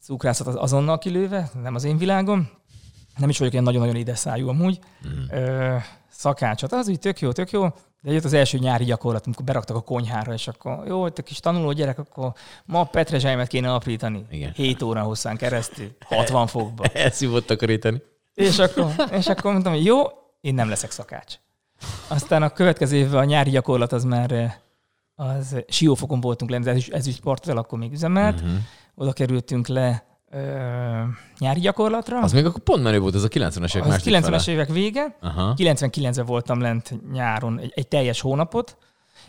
cukrászat 0.00 0.46
az 0.46 0.56
azonnal 0.58 0.98
kilőve, 0.98 1.50
nem 1.62 1.74
az 1.74 1.84
én 1.84 1.98
világom. 1.98 2.50
Nem 3.16 3.28
is 3.28 3.38
vagyok 3.38 3.52
ilyen 3.52 3.64
nagyon-nagyon 3.64 3.96
édeszájú 3.96 4.48
amúgy. 4.48 4.78
Mm. 5.06 5.38
Ö, 5.38 5.76
szakácsot, 6.10 6.72
az 6.72 6.88
úgy 6.88 6.98
tök 6.98 7.20
jó, 7.20 7.32
tök 7.32 7.50
jó. 7.50 7.68
De 8.02 8.12
jött 8.12 8.24
az 8.24 8.32
első 8.32 8.58
nyári 8.58 8.84
gyakorlat, 8.84 9.24
amikor 9.24 9.44
beraktak 9.44 9.76
a 9.76 9.80
konyhára, 9.80 10.32
és 10.32 10.48
akkor 10.48 10.86
jó, 10.86 11.00
hogy 11.00 11.12
a 11.16 11.22
kis 11.22 11.40
tanuló 11.40 11.72
gyerek, 11.72 11.98
akkor 11.98 12.32
ma 12.64 12.84
petrezselymet 12.84 13.46
kéne 13.46 13.74
aprítani. 13.74 14.24
Igen. 14.30 14.52
7 14.52 14.82
órán 14.82 15.04
hosszán 15.04 15.36
keresztül, 15.36 15.96
60 16.06 16.46
fokba. 16.46 16.84
Elszívott 16.84 17.46
takarítani. 17.46 18.02
És 18.34 18.58
akkor, 18.58 18.86
és 19.10 19.26
akkor 19.26 19.52
mondtam, 19.52 19.72
hogy 19.72 19.84
jó, 19.84 20.02
én 20.42 20.54
nem 20.54 20.68
leszek 20.68 20.90
szakács. 20.90 21.34
Aztán 22.08 22.42
a 22.42 22.50
következő 22.50 22.96
évben 22.96 23.20
a 23.20 23.24
nyári 23.24 23.50
gyakorlat 23.50 23.92
az 23.92 24.04
már 24.04 24.32
eh, 24.32 24.52
az 25.14 25.56
Siófokon 25.68 26.20
voltunk 26.20 26.50
le, 26.50 26.70
ez, 26.70 26.84
ez 26.90 27.06
is 27.06 27.14
sporttal 27.14 27.56
akkor 27.56 27.78
még 27.78 27.92
üzemelt. 27.92 28.40
Uh-huh. 28.40 28.56
Oda 28.94 29.12
kerültünk 29.12 29.66
le 29.66 30.04
ö, 30.30 31.02
nyári 31.38 31.60
gyakorlatra. 31.60 32.20
Az 32.20 32.32
még 32.32 32.44
akkor 32.44 32.60
pont 32.62 32.82
menő 32.82 32.98
volt, 32.98 33.14
ez 33.14 33.22
a 33.22 33.28
90-es 33.28 33.76
évek 33.76 33.88
második 33.88 34.14
90-es 34.14 34.22
fele. 34.22 34.42
évek 34.46 34.68
vége. 34.68 35.16
Aha. 35.20 35.54
99-ben 35.56 36.26
voltam 36.26 36.60
lent 36.60 36.94
nyáron 37.12 37.58
egy, 37.58 37.72
egy 37.74 37.88
teljes 37.88 38.20
hónapot, 38.20 38.76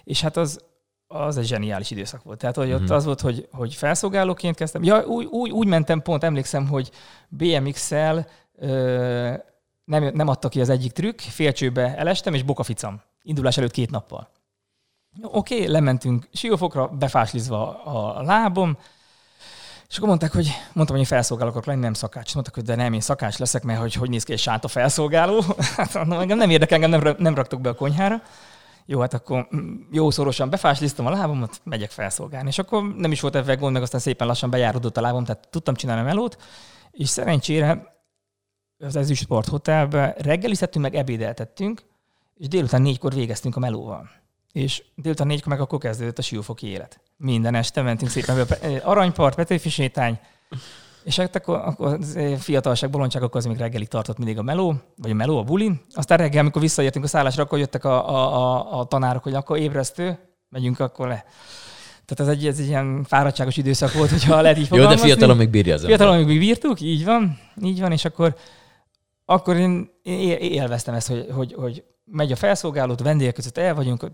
és 0.03 0.22
hát 0.22 0.38
az, 0.38 0.59
az 1.07 1.38
egy 1.38 1.45
zseniális 1.45 1.91
időszak 1.91 2.24
volt. 2.24 2.38
Tehát, 2.39 2.55
hogy 2.55 2.74
ott 2.74 2.82
Mhm. 2.82 2.91
az 2.91 3.05
volt, 3.05 3.22
hogy, 3.22 3.47
hogy 3.51 3.74
felszolgálóként 3.76 4.55
kezdtem. 4.55 4.84
Ja, 4.84 5.05
úgy, 5.05 5.26
úgy, 5.26 5.51
úgy 5.51 5.68
mentem 5.68 6.01
pont, 6.01 6.24
emlékszem, 6.24 6.68
hogy 6.68 6.91
BMX-el 7.30 8.28
ö, 8.57 9.34
nem, 9.99 10.11
nem 10.13 10.27
adta 10.27 10.49
ki 10.49 10.61
az 10.61 10.69
egyik 10.69 10.91
trükk, 10.91 11.19
félcsőbe 11.19 11.97
elestem, 11.97 12.33
és 12.33 12.43
bokaficam. 12.43 13.01
Indulás 13.21 13.57
előtt 13.57 13.71
két 13.71 13.91
nappal. 13.91 14.29
Oké, 15.21 15.55
okay, 15.55 15.67
lementünk 15.67 16.27
siófokra, 16.33 16.87
befáslizva 16.87 17.83
a 17.83 18.21
lábom, 18.21 18.77
és 19.93 19.99
akkor 19.99 20.09
mondták, 20.09 20.31
hogy 20.31 20.45
mondtam, 20.73 20.95
hogy 20.95 21.05
én 21.05 21.11
felszolgáló 21.11 21.49
akarok 21.49 21.67
lenni, 21.67 21.81
nem 21.81 21.93
szakács. 21.93 22.33
Mondtak, 22.33 22.55
hogy 22.55 22.63
de 22.63 22.75
nem, 22.75 22.93
én 22.93 22.99
szakács 22.99 23.37
leszek, 23.37 23.63
mert 23.63 23.79
hogy, 23.79 23.93
hogy 23.93 24.09
néz 24.09 24.23
ki 24.23 24.31
egy 24.31 24.39
sánta 24.39 24.67
felszolgáló. 24.67 25.43
Hát 25.77 25.93
mondom, 25.93 26.19
engem 26.19 26.37
nem 26.37 26.49
érdekel, 26.49 26.83
engem 26.83 27.01
nem, 27.01 27.15
nem 27.17 27.35
raktok 27.35 27.61
be 27.61 27.69
a 27.69 27.73
konyhára. 27.73 28.21
Jó, 28.85 28.99
hát 28.99 29.13
akkor 29.13 29.47
mm, 29.55 29.73
jó 29.91 30.09
szorosan 30.09 30.49
befásliztam 30.49 31.05
a 31.05 31.09
lábamat, 31.09 31.61
megyek 31.63 31.91
felszolgálni. 31.91 32.47
És 32.47 32.57
akkor 32.57 32.95
nem 32.95 33.11
is 33.11 33.21
volt 33.21 33.35
ebben 33.35 33.57
gond, 33.57 33.73
meg 33.73 33.81
aztán 33.81 33.99
szépen 33.99 34.27
lassan 34.27 34.49
bejárodott 34.49 34.97
a 34.97 35.01
lábam, 35.01 35.23
tehát 35.23 35.47
tudtam 35.49 35.75
csinálni 35.75 36.01
a 36.01 36.05
melót. 36.05 36.37
És 36.91 37.09
szerencsére 37.09 37.92
az 38.80 38.95
Ezüstport 38.95 39.47
Hotelbe 39.47 40.15
reggeliztettünk, 40.17 40.86
meg 40.86 40.95
ebédeltettünk, 40.95 41.84
és 42.38 42.47
délután 42.47 42.82
négykor 42.82 43.13
végeztünk 43.13 43.55
a 43.55 43.59
melóval. 43.59 44.09
És 44.51 44.84
délután 44.95 45.28
négykor 45.28 45.47
meg 45.47 45.61
akkor 45.61 45.80
kezdődött 45.80 46.17
a 46.17 46.21
siófoki 46.21 46.67
élet. 46.67 46.99
Minden 47.17 47.55
este 47.55 47.82
mentünk 47.82 48.11
szépen, 48.11 48.45
aranypart, 48.84 49.36
Petőfi 49.36 49.69
sétány, 49.69 50.19
és 51.03 51.15
hát 51.15 51.36
akkor, 51.36 51.55
akkor 51.55 51.99
eh, 52.15 52.38
fiatalság, 52.38 52.89
bolondság, 52.89 53.24
akkor 53.24 53.38
az 53.38 53.45
még 53.45 53.57
reggelig 53.57 53.88
tartott 53.88 54.17
mindig 54.17 54.38
a 54.38 54.41
meló, 54.41 54.76
vagy 54.97 55.11
a 55.11 55.13
meló, 55.13 55.38
a 55.38 55.43
buli. 55.43 55.71
Aztán 55.93 56.17
reggel, 56.17 56.39
amikor 56.39 56.61
visszaértünk 56.61 57.05
a 57.05 57.07
szállásra, 57.07 57.43
akkor 57.43 57.59
jöttek 57.59 57.86
a, 57.86 58.09
a, 58.09 58.36
a, 58.36 58.80
a 58.80 58.86
tanárok, 58.86 59.24
hogy 59.24 59.34
akkor 59.34 59.57
ébresztő, 59.57 60.17
megyünk 60.49 60.80
akkor 60.80 61.07
le. 61.07 61.26
Tehát 62.05 62.32
ez 62.32 62.38
egy, 62.38 62.47
ez 62.47 62.59
egy 62.59 62.67
ilyen 62.67 63.03
fáradtságos 63.03 63.57
időszak 63.57 63.93
volt, 63.93 64.09
hogyha 64.09 64.41
lehet 64.41 64.57
így 64.57 64.67
Jó, 64.71 64.86
de 64.86 64.97
fiatalon 64.97 65.38
még 65.38 65.49
bírja 65.49 65.74
az. 65.74 65.86
Fiatalon 65.86 66.24
még 66.24 66.39
bírtuk, 66.39 66.82
így 66.82 67.05
van, 67.05 67.39
így 67.63 67.80
van, 67.80 67.91
és 67.91 68.05
akkor, 68.05 68.36
akkor 69.26 69.55
én 69.55 69.89
é- 70.01 70.39
élveztem 70.39 70.93
ezt, 70.93 71.07
hogy, 71.07 71.28
hogy, 71.32 71.53
hogy 71.53 71.84
megy 72.05 72.32
a 72.32 72.36
felszolgálót, 72.36 72.99
vendégek 73.01 73.34
között 73.34 73.57
el 73.57 73.76
vagyunk, 73.76 74.09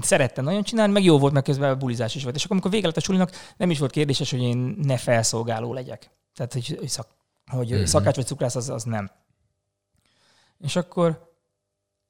szerettem 0.00 0.44
nagyon 0.44 0.62
csinálni, 0.62 0.92
meg 0.92 1.04
jó 1.04 1.18
volt, 1.18 1.32
meg 1.32 1.42
közben 1.42 1.70
a 1.70 1.76
bulizás 1.76 2.14
is 2.14 2.22
volt. 2.22 2.34
És 2.34 2.44
akkor, 2.44 2.56
amikor 2.56 2.70
vége 2.72 2.86
lett 2.86 2.96
a 2.96 3.00
sulinak, 3.00 3.30
nem 3.56 3.70
is 3.70 3.78
volt 3.78 3.90
kérdéses, 3.90 4.30
hogy 4.30 4.42
én 4.42 4.56
ne 4.82 4.96
felszolgáló 4.96 5.72
legyek. 5.72 6.10
Tehát, 6.34 6.52
hogy, 6.52 6.76
hogy, 6.78 6.88
szak, 6.88 7.08
hogy 7.50 7.70
Mhm. 7.70 7.84
szakács 7.84 8.16
vagy 8.16 8.26
cukrász, 8.26 8.56
az, 8.56 8.68
az 8.68 8.82
nem. 8.82 9.10
És 10.58 10.76
akkor, 10.76 11.34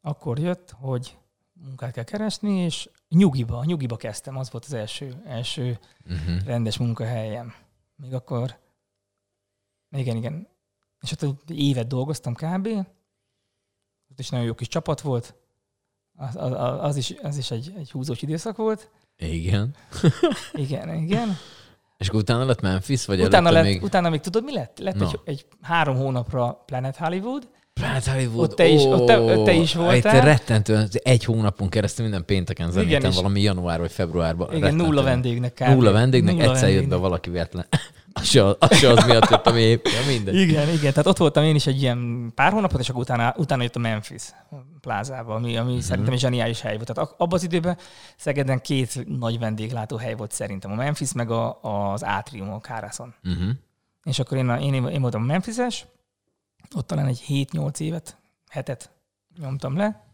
akkor 0.01 0.39
jött, 0.39 0.71
hogy 0.81 1.17
munkát 1.53 1.93
kell 1.93 2.05
keresni, 2.05 2.53
és 2.59 2.89
nyugiba, 3.09 3.65
nyugiba 3.65 3.97
kezdtem, 3.97 4.37
az 4.37 4.51
volt 4.51 4.65
az 4.65 4.73
első, 4.73 5.23
első 5.27 5.79
Uh-huh. 6.07 6.45
rendes 6.45 6.79
munkahelyem. 6.79 7.55
Még 7.97 8.15
akkor, 8.15 8.59
igen, 9.91 10.17
igen. 10.17 10.49
És 11.03 11.13
ott 11.13 11.51
egy 11.51 11.59
évet 11.59 11.87
dolgoztam 11.87 12.35
kb. 12.35 12.67
Ott 14.11 14.19
is 14.19 14.29
nagyon 14.29 14.47
jó 14.47 14.55
kis 14.55 14.69
csapat 14.69 15.01
volt. 15.01 15.35
Az, 16.17 16.37
az, 16.37 16.53
az 16.81 16.97
is, 16.97 17.15
az 17.23 17.37
is 17.37 17.51
egy, 17.51 17.73
egy 17.79 17.91
húzós 17.91 18.23
időszak 18.23 18.57
volt. 18.57 18.91
Igen. 19.17 19.75
Igen, 20.53 20.95
igen. 20.95 21.37
És 21.99 22.09
akkor 22.09 22.21
utána 22.21 22.45
lett 22.45 22.61
Memphis, 22.61 23.05
vagy 23.05 23.21
Utána, 23.23 23.51
lett, 23.51 23.65
még... 23.65 23.83
utána 23.83 24.09
még 24.09 24.21
tudod, 24.21 24.45
mi 24.45 24.53
lett? 24.53 24.79
Lett 24.79 24.95
Na. 24.95 25.05
egy, 25.07 25.21
egy 25.25 25.47
három 25.61 25.97
hónapra 25.97 26.63
Planet 26.67 26.97
Hollywood. 26.97 27.49
Planet 27.73 28.05
Hollywood. 28.07 28.51
Ott 28.51 28.57
te 28.57 28.67
is- 28.69 28.85
ott 28.85 29.07
te- 29.07 29.43
te 29.43 29.53
is 29.53 29.75
voltál. 29.75 30.17
Itt 30.17 30.23
rettentően, 30.23 30.89
egy 30.93 31.25
hónapon 31.25 31.69
keresztül 31.69 32.05
minden 32.05 32.25
pénteken 32.25 32.71
zenétem 32.71 33.11
és- 33.11 33.17
valami 33.17 33.41
január 33.41 33.81
vagy 33.81 33.93
februárban. 33.93 34.49
Igen, 34.49 34.61
Rettentően. 34.61 34.89
nulla 34.89 35.03
vendégnek 35.03 35.53
kb. 35.55 35.63
Nulla 35.69 35.93
vendégnek, 35.93 36.35
Nulla 36.35 36.51
egyszer 36.51 36.69
jött 36.69 36.73
be 36.75 36.79
vendégnek. 36.79 37.01
valaki 37.01 37.31
véletlen. 37.31 37.67
Az 38.13 38.27
se, 38.27 38.45
az 38.59 38.77
se 38.77 38.91
az 38.91 39.05
miatt 39.05 39.31
jött, 39.31 39.47
ami 39.47 39.61
épp. 39.61 39.87
Ja, 39.87 40.07
mindegy. 40.07 40.35
Igen, 40.35 40.69
igen, 40.69 40.91
tehát 40.93 41.07
ott 41.07 41.17
voltam 41.17 41.45
én 41.45 41.55
is 41.55 41.67
egy 41.67 41.83
ilyen 41.83 42.33
pár 42.35 42.53
hónapot, 42.53 42.81
és 42.81 42.89
akkor 42.89 43.01
utána, 43.01 43.35
utána 43.37 43.63
jött 43.63 43.77
a 43.77 43.79
Memphis 43.79 44.23
plázába, 44.81 45.35
ami, 45.35 45.57
ami 45.57 45.71
uh-huh. 45.71 45.85
szerintem 45.85 46.13
egy 46.13 46.19
zseniális 46.19 46.61
hely 46.61 46.75
volt. 46.77 46.93
Tehát 46.93 47.15
abban 47.17 47.39
az 47.39 47.43
időben 47.43 47.79
Szegeden 48.17 48.61
két 48.61 49.19
nagy 49.19 49.39
vendéglátó 49.39 49.97
hely 49.97 50.15
volt 50.15 50.33
szerintem, 50.33 50.73
a 50.73 50.75
Memphis 50.75 51.13
meg 51.13 51.31
a, 51.31 51.59
az 51.63 52.03
Atrium 52.03 52.53
a 52.53 52.61
Kárászon. 52.61 53.15
Uh-huh. 53.25 53.51
És 54.05 54.19
akkor 54.19 54.37
én, 54.37 54.49
a, 54.49 54.61
én, 54.61 54.87
én 54.87 55.01
voltam 55.01 55.23
a 55.23 55.27
Memphises, 55.27 55.87
ott 56.75 56.87
talán 56.87 57.07
egy 57.07 57.25
7-8 57.29 57.81
évet, 57.81 58.17
hetet 58.51 58.91
nyomtam 59.41 59.77
le. 59.77 60.12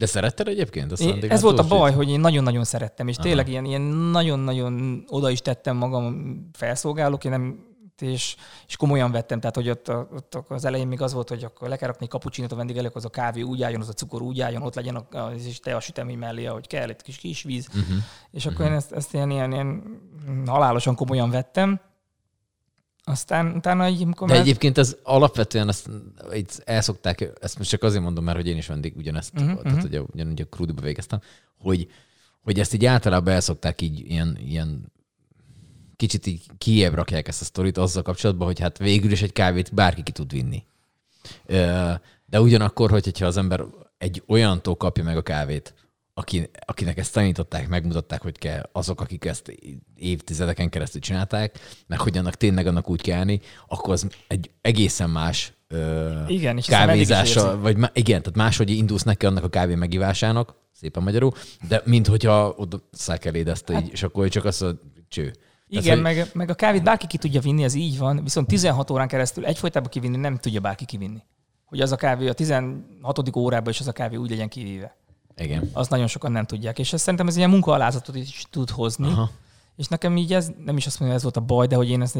De 0.00 0.06
szeretted 0.06 0.48
egyébként? 0.48 0.92
Azt 0.92 1.02
Én, 1.02 1.24
ez 1.28 1.42
volt 1.42 1.58
a 1.58 1.66
baj, 1.66 1.92
hogy 1.92 2.08
én 2.08 2.20
nagyon-nagyon 2.20 2.64
szerettem, 2.64 3.08
és 3.08 3.16
tényleg 3.16 3.48
ilyen, 3.48 3.64
ilyen 3.64 3.80
nagyon-nagyon 3.80 5.04
oda 5.08 5.30
is 5.30 5.40
tettem 5.40 5.76
magam 5.76 6.40
felszolgálók, 6.52 7.24
én 7.24 7.30
nem, 7.30 7.64
és, 7.98 8.36
és 8.66 8.76
komolyan 8.76 9.10
vettem, 9.10 9.40
tehát 9.40 9.56
hogy 9.56 9.70
ott, 9.70 9.88
ott 9.88 10.44
az 10.48 10.64
elején 10.64 10.86
még 10.86 11.00
az 11.00 11.12
volt, 11.12 11.28
hogy 11.28 11.44
akkor 11.44 11.68
le 11.68 11.76
kell 11.76 11.88
rakni 11.88 12.08
kapucsinot 12.08 12.52
a 12.52 12.56
vendégelők, 12.56 12.96
az 12.96 13.04
a 13.04 13.08
kávé 13.08 13.40
úgy 13.40 13.62
álljon, 13.62 13.80
az 13.80 13.88
a 13.88 13.92
cukor 13.92 14.22
úgy 14.22 14.40
álljon, 14.40 14.62
ott 14.62 14.74
legyen 14.74 14.96
a, 14.96 15.24
az 15.24 15.46
is 15.46 15.58
te 15.58 15.76
a 15.76 15.80
sütemény 15.80 16.18
mellé, 16.18 16.46
ahogy 16.46 16.66
kell, 16.66 16.88
egy 16.88 17.02
kis 17.02 17.16
kis 17.16 17.42
víz. 17.42 17.68
Uh-huh. 17.68 17.96
És 18.30 18.46
akkor 18.46 18.66
én 18.66 18.72
ezt, 18.72 18.92
ezt 18.92 19.14
ilyen, 19.14 19.30
ilyen, 19.30 19.52
ilyen 19.52 19.82
halálosan 20.46 20.94
komolyan 20.94 21.30
vettem. 21.30 21.80
Aztán 23.04 23.54
utána 23.56 23.88
így, 23.88 24.02
amikor 24.02 24.26
De 24.28 24.32
már- 24.32 24.42
egyébként 24.42 24.78
ez 24.78 24.96
alapvetően 25.02 25.68
ezt 25.68 25.90
itt 26.32 26.62
elszokták, 26.64 27.30
ezt 27.40 27.58
most 27.58 27.70
csak 27.70 27.82
azért 27.82 28.02
mondom, 28.02 28.24
mert 28.24 28.36
hogy 28.36 28.46
én 28.46 28.56
is 28.56 28.66
vendég 28.66 28.96
ugyanezt, 28.96 29.32
uh-huh, 29.40 29.62
tehát 29.62 29.84
ugye, 29.84 30.00
ugyanúgy 30.00 30.40
a 30.40 30.44
Krudiba 30.44 30.80
végeztem, 30.82 31.20
hogy, 31.58 31.90
hogy 32.42 32.60
ezt 32.60 32.74
így 32.74 32.84
általában 32.84 33.32
elszokták 33.34 33.80
így 33.80 34.10
ilyen, 34.10 34.38
ilyen 34.40 34.92
kicsit 35.96 36.26
így 36.26 36.46
kiebb 36.58 36.94
rakják 36.94 37.28
ezt 37.28 37.40
a 37.40 37.44
sztorit 37.44 37.78
azzal 37.78 38.02
kapcsolatban, 38.02 38.46
hogy 38.46 38.60
hát 38.60 38.78
végül 38.78 39.10
is 39.12 39.22
egy 39.22 39.32
kávét 39.32 39.74
bárki 39.74 40.02
ki 40.02 40.12
tud 40.12 40.32
vinni. 40.32 40.64
De 42.26 42.40
ugyanakkor, 42.40 42.90
hogy- 42.90 43.04
hogyha 43.04 43.26
az 43.26 43.36
ember 43.36 43.64
egy 43.98 44.22
olyantól 44.26 44.76
kapja 44.76 45.04
meg 45.04 45.16
a 45.16 45.22
kávét, 45.22 45.74
akinek 46.64 46.98
ezt 46.98 47.12
tanították, 47.12 47.68
megmutatták, 47.68 48.22
hogy 48.22 48.38
kell, 48.38 48.68
azok, 48.72 49.00
akik 49.00 49.24
ezt 49.24 49.52
évtizedeken 49.96 50.68
keresztül 50.68 51.00
csinálták, 51.00 51.58
meg 51.86 52.00
hogy 52.00 52.18
annak 52.18 52.34
tényleg 52.34 52.66
annak 52.66 52.90
úgy 52.90 53.00
kell 53.00 53.18
állni, 53.18 53.40
akkor 53.68 53.92
az 53.92 54.06
egy 54.28 54.50
egészen 54.60 55.10
más 55.10 55.52
ö, 55.68 56.22
Igen, 56.26 56.60
kávézása, 56.66 57.58
vagy 57.60 57.76
igen, 57.92 58.22
tehát 58.22 58.36
máshogy 58.36 58.70
indulsz 58.70 59.02
neki 59.02 59.26
annak 59.26 59.44
a 59.44 59.48
kávé 59.48 59.74
megívásának, 59.74 60.54
szépen 60.72 61.02
magyarul, 61.02 61.32
de 61.68 61.82
mint 61.84 62.06
hogyha 62.06 62.54
oda 62.56 62.88
szákeléd 62.92 63.48
ezt 63.48 63.70
Hát- 63.70 63.82
így, 63.82 63.92
és 63.92 64.02
akkor 64.02 64.28
csak 64.28 64.44
azt 64.44 64.62
a 64.62 64.80
cső. 65.08 65.22
Tehát, 65.22 65.84
Igen, 65.84 65.94
hogy- 65.94 66.02
meg, 66.16 66.30
meg 66.32 66.50
a 66.50 66.54
kávét 66.54 66.82
bárki 66.82 67.06
ki 67.06 67.18
tudja 67.18 67.40
vinni, 67.40 67.64
ez 67.64 67.74
így 67.74 67.98
van, 67.98 68.22
viszont 68.22 68.46
16 68.46 68.90
órán 68.90 69.08
keresztül 69.08 69.44
egyfolytában 69.46 69.90
kivinni 69.90 70.16
nem 70.16 70.36
tudja 70.36 70.60
bárki 70.60 70.84
kivinni. 70.84 71.22
Hogy 71.64 71.80
az 71.80 71.92
a 71.92 71.96
kávé 71.96 72.28
a 72.28 72.32
16. 72.32 73.36
órában 73.36 73.72
is 73.72 73.80
az 73.80 73.88
a 73.88 73.92
kávé 73.92 74.16
úgy 74.16 74.30
legyen 74.30 74.48
kivéve. 74.48 74.96
Igen. 75.40 75.70
Azt 75.72 75.90
nagyon 75.90 76.06
sokan 76.06 76.32
nem 76.32 76.44
tudják. 76.44 76.78
És 76.78 76.92
ez 76.92 77.00
szerintem 77.00 77.26
ez 77.26 77.36
ilyen 77.36 77.50
munkaalázatot 77.50 78.16
is 78.16 78.46
tud 78.50 78.70
hozni. 78.70 79.06
Aha. 79.06 79.30
És 79.76 79.88
nekem 79.88 80.16
így 80.16 80.32
ez, 80.32 80.50
nem 80.64 80.76
is 80.76 80.86
azt 80.86 81.00
mondom, 81.00 81.18
hogy 81.18 81.26
ez 81.26 81.32
volt 81.32 81.36
a 81.36 81.54
baj, 81.54 81.66
de 81.66 81.76
hogy 81.76 81.90
én 81.90 82.02
ezt 82.02 82.16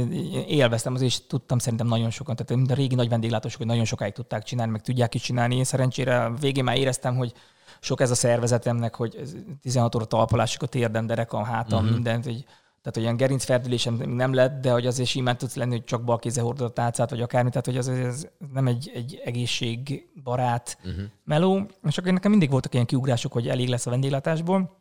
élveztem, 0.46 0.94
azért 0.94 1.10
is 1.10 1.26
tudtam 1.26 1.58
szerintem 1.58 1.86
nagyon 1.86 2.10
sokan. 2.10 2.36
Tehát 2.36 2.54
mint 2.54 2.70
a 2.70 2.74
régi 2.74 2.94
nagy 2.94 3.08
vendéglátósok, 3.08 3.58
hogy 3.58 3.66
nagyon 3.66 3.84
sokáig 3.84 4.12
tudták 4.12 4.42
csinálni, 4.42 4.72
meg 4.72 4.82
tudják 4.82 5.14
is 5.14 5.22
csinálni. 5.22 5.56
Én 5.56 5.64
szerencsére 5.64 6.30
végén 6.40 6.64
már 6.64 6.76
éreztem, 6.76 7.16
hogy 7.16 7.32
sok 7.80 8.00
ez 8.00 8.10
a 8.10 8.14
szervezetemnek, 8.14 8.94
hogy 8.94 9.16
ez 9.20 9.34
16 9.62 9.94
óra 9.94 10.04
talpalásig 10.04 10.62
a 10.62 10.66
térdem, 10.66 11.06
derek, 11.06 11.32
a 11.32 11.44
hátam, 11.44 11.78
uh-huh. 11.78 11.94
mindent, 11.94 12.24
hogy 12.24 12.44
tehát, 12.82 12.94
hogy 12.94 13.02
ilyen 13.02 13.16
gerincferdülésem 13.16 13.94
nem 13.94 14.34
lett, 14.34 14.60
de 14.60 14.72
hogy 14.72 14.86
azért 14.86 15.08
simán 15.08 15.36
tudsz 15.38 15.54
lenni, 15.54 15.70
hogy 15.70 15.84
csak 15.84 16.04
bal 16.04 16.18
kézzel 16.18 16.44
hordod 16.44 16.66
a 16.66 16.72
tálcát, 16.72 17.10
vagy 17.10 17.20
akármi, 17.20 17.50
tehát 17.50 17.66
hogy 17.66 17.76
az, 17.76 17.88
ez 17.88 18.28
nem 18.52 18.66
egy, 18.66 18.90
egy 18.94 19.20
egészségbarát 19.24 20.78
Uh-huh. 20.84 21.04
meló. 21.24 21.70
És 21.82 21.98
akkor 21.98 22.12
nekem 22.12 22.30
mindig 22.30 22.50
voltak 22.50 22.74
ilyen 22.74 22.86
kiugrások, 22.86 23.32
hogy 23.32 23.48
elég 23.48 23.68
lesz 23.68 23.86
a 23.86 23.90
vendéglátásból, 23.90 24.76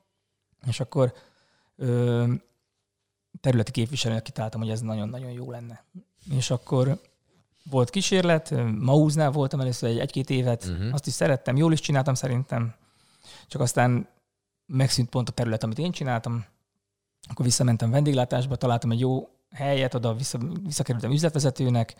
és 0.67 0.79
akkor 0.79 1.13
ö, 1.75 2.25
területi 3.41 3.71
képviselőnek 3.71 4.23
kitaláltam, 4.23 4.61
hogy 4.61 4.69
ez 4.69 4.81
nagyon-nagyon 4.81 5.31
jó 5.31 5.51
lenne. 5.51 5.83
És 6.35 6.51
akkor 6.51 7.01
volt 7.69 7.89
kísérlet, 7.89 8.53
Mauznál 8.79 9.31
voltam 9.31 9.59
először 9.59 9.89
egy, 9.89 9.99
egy-két 9.99 10.29
évet, 10.29 10.63
uh-huh. 10.63 10.93
azt 10.93 11.07
is 11.07 11.13
szerettem, 11.13 11.57
jól 11.57 11.71
is 11.73 11.79
csináltam 11.79 12.13
szerintem, 12.13 12.75
csak 13.47 13.61
aztán 13.61 14.07
megszűnt 14.65 15.09
pont 15.09 15.29
a 15.29 15.31
terület, 15.31 15.63
amit 15.63 15.79
én 15.79 15.91
csináltam, 15.91 16.45
akkor 17.29 17.45
visszamentem 17.45 17.91
vendéglátásba, 17.91 18.55
találtam 18.55 18.91
egy 18.91 18.99
jó 18.99 19.29
helyet, 19.51 19.93
oda 19.93 20.13
vissza, 20.13 20.37
visszakerültem 20.63 21.11
üzletvezetőnek, 21.11 21.95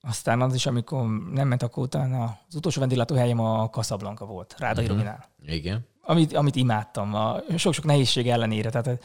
aztán 0.00 0.40
az 0.40 0.54
is, 0.54 0.66
amikor 0.66 1.06
nem 1.32 1.48
ment, 1.48 1.62
akkor 1.62 1.82
utána 1.82 2.38
az 2.48 2.54
utolsó 2.54 2.80
vendéglátóhelyem 2.80 3.40
a 3.40 3.70
Casablanca 3.70 4.24
volt, 4.24 4.54
Ráda 4.58 4.80
uh-huh. 4.80 4.84
Irominál. 4.84 5.28
Igen. 5.42 5.86
Amit, 6.02 6.32
amit 6.32 6.56
imádtam, 6.56 7.14
a 7.14 7.40
sok-sok 7.56 7.84
nehézség 7.84 8.28
ellenére. 8.28 8.70
Tehát 8.70 9.02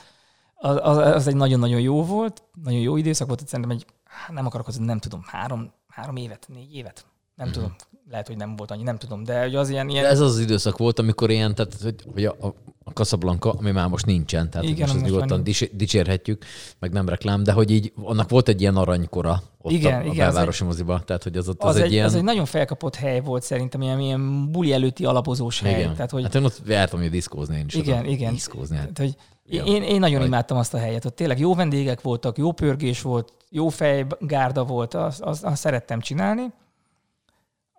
az, 0.56 0.80
az, 0.82 0.98
az 0.98 1.28
egy 1.28 1.36
nagyon-nagyon 1.36 1.80
jó 1.80 2.06
volt, 2.06 2.44
nagyon 2.64 2.80
jó 2.80 2.98
időszak 2.98 3.28
volt, 3.28 3.48
szerintem 3.48 3.78
egy, 3.78 3.86
nem 4.30 4.46
akarok 4.46 4.68
az, 4.68 4.78
nem 4.78 5.00
tudom, 5.00 5.22
három, 5.26 5.74
három 5.88 6.16
évet, 6.16 6.48
négy 6.54 6.76
évet, 6.76 7.06
nem 7.42 7.50
uh-huh. 7.50 7.64
tudom 7.64 7.76
lehet, 8.12 8.28
hogy 8.28 8.38
nem 8.38 8.56
volt 8.56 8.72
annyi, 8.72 8.84
nem 8.84 8.98
tudom, 8.98 9.24
de 9.24 9.42
hogy 9.42 9.56
az 9.56 9.70
ilyen... 9.70 9.90
ilyen... 9.90 10.04
De 10.04 10.10
ez 10.10 10.20
az, 10.20 10.32
az 10.32 10.40
időszak 10.40 10.78
volt, 10.78 11.00
amikor 11.00 11.30
ilyen, 11.30 11.56
tehát 11.56 11.76
hogy, 11.82 11.96
hogy 12.14 12.26
a, 12.26 12.36
a 12.84 12.90
Casablanca, 12.90 13.52
ami 13.52 13.72
már 13.72 13.88
most 13.88 14.06
nincsen, 14.06 14.50
tehát 14.50 14.68
Igen, 14.68 14.80
most, 14.80 14.94
most 14.94 15.06
nyugodtan 15.06 15.44
dicsérhetjük, 15.72 16.44
meg 16.80 16.92
nem 16.92 17.10
reklám, 17.10 17.44
de 17.44 17.52
hogy 17.52 17.72
így 17.72 17.94
annak 18.04 18.30
volt 18.30 18.48
egy 18.48 18.62
ilyen 18.62 18.76
aranykora 18.76 19.42
ott 19.62 19.72
igen, 19.72 19.94
a, 19.94 19.98
a 19.98 20.04
igen, 20.04 20.16
belvárosi 20.16 20.64
moziba, 20.64 21.02
tehát 21.06 21.24
hogy 21.24 21.38
az 21.38 21.50
ott 21.50 21.64
az, 21.64 21.70
az 21.70 21.76
egy, 21.76 21.84
egy 21.84 21.92
ilyen... 21.92 22.06
Az 22.06 22.16
egy 22.16 22.24
nagyon 22.24 22.46
felkapott 22.46 22.96
hely 22.96 23.22
volt 23.22 23.44
szerintem, 23.44 23.82
ilyen, 23.82 24.00
ilyen 24.00 24.52
buli 24.52 24.74
előtti 24.74 25.06
alapozós 25.06 25.60
hely. 25.62 25.80
Igen. 25.80 25.94
Tehát, 25.94 26.12
hogy... 26.12 26.24
Hát 26.24 26.36
én 26.36 26.44
ott 26.44 26.62
jártam, 26.68 27.00
hogy 27.00 27.10
diszkózni 27.10 27.58
én 27.58 27.66
is. 27.68 27.74
Igen, 27.74 28.00
oda. 28.00 28.10
igen. 28.10 28.34
Diszkózni. 28.34 28.76
Hát. 28.76 28.94
Tehát, 28.94 29.14
hogy 29.14 29.68
én, 29.68 29.84
én 29.84 30.00
nagyon 30.00 30.18
Vagy... 30.18 30.28
imádtam 30.28 30.58
azt 30.58 30.74
a 30.74 30.78
helyet, 30.78 31.06
ott 31.06 31.16
tényleg 31.16 31.40
jó 31.40 31.56
vendégek 31.56 32.02
voltak, 32.02 32.38
jó 32.38 32.52
pörgés 32.52 33.02
volt, 33.02 33.34
jó 33.50 33.70
fejgárda 33.70 34.64
volt, 34.64 34.94
azt, 34.94 35.22
azt, 35.22 35.44
azt 35.44 35.62
szerettem 35.62 36.00
csinálni. 36.00 36.44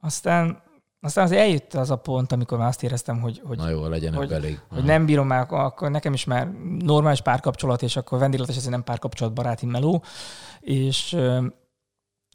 Aztán 0.05 0.63
aztán 1.05 1.25
azért 1.25 1.41
eljött 1.41 1.75
az 1.75 1.91
a 1.91 1.97
pont, 1.97 2.33
amikor 2.33 2.59
már 2.59 2.69
azt 2.69 2.83
éreztem, 2.83 3.21
hogy, 3.21 3.41
hogy, 3.45 3.57
Na 3.57 3.69
jó, 3.69 3.87
legyen 3.87 4.15
hogy, 4.15 4.33
elég. 4.33 4.61
hogy 4.69 4.85
nem 4.85 5.07
bírom 5.07 5.27
már, 5.27 5.47
akkor 5.49 5.91
nekem 5.91 6.13
is 6.13 6.25
már 6.25 6.51
normális 6.79 7.21
párkapcsolat, 7.21 7.83
és 7.83 7.97
akkor 7.97 8.19
vendégletes 8.19 8.57
ezért 8.57 8.71
nem 8.71 8.85
párkapcsolat 8.85 9.35
baráti 9.35 9.67
meló, 9.67 10.03
és 10.61 11.13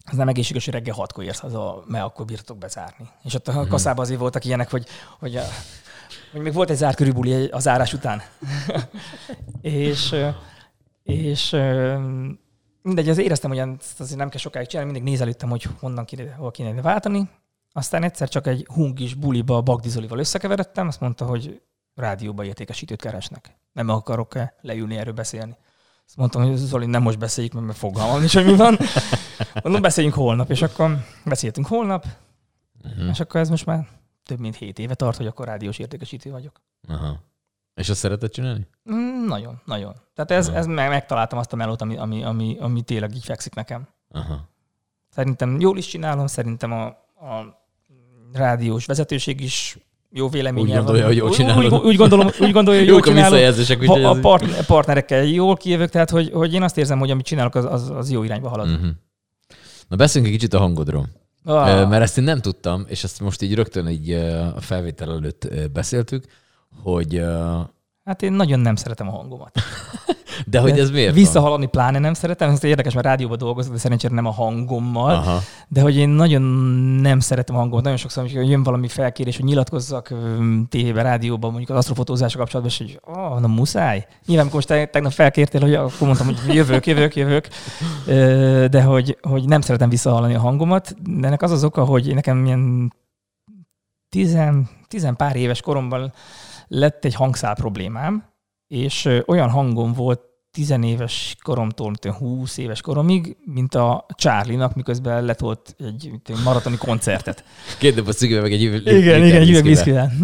az 0.05 0.17
nem 0.17 0.27
egészséges, 0.27 0.65
hogy 0.65 0.73
reggel 0.73 0.93
hatkor 0.93 1.23
érsz 1.23 1.39
haza, 1.39 1.83
mert 1.85 2.03
akkor 2.03 2.25
bírtok 2.25 2.57
bezárni. 2.57 3.09
És 3.23 3.33
ott 3.33 3.47
a 3.47 3.51
hmm. 3.51 3.67
kaszában 3.67 4.03
azért 4.03 4.19
voltak 4.19 4.45
ilyenek, 4.45 4.71
hogy, 4.71 4.87
hogy, 5.19 5.35
a, 5.35 5.43
hogy 6.31 6.41
még 6.41 6.53
volt 6.53 6.69
egy 6.69 6.77
zárt 6.77 6.95
körülbelül 6.95 7.45
az 7.45 7.61
zárás 7.63 7.93
után. 7.93 8.21
és, 9.61 10.15
és 11.03 11.49
mindegy, 12.81 13.09
azért 13.09 13.25
éreztem, 13.25 13.49
hogy 13.49 13.59
ezt 13.59 13.99
azért 13.99 14.19
nem 14.19 14.29
kell 14.29 14.39
sokáig 14.39 14.67
csinálni, 14.67 14.91
mindig 14.91 15.11
nézelődtem, 15.11 15.49
hogy 15.49 15.67
honnan 15.79 16.05
kéne, 16.05 16.33
hol 16.33 16.51
kéne 16.51 16.81
váltani, 16.81 17.29
aztán 17.71 18.03
egyszer 18.03 18.29
csak 18.29 18.47
egy 18.47 18.65
hungis 18.73 19.13
buliba 19.13 19.61
Bagdizolival 19.61 20.19
összekeveredtem, 20.19 20.87
azt 20.87 20.99
mondta, 20.99 21.25
hogy 21.25 21.61
rádióba 21.95 22.43
értékesítőt 22.43 23.01
keresnek. 23.01 23.57
Nem 23.71 23.89
akarok-e 23.89 24.55
leülni 24.61 24.97
erről 24.97 25.13
beszélni. 25.13 25.57
Azt 26.05 26.15
mondtam, 26.15 26.43
hogy 26.43 26.55
Zoli, 26.55 26.85
nem 26.85 27.01
most 27.01 27.19
beszéljük, 27.19 27.53
mert 27.53 27.77
fogalmam 27.77 28.19
nincs, 28.19 28.33
hogy 28.33 28.45
mi 28.45 28.55
van. 28.55 28.77
Mondom, 29.63 29.81
beszéljünk 29.81 30.15
holnap, 30.15 30.49
és 30.49 30.61
akkor 30.61 30.97
beszéltünk 31.25 31.67
holnap, 31.67 32.05
uh-huh. 32.83 33.07
és 33.09 33.19
akkor 33.19 33.39
ez 33.39 33.49
most 33.49 33.65
már 33.65 33.87
több 34.23 34.39
mint 34.39 34.55
hét 34.55 34.79
éve 34.79 34.95
tart, 34.95 35.17
hogy 35.17 35.27
akkor 35.27 35.45
rádiós 35.45 35.77
értékesítő 35.77 36.31
vagyok. 36.31 36.61
Aha. 36.87 37.19
És 37.73 37.89
azt 37.89 37.99
szereted 37.99 38.29
csinálni? 38.29 38.67
Mm, 38.91 39.25
nagyon, 39.25 39.61
nagyon. 39.65 39.95
Tehát 40.13 40.31
ez, 40.31 40.47
ez 40.47 40.65
meg, 40.65 40.89
megtaláltam 40.89 41.39
azt 41.39 41.53
a 41.53 41.55
melót, 41.55 41.81
ami, 41.81 41.97
ami, 41.97 42.23
ami, 42.23 42.57
ami 42.59 42.81
tényleg 42.81 43.15
így 43.15 43.23
fekszik 43.23 43.53
nekem. 43.53 43.87
Aha. 44.09 44.49
Szerintem 45.09 45.59
jól 45.59 45.77
is 45.77 45.87
csinálom, 45.87 46.27
szerintem 46.27 46.71
a, 46.71 47.06
a 47.19 47.61
rádiós 48.33 48.85
vezetőség 48.85 49.41
is 49.41 49.77
jó 50.11 50.29
véleménye 50.29 50.65
úgy 50.65 50.73
gondolja, 50.73 51.01
van. 51.01 51.07
hogy 51.07 51.17
jól 51.17 51.29
csinálod. 51.29 51.73
Úgy, 51.73 51.85
úgy, 51.85 51.95
gondolom, 51.95 52.29
úgy 52.39 52.51
gondolja, 52.51 52.79
hogy 52.79 52.89
jól 52.89 53.01
csinálom. 53.11 54.05
A, 54.05 54.09
a 54.09 54.19
part, 54.19 54.65
partnerekkel 54.65 55.23
jól 55.23 55.55
kijövök, 55.55 55.89
tehát 55.89 56.09
hogy, 56.09 56.31
hogy 56.33 56.53
én 56.53 56.63
azt 56.63 56.77
érzem, 56.77 56.99
hogy 56.99 57.11
amit 57.11 57.25
csinálok, 57.25 57.55
az, 57.55 57.65
az, 57.65 57.89
az 57.89 58.11
jó 58.11 58.23
irányba 58.23 58.49
halad. 58.49 58.69
Uh-huh. 58.69 58.89
Na 59.87 59.95
beszéljünk 59.95 60.33
egy 60.33 60.39
kicsit 60.39 60.53
a 60.53 60.59
hangodról. 60.59 61.07
Ah. 61.43 61.89
Mert 61.89 62.03
ezt 62.03 62.17
én 62.17 62.23
nem 62.23 62.41
tudtam, 62.41 62.85
és 62.87 63.03
ezt 63.03 63.19
most 63.19 63.41
így 63.41 63.53
rögtön 63.53 63.87
így 63.87 64.11
a 64.55 64.61
felvétel 64.61 65.11
előtt 65.11 65.49
beszéltük, 65.73 66.25
hogy... 66.83 67.21
Hát 68.07 68.21
én 68.21 68.33
nagyon 68.33 68.59
nem 68.59 68.75
szeretem 68.75 69.07
a 69.07 69.11
hangomat. 69.11 69.51
De 70.45 70.59
hogy 70.59 70.79
ez 70.79 70.91
miért 70.91 71.13
Visszahaladni 71.13 71.63
van? 71.63 71.71
pláne 71.71 71.99
nem 71.99 72.13
szeretem, 72.13 72.49
ez 72.49 72.63
érdekes, 72.63 72.93
mert 72.93 73.05
rádióban 73.05 73.37
dolgozok, 73.37 73.73
de 73.73 73.79
szerencsére 73.79 74.13
nem 74.13 74.25
a 74.25 74.31
hangommal. 74.31 75.15
Aha. 75.15 75.39
De 75.67 75.81
hogy 75.81 75.95
én 75.95 76.09
nagyon 76.09 76.41
nem 77.01 77.19
szeretem 77.19 77.55
a 77.55 77.57
hangomat. 77.59 77.83
Nagyon 77.83 77.97
sokszor, 77.97 78.23
amikor 78.23 78.43
jön 78.43 78.63
valami 78.63 78.87
felkérés, 78.87 79.35
hogy 79.35 79.45
nyilatkozzak 79.45 80.13
tévében, 80.69 81.03
rádióban, 81.03 81.49
mondjuk 81.49 81.69
az 81.69 81.77
asztrofotózással 81.77 82.41
kapcsolatban, 82.41 82.75
és 82.77 82.77
hogy 82.77 83.15
oh, 83.15 83.39
na 83.39 83.47
muszáj. 83.47 84.07
Nyilván, 84.25 84.49
most 84.53 84.67
tegnap 84.67 85.11
felkértél, 85.11 85.61
hogy 85.61 85.73
akkor 85.73 86.07
mondtam, 86.07 86.25
hogy 86.25 86.55
jövök, 86.55 86.85
jövök, 86.85 87.15
jövök. 87.15 87.47
De 88.71 88.83
hogy, 88.83 89.17
hogy 89.21 89.45
nem 89.45 89.61
szeretem 89.61 89.89
visszahallani 89.89 90.35
a 90.35 90.39
hangomat. 90.39 90.95
De 91.19 91.27
ennek 91.27 91.41
az 91.41 91.51
az 91.51 91.63
oka, 91.63 91.83
hogy 91.83 92.13
nekem 92.13 92.45
ilyen 92.45 92.93
tizen, 94.09 94.69
tizen 94.87 95.15
pár 95.15 95.35
éves 95.35 95.61
koromban 95.61 96.13
lett 96.67 97.05
egy 97.05 97.15
hangszál 97.15 97.55
problémám, 97.55 98.23
és 98.67 99.09
olyan 99.25 99.49
hangom 99.49 99.93
volt 99.93 100.21
tizenéves 100.51 101.35
koromtól, 101.41 101.85
mint 101.85 102.15
20 102.15 102.57
éves 102.57 102.81
koromig, 102.81 103.37
mint 103.45 103.75
a 103.75 104.05
Charlie-nak, 104.15 104.75
miközben 104.75 105.25
letolt 105.25 105.75
egy 105.77 106.11
maratoni 106.43 106.77
koncertet. 106.77 107.43
Két 107.79 107.95
doboz 107.95 108.15
cigivel, 108.15 108.41
meg 108.41 108.51
egy 108.51 108.63
üveg 108.63 108.81
Igen, 108.81 109.23
igen, 109.23 109.41
egy 109.41 109.49
üveg 109.49 109.65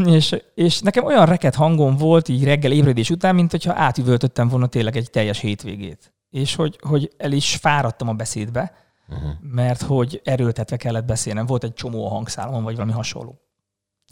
és, 0.06 0.36
és 0.56 0.80
nekem 0.80 1.06
olyan 1.06 1.26
reket 1.26 1.56
hangom 1.56 1.98
volt 1.98 2.28
így 2.28 2.44
reggel 2.44 2.72
ébredés 2.72 3.10
után, 3.10 3.36
mint 3.36 3.52
hogyha 3.52 3.74
átüvöltöttem 3.76 4.48
volna 4.48 4.68
tényleg 4.68 4.98
egy 4.98 5.10
teljes 5.10 5.40
hétvégét. 5.40 6.14
És 6.30 6.56
hogy, 6.56 6.80
hogy 6.82 7.12
el 7.18 7.32
is 7.32 7.56
fáradtam 7.56 8.08
a 8.08 8.14
beszédbe, 8.14 8.74
uh-huh. 9.08 9.32
mert 9.42 9.82
hogy 9.82 10.22
erőltetve 10.24 10.78
kellett 10.78 11.06
beszélnem. 11.06 11.46
Volt 11.46 11.64
egy 11.64 11.74
csomó 11.74 12.06
a 12.06 12.10
hangszálon, 12.10 12.64
vagy 12.64 12.76
valami 12.76 12.92
hasonló. 12.92 13.40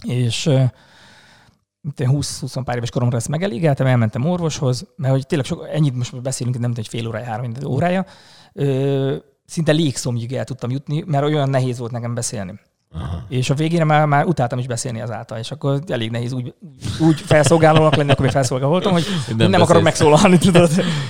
És 0.04 0.50
20-20 1.98 2.62
pár 2.64 2.76
éves 2.76 2.90
koromra 2.90 3.18
ezt 3.18 3.28
megelégáltam, 3.28 3.88
elmentem 3.88 4.26
orvoshoz, 4.26 4.88
mert 4.96 5.14
hogy 5.14 5.26
tényleg 5.26 5.48
sok, 5.48 5.68
ennyit 5.72 5.96
most 5.96 6.22
beszélünk, 6.22 6.60
nem 6.60 6.74
egy 6.76 6.88
fél 6.88 7.08
órája, 7.08 7.26
három 7.26 7.52
órája, 7.66 8.06
ö, 8.54 9.16
szinte 9.46 9.72
légszomjig 9.72 10.34
el 10.34 10.44
tudtam 10.44 10.70
jutni, 10.70 11.04
mert 11.08 11.24
olyan 11.24 11.50
nehéz 11.50 11.78
volt 11.78 11.92
nekem 11.92 12.14
beszélni. 12.14 12.60
Aha. 12.94 13.26
És 13.30 13.50
a 13.50 13.54
végére 13.54 13.84
már, 13.84 14.06
már 14.06 14.26
utáltam 14.26 14.60
is 14.60 14.68
beszélni 14.68 15.02
azáltal, 15.02 15.38
és 15.38 15.52
akkor 15.52 15.82
elég 15.88 16.12
nehéz 16.12 16.34
úgy, 16.34 16.54
úgy 17.00 17.20
felszolgálónak 17.20 17.96
lenni, 17.96 18.12
akkor 18.12 18.24
még 18.24 18.34
felszolgáló 18.34 18.72
voltam, 18.72 18.92
hogy 18.92 19.06
nem, 19.38 19.50
nem 19.50 19.62
akarok 19.62 19.84
megszólalni, 19.84 20.38
tudod, 20.38 20.70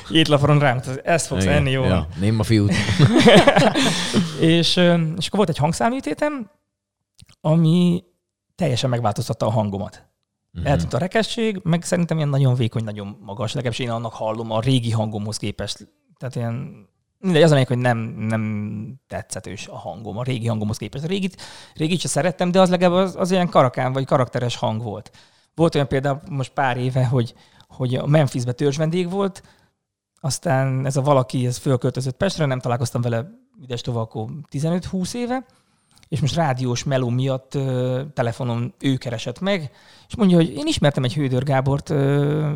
étlaporon 0.09 0.59
rám, 0.59 0.81
ezt 1.03 1.27
fogsz 1.27 1.43
Igen. 1.43 1.55
enni, 1.55 1.71
jó? 1.71 1.83
Ja, 1.83 2.07
nem 2.19 2.39
a 2.39 2.43
fiút. 2.43 2.71
és, 4.39 4.75
és 5.17 5.27
akkor 5.27 5.31
volt 5.31 5.49
egy 5.49 5.57
hangszámítétem, 5.57 6.49
ami 7.41 8.03
teljesen 8.55 8.89
megváltoztatta 8.89 9.45
a 9.45 9.51
hangomat. 9.51 10.10
Uh-huh. 10.53 10.71
Eltűnt 10.71 10.93
a 10.93 10.97
rekesség, 10.97 11.59
meg 11.63 11.83
szerintem 11.83 12.17
ilyen 12.17 12.29
nagyon 12.29 12.55
vékony, 12.55 12.83
nagyon 12.83 13.17
magas. 13.21 13.53
Legalábbis 13.53 13.79
én 13.79 13.89
annak 13.89 14.13
hallom 14.13 14.51
a 14.51 14.59
régi 14.59 14.91
hangomhoz 14.91 15.37
képest. 15.37 15.87
Tehát 16.17 16.35
ilyen 16.35 16.89
Mindegy, 17.21 17.41
az 17.41 17.49
amelyik, 17.49 17.67
hogy 17.67 17.77
nem, 17.77 17.97
nem 17.97 18.95
tetszetős 19.07 19.67
a 19.67 19.77
hangom, 19.77 20.17
a 20.17 20.23
régi 20.23 20.47
hangomhoz 20.47 20.77
képest. 20.77 21.03
A 21.03 21.07
régit, 21.07 21.41
régit 21.73 21.99
sem 21.99 22.09
szerettem, 22.09 22.51
de 22.51 22.59
az 22.59 22.69
legalább 22.69 23.03
az, 23.03 23.15
az 23.15 23.31
ilyen 23.31 23.49
karakán 23.49 23.93
vagy 23.93 24.05
karakteres 24.05 24.55
hang 24.55 24.81
volt. 24.81 25.11
Volt 25.55 25.75
olyan 25.75 25.87
például 25.87 26.19
most 26.29 26.53
pár 26.53 26.77
éve, 26.77 27.05
hogy, 27.05 27.33
hogy 27.67 27.95
a 27.95 28.05
Memphisbe 28.05 28.51
törzs 28.51 28.77
vendég 28.77 29.09
volt, 29.09 29.43
aztán 30.19 30.85
ez 30.85 30.97
a 30.97 31.01
valaki, 31.01 31.45
ez 31.45 31.57
fölköltözött 31.57 32.17
Pestre, 32.17 32.45
nem 32.45 32.59
találkoztam 32.59 33.01
vele 33.01 33.29
ides 33.61 33.81
tovább 33.81 34.09
15-20 34.51 35.13
éve, 35.13 35.45
és 36.11 36.21
most 36.21 36.35
rádiós 36.35 36.83
meló 36.83 37.09
miatt 37.09 37.55
ö, 37.55 38.01
telefonon 38.13 38.73
ő 38.79 38.95
keresett 38.95 39.39
meg, 39.39 39.71
és 40.07 40.15
mondja, 40.15 40.37
hogy 40.37 40.53
én 40.53 40.65
ismertem 40.65 41.03
egy 41.03 41.13
Hődör 41.13 41.43
Gábort, 41.43 41.89
ö, 41.89 42.53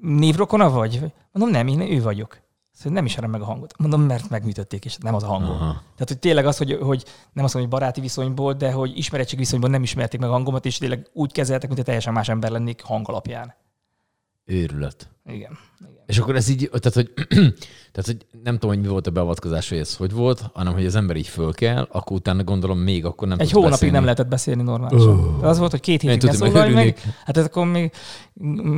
névrokona 0.00 0.70
vagy? 0.70 1.00
Mondom, 1.32 1.52
nem, 1.52 1.66
én 1.66 1.80
ő 1.80 2.02
vagyok. 2.02 2.40
Szóval 2.72 2.92
nem 2.92 3.04
ismerem 3.04 3.30
meg 3.30 3.40
a 3.40 3.44
hangot. 3.44 3.78
Mondom, 3.78 4.02
mert 4.02 4.30
megműtötték, 4.30 4.84
és 4.84 4.96
nem 4.96 5.14
az 5.14 5.22
a 5.22 5.26
hangom. 5.26 5.50
Aha. 5.50 5.72
Tehát, 5.72 6.08
hogy 6.08 6.18
tényleg 6.18 6.46
az, 6.46 6.56
hogy, 6.56 6.78
hogy 6.80 7.04
nem 7.32 7.44
azt 7.44 7.54
mondom, 7.54 7.70
hogy 7.70 7.80
baráti 7.80 8.00
viszonyból, 8.00 8.52
de 8.52 8.72
hogy 8.72 8.98
ismerettség 8.98 9.38
viszonyból 9.38 9.70
nem 9.70 9.82
ismerték 9.82 10.20
meg 10.20 10.28
a 10.28 10.32
hangomat, 10.32 10.66
és 10.66 10.78
tényleg 10.78 11.08
úgy 11.12 11.32
kezeltek, 11.32 11.68
mint 11.68 11.78
egy 11.78 11.86
teljesen 11.86 12.12
más 12.12 12.28
ember 12.28 12.50
lennék 12.50 12.82
hang 12.82 13.08
alapján. 13.08 13.54
Őrület. 14.44 15.08
Igen. 15.24 15.58
igen. 15.80 15.97
És 16.08 16.18
akkor 16.18 16.36
ez 16.36 16.48
így, 16.48 16.70
tehát 16.70 16.94
hogy, 16.94 17.12
tehát, 17.92 18.04
hogy 18.04 18.26
nem 18.42 18.54
tudom, 18.54 18.70
hogy 18.70 18.80
mi 18.80 18.88
volt 18.88 19.06
a 19.06 19.10
beavatkozás, 19.10 19.68
hogy 19.68 19.78
ez 19.78 19.96
hogy 19.96 20.12
volt, 20.12 20.44
hanem 20.54 20.72
hogy 20.72 20.86
az 20.86 20.94
ember 20.94 21.16
így 21.16 21.26
föl 21.28 21.52
kell, 21.52 21.88
akkor 21.92 22.16
utána 22.16 22.44
gondolom 22.44 22.78
még 22.78 23.04
akkor 23.04 23.28
nem 23.28 23.38
Egy 23.38 23.50
hónapig 23.50 23.70
beszélni. 23.70 23.94
nem 23.94 24.04
lehetett 24.04 24.28
beszélni 24.28 24.62
normálisan. 24.62 25.18
Uh. 25.18 25.44
Az 25.44 25.58
volt, 25.58 25.70
hogy 25.70 25.80
két 25.80 26.00
hétig 26.00 26.22
ne 26.22 26.32
szólalj 26.32 26.72
meg. 26.72 26.98
Hát 27.24 27.36
ez 27.36 27.44
akkor 27.44 27.66
még 27.66 27.92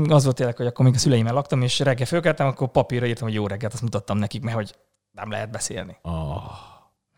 az 0.08 0.24
volt 0.24 0.36
tényleg, 0.36 0.56
hogy 0.56 0.66
akkor 0.66 0.84
még 0.84 0.94
a 0.94 0.98
szüleimmel 0.98 1.34
laktam, 1.34 1.62
és 1.62 1.78
reggel 1.78 2.06
fölkeltem, 2.06 2.46
akkor 2.46 2.70
papírra 2.70 3.06
írtam, 3.06 3.26
hogy 3.28 3.36
jó 3.36 3.46
reggelt, 3.46 3.72
azt 3.72 3.82
mutattam 3.82 4.18
nekik, 4.18 4.42
mert 4.42 4.56
hogy 4.56 4.74
nem 5.10 5.30
lehet 5.30 5.50
beszélni. 5.50 5.96
Oh. 6.02 6.69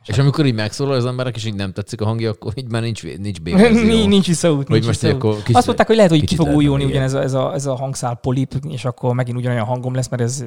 És 0.06 0.18
amikor 0.18 0.46
így 0.46 0.54
megszólal 0.54 0.94
az 0.94 1.06
emberek, 1.06 1.36
és 1.36 1.44
így 1.44 1.54
nem 1.54 1.72
tetszik 1.72 2.00
a 2.00 2.04
hangja, 2.04 2.30
akkor 2.30 2.52
így 2.56 2.70
már 2.70 2.82
nincs, 2.82 3.02
nincs 3.02 3.40
B 3.42 3.48
nincs, 3.48 4.06
nincs 4.06 4.26
visszaút. 4.26 4.68
Nincs 4.68 4.86
most 4.86 5.00
visszaút. 5.00 5.22
akkor 5.22 5.36
kicsit- 5.36 5.56
Azt 5.56 5.66
mondták, 5.66 5.86
hogy 5.86 5.96
lehet, 5.96 6.10
hogy 6.10 6.24
ki 6.24 6.34
fog 6.36 6.48
újulni 6.48 6.84
ugyanez 6.84 7.12
a, 7.12 7.22
ez, 7.22 7.32
a, 7.34 7.54
ez 7.54 7.66
a 7.66 7.74
hangszál 7.76 8.14
polip, 8.14 8.54
és 8.68 8.84
akkor 8.84 9.14
megint 9.14 9.36
ugyanolyan 9.36 9.64
hangom 9.64 9.94
lesz, 9.94 10.08
mert 10.08 10.22
ez 10.22 10.44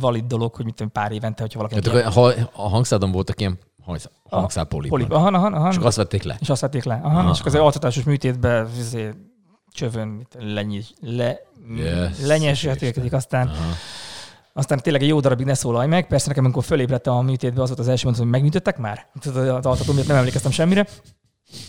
valid 0.00 0.24
dolog, 0.24 0.54
hogy 0.54 0.64
mit 0.64 0.74
tudom, 0.74 0.92
pár 0.92 1.12
évente, 1.12 1.42
hogyha 1.42 1.58
valaki 1.58 1.80
Tehát 1.80 2.06
akkor 2.06 2.34
ha 2.34 2.62
a 2.62 2.68
hangszádon 2.68 3.12
voltak 3.12 3.40
ilyen 3.40 3.58
hangszál, 4.30 4.64
polip. 4.64 4.90
polip. 4.90 5.12
Aha, 5.12 5.26
aha, 5.28 5.46
aha. 5.46 5.68
És 5.68 5.74
akkor 5.74 5.86
azt 5.86 5.96
vették 5.96 6.22
le. 6.22 6.36
És 6.40 6.48
azt 6.48 6.60
vették 6.60 6.84
le. 6.84 7.00
Aha, 7.02 7.18
Aha, 7.18 7.30
és 7.30 7.40
akkor 7.40 7.54
az 7.54 7.60
altatásos 7.60 8.04
műtétbe 8.04 8.66
izé, 8.78 9.10
csövön 9.72 10.26
lenyis, 10.38 10.92
le, 11.00 11.38
Yes, 11.76 12.26
lenyeselték, 12.26 13.12
aztán, 13.12 13.46
Aha. 13.46 13.56
Aztán 14.56 14.78
tényleg 14.78 15.02
egy 15.02 15.08
jó 15.08 15.20
darabig 15.20 15.46
ne 15.46 15.54
szólalj 15.54 15.86
meg. 15.86 16.06
Persze 16.06 16.28
nekem, 16.28 16.44
amikor 16.44 16.64
fölébredtem 16.64 17.14
a 17.14 17.22
műtétbe, 17.22 17.62
az 17.62 17.68
volt 17.68 17.80
az 17.80 17.88
első 17.88 18.04
mondat, 18.04 18.22
hogy 18.22 18.32
megműtöttek 18.32 18.78
már? 18.78 19.06
Az 19.24 19.36
altató 19.36 19.92
miatt 19.92 20.06
nem 20.06 20.16
emlékeztem 20.16 20.50
semmire. 20.50 20.86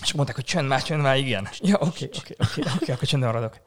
És 0.01 0.13
mondták, 0.13 0.35
hogy 0.35 0.45
csönd 0.45 0.67
már, 0.67 0.83
csönd 0.83 1.01
már, 1.01 1.17
igen. 1.17 1.47
Ja, 1.59 1.77
oké, 1.79 2.09
oké, 2.19 2.35
oké, 2.39 2.61
oké, 2.75 2.91
akkor 2.91 3.07
csöndben 3.07 3.31
maradok. 3.31 3.57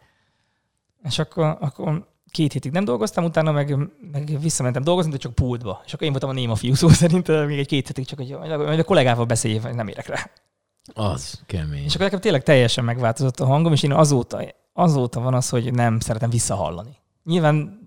És 1.03 1.19
akkor, 1.19 1.57
akkor 1.61 2.09
két 2.31 2.53
hétig 2.53 2.73
nem 2.73 2.85
dolgoztam, 2.85 3.25
utána 3.25 3.53
meg, 3.53 3.77
meg 4.13 4.41
visszamentem 4.41 4.83
dolgozni, 4.83 5.11
de 5.11 5.17
csak 5.17 5.35
pultba. 5.35 5.83
És 5.87 5.93
akkor 5.93 6.07
én 6.07 6.11
voltam 6.13 6.31
a 6.31 6.33
néma 6.33 6.55
fiú, 6.55 6.75
szó 6.75 6.89
szerint 6.89 7.29
eh, 7.29 7.47
még 7.47 7.59
egy 7.59 7.67
két 7.67 7.87
hétig 7.87 8.07
csak, 8.07 8.19
hogy 8.19 8.37
majd 8.39 8.79
a- 8.79 8.85
kollégával 8.85 9.25
beszélj, 9.25 9.61
nem 9.73 9.89
érek 9.89 10.07
rá. 10.07 10.31
Az 10.95 11.43
kemény. 11.47 11.85
És 11.85 11.93
akkor 11.93 12.05
nekem 12.05 12.21
tényleg 12.21 12.43
teljesen 12.43 12.85
megváltozott 12.85 13.41
a 13.41 13.47
hangom, 13.47 13.73
és 13.73 13.83
én 13.83 13.93
azóta, 13.93 14.43
azóta 14.73 15.21
van 15.21 15.35
az, 15.35 15.49
hogy 15.49 15.73
nem 15.73 16.01
szeretem 16.01 16.31
visszahallani. 16.31 16.97
Nyilván 17.25 17.80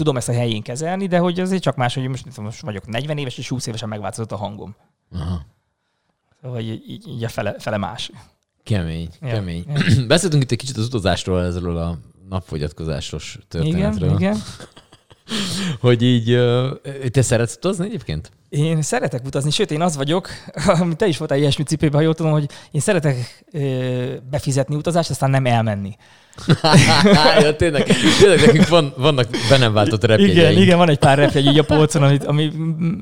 tudom 0.00 0.16
ezt 0.16 0.28
a 0.28 0.32
helyén 0.32 0.62
kezelni, 0.62 1.06
de 1.06 1.18
hogy 1.18 1.40
azért 1.40 1.62
csak 1.62 1.76
más, 1.76 1.94
hogy 1.94 2.08
most, 2.08 2.24
tudom, 2.24 2.44
most 2.44 2.60
vagyok 2.60 2.86
40 2.86 3.18
éves, 3.18 3.38
és 3.38 3.48
20 3.48 3.66
évesen 3.66 3.88
megváltozott 3.88 4.32
a 4.32 4.36
hangom. 4.36 4.76
Aha. 5.12 5.42
Szóval 6.42 6.60
így, 6.60 6.82
így, 6.88 7.08
így 7.08 7.24
a 7.24 7.28
fele, 7.28 7.54
fele 7.58 7.76
más. 7.76 8.10
Kemény, 8.62 9.08
Ja, 9.20 9.28
kemény. 9.28 9.64
ja. 9.68 10.06
Beszéltünk 10.06 10.42
itt 10.42 10.50
egy 10.50 10.58
kicsit 10.58 10.76
az 10.76 10.86
utazásról, 10.86 11.42
ezzel 11.44 11.76
a 11.76 11.98
napfogyatkozásos 12.28 13.38
történetről. 13.48 14.08
Igen, 14.08 14.20
igen. 14.20 14.36
Hogy 15.80 16.02
így, 16.02 16.38
te 17.10 17.22
szeretsz 17.22 17.56
utazni 17.56 17.84
egyébként? 17.86 18.30
Én 18.50 18.82
szeretek 18.82 19.24
utazni, 19.24 19.50
sőt, 19.50 19.70
én 19.70 19.80
az 19.80 19.96
vagyok, 19.96 20.28
amit 20.80 20.96
te 20.96 21.06
is 21.06 21.18
voltál 21.18 21.38
ilyesmi 21.38 21.64
cipőben, 21.64 21.98
ha 21.98 22.04
jól 22.04 22.14
tudom, 22.14 22.32
hogy 22.32 22.48
én 22.70 22.80
szeretek 22.80 23.44
ö, 23.52 23.60
befizetni 24.30 24.74
utazást, 24.76 25.10
aztán 25.10 25.30
nem 25.30 25.46
elmenni. 25.46 25.96
ja, 27.42 27.56
tényleg, 27.56 27.86
tényleg 28.20 28.40
nekünk 28.46 28.68
van, 28.68 28.94
vannak 28.96 29.28
be 29.48 29.58
nem 29.58 29.72
váltott 29.72 30.04
repjegyeink. 30.04 30.38
Igen, 30.38 30.62
igen, 30.62 30.78
van 30.78 30.88
egy 30.88 30.98
pár 30.98 31.18
repjegy 31.18 31.46
így 31.46 31.58
a 31.58 31.62
polcon, 31.62 32.02
amit, 32.02 32.24
ami 32.24 32.52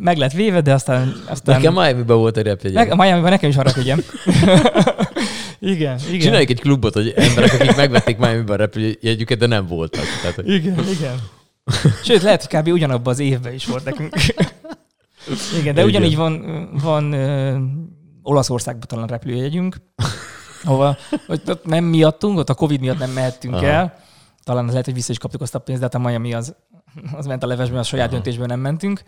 meg 0.00 0.16
lett 0.16 0.32
véve, 0.32 0.60
de 0.60 0.72
aztán... 0.72 1.22
aztán 1.26 1.56
Nekem 1.56 1.72
miami 1.72 2.02
volt 2.02 2.36
egy 2.36 2.44
repjegyem. 2.44 2.82
meg, 2.82 2.98
a 2.98 3.02
Miami-ban 3.02 3.30
nekem 3.30 3.48
is 3.48 3.56
van 3.56 3.64
repjegyem. 3.64 4.02
igen, 5.60 5.98
igen. 6.08 6.20
Csináljuk 6.20 6.50
egy 6.50 6.60
klubot, 6.60 6.94
hogy 6.94 7.12
emberek, 7.16 7.52
akik 7.52 7.76
megvették 7.76 8.18
Miami-ban 8.18 8.54
a 8.54 8.58
repjegyüket, 8.58 9.38
de 9.38 9.46
nem 9.46 9.66
voltak. 9.66 10.04
Tehát, 10.20 10.34
hogy 10.36 10.48
Igen, 10.48 10.84
igen. 10.98 11.14
Sőt, 12.04 12.22
lehet, 12.22 12.44
hogy 12.46 12.60
kb. 12.60 12.68
ugyanabban 12.68 13.12
az 13.12 13.18
évben 13.18 13.54
is 13.54 13.66
volt 13.66 13.84
nekünk. 13.84 14.14
Igen, 15.60 15.74
de 15.74 15.80
Igen. 15.80 15.84
ugyanígy 15.84 16.16
van, 16.16 16.68
van 16.82 17.12
ö, 17.12 17.58
Olaszországban 18.22 18.86
talán 18.86 19.06
repülőjegyünk, 19.06 19.76
ahova 20.64 20.96
hogy 21.26 21.42
ott 21.46 21.64
nem 21.64 21.84
miattunk, 21.84 22.38
ott 22.38 22.50
a 22.50 22.54
Covid 22.54 22.80
miatt 22.80 22.98
nem 22.98 23.10
mehettünk 23.10 23.54
Aha. 23.54 23.66
el. 23.66 23.98
Talán 24.44 24.64
az 24.64 24.70
lehet, 24.70 24.84
hogy 24.84 24.94
vissza 24.94 25.12
is 25.12 25.18
kaptuk 25.18 25.40
azt 25.40 25.54
a 25.54 25.58
pénzt, 25.58 25.80
de 25.80 25.88
hát 25.92 26.04
a 26.04 26.08
Miami 26.08 26.34
az, 26.34 26.54
az 27.12 27.26
ment 27.26 27.42
a 27.42 27.46
levesben, 27.46 27.78
a 27.78 27.82
saját 27.82 28.06
Aha. 28.06 28.14
döntésből 28.14 28.46
nem 28.46 28.60
mentünk. 28.60 29.02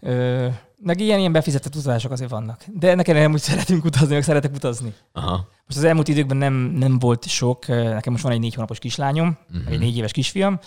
Ö, 0.00 0.46
meg 0.78 1.00
ilyen, 1.00 1.18
ilyen 1.18 1.32
befizetett 1.32 1.74
utazások 1.74 2.10
azért 2.10 2.30
vannak. 2.30 2.64
De 2.72 2.90
ennek 2.90 3.08
ellenére 3.08 3.32
úgy 3.32 3.40
szeretünk 3.40 3.84
utazni, 3.84 4.14
meg 4.14 4.22
szeretek 4.22 4.54
utazni. 4.54 4.94
Aha. 5.12 5.48
Most 5.66 5.78
az 5.78 5.84
elmúlt 5.84 6.08
időkben 6.08 6.36
nem, 6.36 6.52
nem 6.54 6.98
volt 6.98 7.26
sok, 7.26 7.66
nekem 7.66 8.12
most 8.12 8.24
van 8.24 8.32
egy 8.32 8.40
négy 8.40 8.54
hónapos 8.54 8.78
kislányom, 8.78 9.38
uh-huh. 9.50 9.72
egy 9.72 9.78
négy 9.78 9.96
éves 9.96 10.12
kisfiam, 10.12 10.58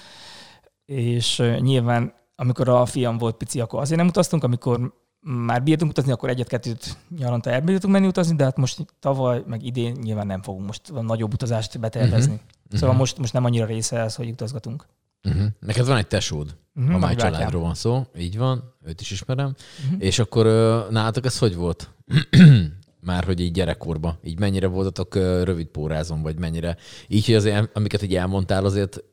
és 0.85 1.43
nyilván 1.59 2.13
amikor 2.39 2.69
a 2.69 2.85
fiam 2.85 3.17
volt 3.17 3.35
pici, 3.35 3.59
akkor 3.59 3.81
azért 3.81 3.99
nem 3.99 4.07
utaztunk, 4.07 4.43
amikor 4.43 4.93
már 5.19 5.63
bírtunk 5.63 5.91
utazni, 5.91 6.11
akkor 6.11 6.29
egyet-kettőt 6.29 6.97
nyaranta 7.17 7.49
elbírtunk 7.49 7.93
menni 7.93 8.07
utazni, 8.07 8.35
de 8.35 8.43
hát 8.43 8.57
most 8.57 8.85
tavaly, 8.99 9.43
meg 9.47 9.63
idén 9.65 9.95
nyilván 10.01 10.27
nem 10.27 10.41
fogunk 10.41 10.65
most 10.65 10.93
nagyobb 11.01 11.33
utazást 11.33 11.79
betervezni. 11.79 12.33
Uh-huh. 12.33 12.79
Szóval 12.79 12.95
most, 12.95 13.17
most 13.17 13.33
nem 13.33 13.45
annyira 13.45 13.65
része 13.65 13.99
ez, 13.99 14.15
hogy 14.15 14.29
utazgatunk. 14.29 14.85
Uh-huh. 15.23 15.45
Neked 15.59 15.85
van 15.87 15.97
egy 15.97 16.07
tesód, 16.07 16.55
Uh-huh. 16.77 16.91
ha 16.91 16.99
már 16.99 17.15
családról 17.15 17.61
van 17.61 17.73
szó, 17.73 18.05
így 18.17 18.37
van, 18.37 18.73
őt 18.85 19.01
is 19.01 19.11
ismerem. 19.11 19.55
Mhm. 19.89 20.01
És 20.01 20.19
akkor 20.19 20.45
nálatok 20.89 21.25
ez 21.25 21.37
hogy 21.37 21.55
volt? 21.55 21.89
Már 23.01 23.23
hogy 23.23 23.39
így 23.39 23.51
gyerekkorban, 23.51 24.17
így 24.23 24.39
mennyire 24.39 24.67
voltatok 24.67 25.15
rövid 25.15 25.67
pórázon, 25.67 26.21
vagy 26.21 26.39
mennyire, 26.39 26.77
így, 27.07 27.25
hogy 27.25 27.35
azért, 27.35 27.75
amiket 27.77 28.01
így 28.01 28.15
elmondtál, 28.15 28.65
azért 28.65 29.03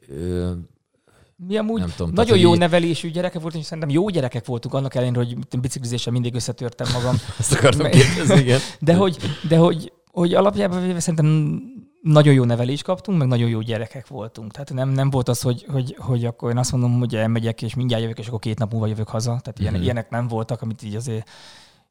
Mi 1.46 1.56
amúgy 1.56 1.80
nem 1.80 1.92
tudom. 1.96 2.12
nagyon 2.14 2.38
jó 2.38 2.52
így- 2.52 2.58
nevelésű 2.58 3.10
gyerekek 3.10 3.40
voltunk, 3.40 3.62
és 3.62 3.68
szerintem 3.68 3.92
jó 3.92 4.08
gyerekek 4.08 4.46
voltunk, 4.46 4.74
annak 4.74 4.94
ellenére, 4.94 5.18
hogy 5.18 5.60
biciklizéssel 5.60 6.12
mindig 6.12 6.34
összetörtem 6.34 6.86
magam. 6.92 7.16
Azt 7.38 7.52
akartam 7.52 7.90
kérdezni, 7.90 8.40
igen. 8.40 8.60
De 8.80 8.94
hogy, 8.94 9.16
de 9.48 9.56
hogy, 9.56 9.92
hogy 10.10 10.34
alapjában 10.34 10.82
véve 10.86 11.00
szerintem 11.00 11.60
nagyon 12.02 12.34
jó 12.34 12.44
nevelést 12.44 12.82
kaptunk, 12.82 13.18
meg 13.18 13.28
nagyon 13.28 13.48
jó 13.48 13.60
gyerekek 13.60 14.06
voltunk. 14.08 14.52
Tehát 14.52 14.72
nem, 14.72 14.88
nem 14.88 15.10
volt 15.10 15.28
az, 15.28 15.40
hogy, 15.40 15.64
hogy, 15.68 15.96
hogy 15.98 16.24
akkor 16.24 16.50
én 16.50 16.58
azt 16.58 16.72
mondom, 16.72 16.98
hogy 16.98 17.14
elmegyek, 17.16 17.62
és 17.62 17.74
mindjárt 17.74 18.02
jövök, 18.02 18.18
és 18.18 18.26
akkor 18.26 18.38
két 18.38 18.58
nap 18.58 18.70
múlva 18.72 18.86
jövök 18.86 19.08
haza. 19.08 19.28
Tehát 19.42 19.58
ilyen, 19.58 19.72
Mhm. 19.72 19.82
ilyenek 19.82 20.10
nem 20.10 20.28
voltak, 20.28 20.62
amit 20.62 20.82
így 20.82 20.94
azért 20.94 21.28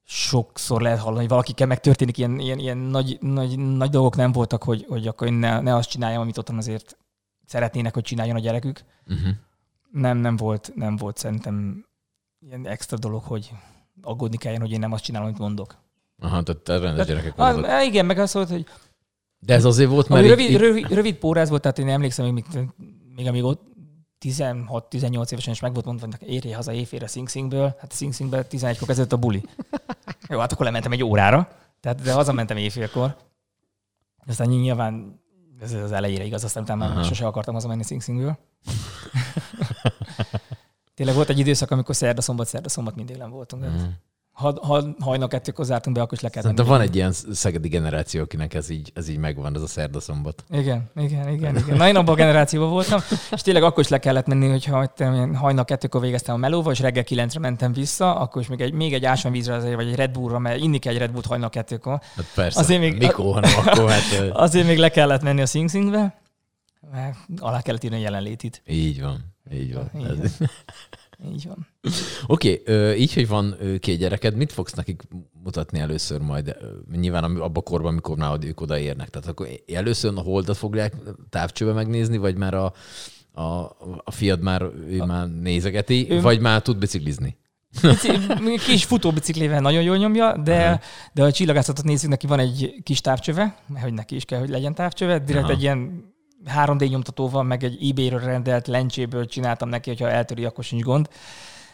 sokszor 0.06 0.82
lehet 0.82 1.00
hallani, 1.00 1.20
hogy 1.20 1.30
valakikkel 1.30 1.68
megtörténik, 1.68 2.18
ilyen, 2.18 2.40
ilyen, 2.40 2.60
ilyen 2.60 2.78
nagy, 2.78 3.18
nagy, 3.22 3.60
nagy 3.60 3.90
dolgok 3.90 4.16
nem 4.16 4.32
voltak, 4.32 4.64
hogy, 4.64 4.86
hogy 4.90 5.08
akkor 5.08 5.28
én 5.28 5.34
ne, 5.34 5.60
ne 5.62 5.76
azt 5.76 5.90
csináljam, 5.90 6.22
amit 6.22 6.38
otthon 6.38 6.58
azért 6.58 6.98
szeretnének, 7.54 7.94
hogy 7.94 8.04
csináljon 8.04 8.36
a 8.36 8.40
gyerekük. 8.40 8.84
Uh-huh. 9.08 9.30
Nem, 9.92 10.18
nem 10.18 10.36
volt, 10.36 10.72
nem 10.76 10.96
volt 10.96 11.18
szerintem 11.18 11.86
ilyen 12.40 12.68
extra 12.68 12.98
dolog, 12.98 13.24
hogy 13.24 13.52
aggódni 14.02 14.38
kelljen, 14.38 14.62
hogy 14.62 14.72
én 14.72 14.80
nem 14.80 14.92
azt 14.92 15.04
csinálom, 15.04 15.28
amit 15.28 15.40
mondok. 15.40 15.76
Aha, 16.22 16.44
tehát 16.44 16.62
te 16.62 16.78
rendes 16.80 17.08
gyerekek 17.08 17.32
Ah, 17.32 17.38
voltatok. 17.38 17.66
eh, 17.70 17.86
igen, 17.86 18.06
meg 18.06 18.18
az 18.20 18.34
volt, 18.34 18.50
hogy 18.50 18.66
De 19.40 19.54
ez 19.54 19.66
azért 19.66 19.90
volt, 19.90 20.08
mert 20.08 20.28
rövid, 20.28 20.58
rövid, 20.58 20.88
rövid 20.92 21.16
póráz 21.16 21.50
volt, 21.50 21.62
tehát 21.62 21.80
én 21.80 21.90
emlékszem, 21.90 22.26
még, 22.26 22.46
még, 23.16 23.28
amíg 23.28 23.44
ott 23.44 23.62
16-18 24.26 25.32
évesen 25.32 25.54
is 25.54 25.60
meg 25.60 25.74
volt 25.74 25.86
mondva, 25.86 26.08
hogy 26.20 26.30
érje 26.30 26.56
haza 26.56 26.74
éjfélre 26.74 27.08
Sing 27.08 27.30
Singből. 27.30 27.76
Hát 27.80 27.94
Sing 27.94 28.14
Singbe 28.14 28.46
11-kor 28.50 28.88
kezdődött 28.88 29.14
a 29.14 29.18
buli. 29.18 29.44
Jó, 30.30 30.40
hát 30.40 30.52
akkor 30.52 30.66
lementem 30.66 30.92
egy 30.92 31.04
órára, 31.04 31.52
tehát, 31.80 32.02
de 32.02 32.14
hazamentem 32.14 32.58
éjfélkor. 32.58 33.16
Aztán 34.28 34.48
nyilván 34.48 35.23
ez 35.60 35.74
az 35.74 35.92
elejére 35.92 36.24
igaz, 36.24 36.44
aztán 36.44 36.64
utána 36.64 36.86
Aha. 36.86 37.04
sose 37.04 37.26
akartam 37.26 37.54
hazamenni 37.54 37.84
Sing 37.84 38.02
Singből. 38.02 38.38
Tényleg 40.96 41.16
volt 41.16 41.30
egy 41.30 41.40
időszak, 41.40 41.72
amikor 41.72 41.96
szerda, 41.96 42.22
szombat, 42.22 42.48
szerda, 42.48 42.70
szombat 42.70 42.96
mindig 42.96 43.18
nem 43.18 43.30
voltunk. 43.30 43.64
Mhm. 43.64 43.84
Ha, 44.34 44.54
ha 44.62 44.84
hajnal 45.00 45.28
kettőkor 45.28 45.66
zártunk 45.66 45.96
be, 45.96 46.02
akkor 46.02 46.14
is 46.14 46.24
le 46.24 46.30
kellett 46.30 46.44
Szerintem 46.44 46.66
van 46.78 46.82
egy 46.82 46.96
ilyen 46.96 47.12
szegedi 47.32 47.68
generáció, 47.68 48.22
akinek 48.22 48.54
ez 48.54 48.70
így, 48.70 48.92
ez 48.96 49.10
így 49.10 49.18
megvan, 49.18 49.56
ez 49.56 49.62
a 49.62 49.68
szerdaszombat. 49.68 50.44
Igen, 50.52 50.90
igen, 50.96 51.30
igen, 51.30 51.58
igen. 51.58 51.78
Na, 51.78 51.88
én 51.88 51.96
abban 51.96 52.14
a 52.14 52.18
generációban 52.18 52.70
voltam, 52.70 53.00
és 53.32 53.42
tényleg 53.42 53.64
akkor 53.64 53.84
is 53.84 53.90
le 53.90 54.00
kellett 54.00 54.26
menni, 54.28 54.50
hogyha 54.50 54.90
hajnal 55.36 55.66
kettőkor 55.66 56.02
végeztem 56.02 56.36
a 56.36 56.38
melóval, 56.38 56.72
és 56.74 56.80
reggel 56.80 57.04
kilencre 57.04 57.40
mentem 57.40 57.74
vissza, 57.74 58.16
akkor 58.16 58.42
is 58.42 58.48
még 58.48 58.62
egy, 58.62 58.74
még 58.74 58.94
egy 58.94 59.06
ásványvízre 59.06 59.54
azért, 59.54 59.76
vagy 59.76 59.88
egy 59.88 59.96
Red 59.96 60.12
Bullra, 60.12 60.40
mert 60.40 60.60
inni 60.62 60.78
kell 60.78 60.94
egy 60.94 61.00
Red 61.00 61.12
Bullt 61.12 61.26
hajnal 61.26 61.50
kettőkor. 61.50 62.00
Hát 62.16 62.26
persze, 62.36 62.60
Azért 62.60 62.80
még- 62.80 62.98
mikor, 62.98 63.34
hanem 63.34 63.52
akkor, 63.66 63.90
hát 63.90 64.30
Azért 64.32 64.68
még 64.68 64.78
le 64.78 64.90
kellett 64.90 65.22
menni 65.22 65.42
a 65.42 65.46
Sing 65.46 65.70
Singbe, 65.70 66.22
mert 66.92 67.18
alá 67.40 67.62
kellett 67.62 67.84
írni 67.84 67.98
a 67.98 68.00
jelenlétit. 68.02 68.62
így 68.68 69.02
van. 69.02 69.32
Így 69.54 69.74
van. 69.74 69.92
Így 69.98 70.04
Ez- 70.24 70.38
van. 70.40 70.50
Így 71.32 71.48
van. 71.48 71.68
Oké, 72.28 72.62
okay, 72.62 73.00
így, 73.02 73.14
hogy 73.14 73.28
van 73.28 73.56
két 73.80 73.98
gyereked, 73.98 74.36
mit 74.36 74.52
fogsz 74.52 74.74
nekik 74.74 75.02
mutatni 75.44 75.80
először 75.80 76.22
majd? 76.22 76.56
Nyilván 76.92 77.24
abban 77.24 77.52
a 77.54 77.62
korban, 77.62 77.92
amikor 77.92 78.18
már 78.18 78.38
ők 78.44 78.62
odaérnek. 78.62 79.10
Tehát 79.10 79.28
akkor 79.28 79.48
először 79.74 80.12
a 80.16 80.22
holdat 80.22 80.58
fogják 80.58 80.94
távcsőbe 81.30 81.74
megnézni, 81.74 82.18
vagy 82.18 82.36
már 82.36 82.54
a, 82.54 82.74
a, 83.32 83.44
a 84.04 84.12
fiad 84.12 84.42
már, 84.42 84.62
ő 84.88 85.04
már 85.04 85.30
nézegeti, 85.30 86.08
Ő- 86.10 86.22
vagy 86.22 86.40
már 86.40 86.62
tud 86.62 86.78
biciklizni? 86.78 87.38
Bici- 87.82 88.60
Kis 88.66 88.84
futóbiciklével 88.84 89.62
nagyon 89.62 89.84
jól 89.84 89.98
nyomja, 89.98 90.38
de, 90.38 90.80
de 91.14 91.22
ha 91.22 91.28
a 91.28 91.32
csillagászatot 91.32 91.86
nézzük, 91.86 92.10
neki 92.10 92.28
van 92.28 92.40
egy 92.40 92.74
kis 92.84 93.02
távcsöve, 93.02 93.58
mert 93.68 93.84
hogy 93.84 93.94
neki 93.94 94.16
is 94.16 94.26
kell, 94.26 94.40
hogy 94.40 94.50
legyen 94.50 94.76
távcsöve. 94.76 95.20
Direkt 95.20 95.44
Aha. 95.44 95.54
egy 95.54 95.62
ilyen 95.62 96.13
3D 96.46 96.90
nyomtatóval, 96.90 97.44
meg 97.44 97.64
egy 97.64 97.90
eBay-ről 97.90 98.20
rendelt 98.20 98.68
lencséből 98.68 99.26
csináltam 99.26 99.70
neki, 99.70 99.90
hogyha 99.90 100.10
eltöri, 100.10 100.46
akkor 100.46 100.64
sincs 100.64 100.84
gond. 100.84 101.10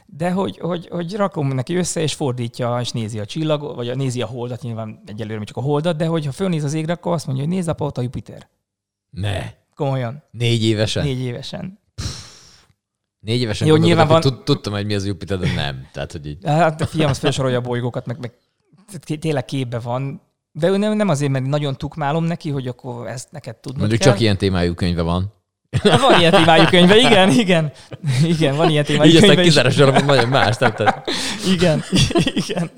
De 0.06 0.32
hogy, 0.32 0.58
hogy, 0.58 0.88
hogy 0.92 1.16
rakom 1.16 1.48
neki 1.48 1.76
össze, 1.76 2.02
és 2.02 2.14
fordítja, 2.14 2.80
és 2.82 2.92
nézi 2.92 3.20
a 3.20 3.26
csillag, 3.26 3.76
vagy 3.76 3.96
nézi 3.96 4.22
a 4.22 4.26
holdat, 4.26 4.62
nyilván 4.62 5.02
egyelőre 5.06 5.38
még 5.38 5.48
csak 5.48 5.58
a 5.58 5.62
holdat, 5.62 5.98
de 5.98 6.06
hogyha 6.06 6.32
fölnéz 6.32 6.64
az 6.64 6.74
égre, 6.74 6.94
akkor 6.94 7.14
azt 7.14 7.26
mondja, 7.26 7.46
hogy 7.46 7.54
nézd 7.54 7.68
apa, 7.68 7.86
ott 7.86 7.98
a 7.98 8.02
Jupiter. 8.02 8.50
Ne. 9.10 9.52
Komolyan, 9.76 10.24
Négy 10.32 10.64
évesen? 10.64 11.04
Négy, 11.04 11.20
évesen. 11.20 11.80
Négy 13.20 13.42
évesen 13.42 13.68
Jó, 13.68 13.76
nyilván 13.76 14.22
tud- 14.22 14.44
tudtam, 14.44 14.74
hogy 14.74 14.86
mi 14.86 14.94
az 14.94 15.06
Jupiter, 15.06 15.38
de 15.38 15.54
nem. 15.54 15.88
Tehát, 15.92 16.12
hogy 16.12 16.26
így. 16.26 16.46
Hát 16.46 16.82
a 16.82 16.86
fiam 16.86 17.10
az 17.10 17.18
felsorolja 17.18 17.58
a 17.58 17.62
bolygókat, 17.62 18.06
meg, 18.06 18.20
meg 18.20 18.34
tényleg 19.20 19.46
képbe 19.46 19.80
van, 19.80 20.22
de 20.52 20.78
nem, 20.78 20.94
nem 20.94 21.10
azért, 21.10 21.32
mert 21.32 21.46
nagyon 21.46 21.78
tukmálom 21.78 22.24
neki, 22.24 22.50
hogy 22.50 22.68
akkor 22.68 23.08
ezt 23.08 23.32
neked 23.32 23.56
tudnod 23.56 23.80
Mondjuk 23.80 24.02
kell. 24.02 24.12
csak 24.12 24.22
ilyen 24.22 24.38
témájú 24.38 24.74
könyve 24.74 25.02
van. 25.02 25.34
Van 25.84 26.20
ilyen 26.20 26.32
témájú 26.32 26.64
könyve, 26.66 26.98
igen, 26.98 27.30
igen. 27.30 27.72
Igen, 28.24 28.56
van 28.56 28.70
ilyen 28.70 28.84
témájú 28.84 29.10
Így 29.10 29.16
aztán 29.16 29.30
könyve. 29.30 29.44
is. 29.46 29.48
kizárására 29.48 30.00
nagyon 30.06 30.30
más, 30.30 30.58
nem? 30.58 30.74
Tehát, 30.74 31.10
Igen, 31.54 31.84
igen. 32.34 32.70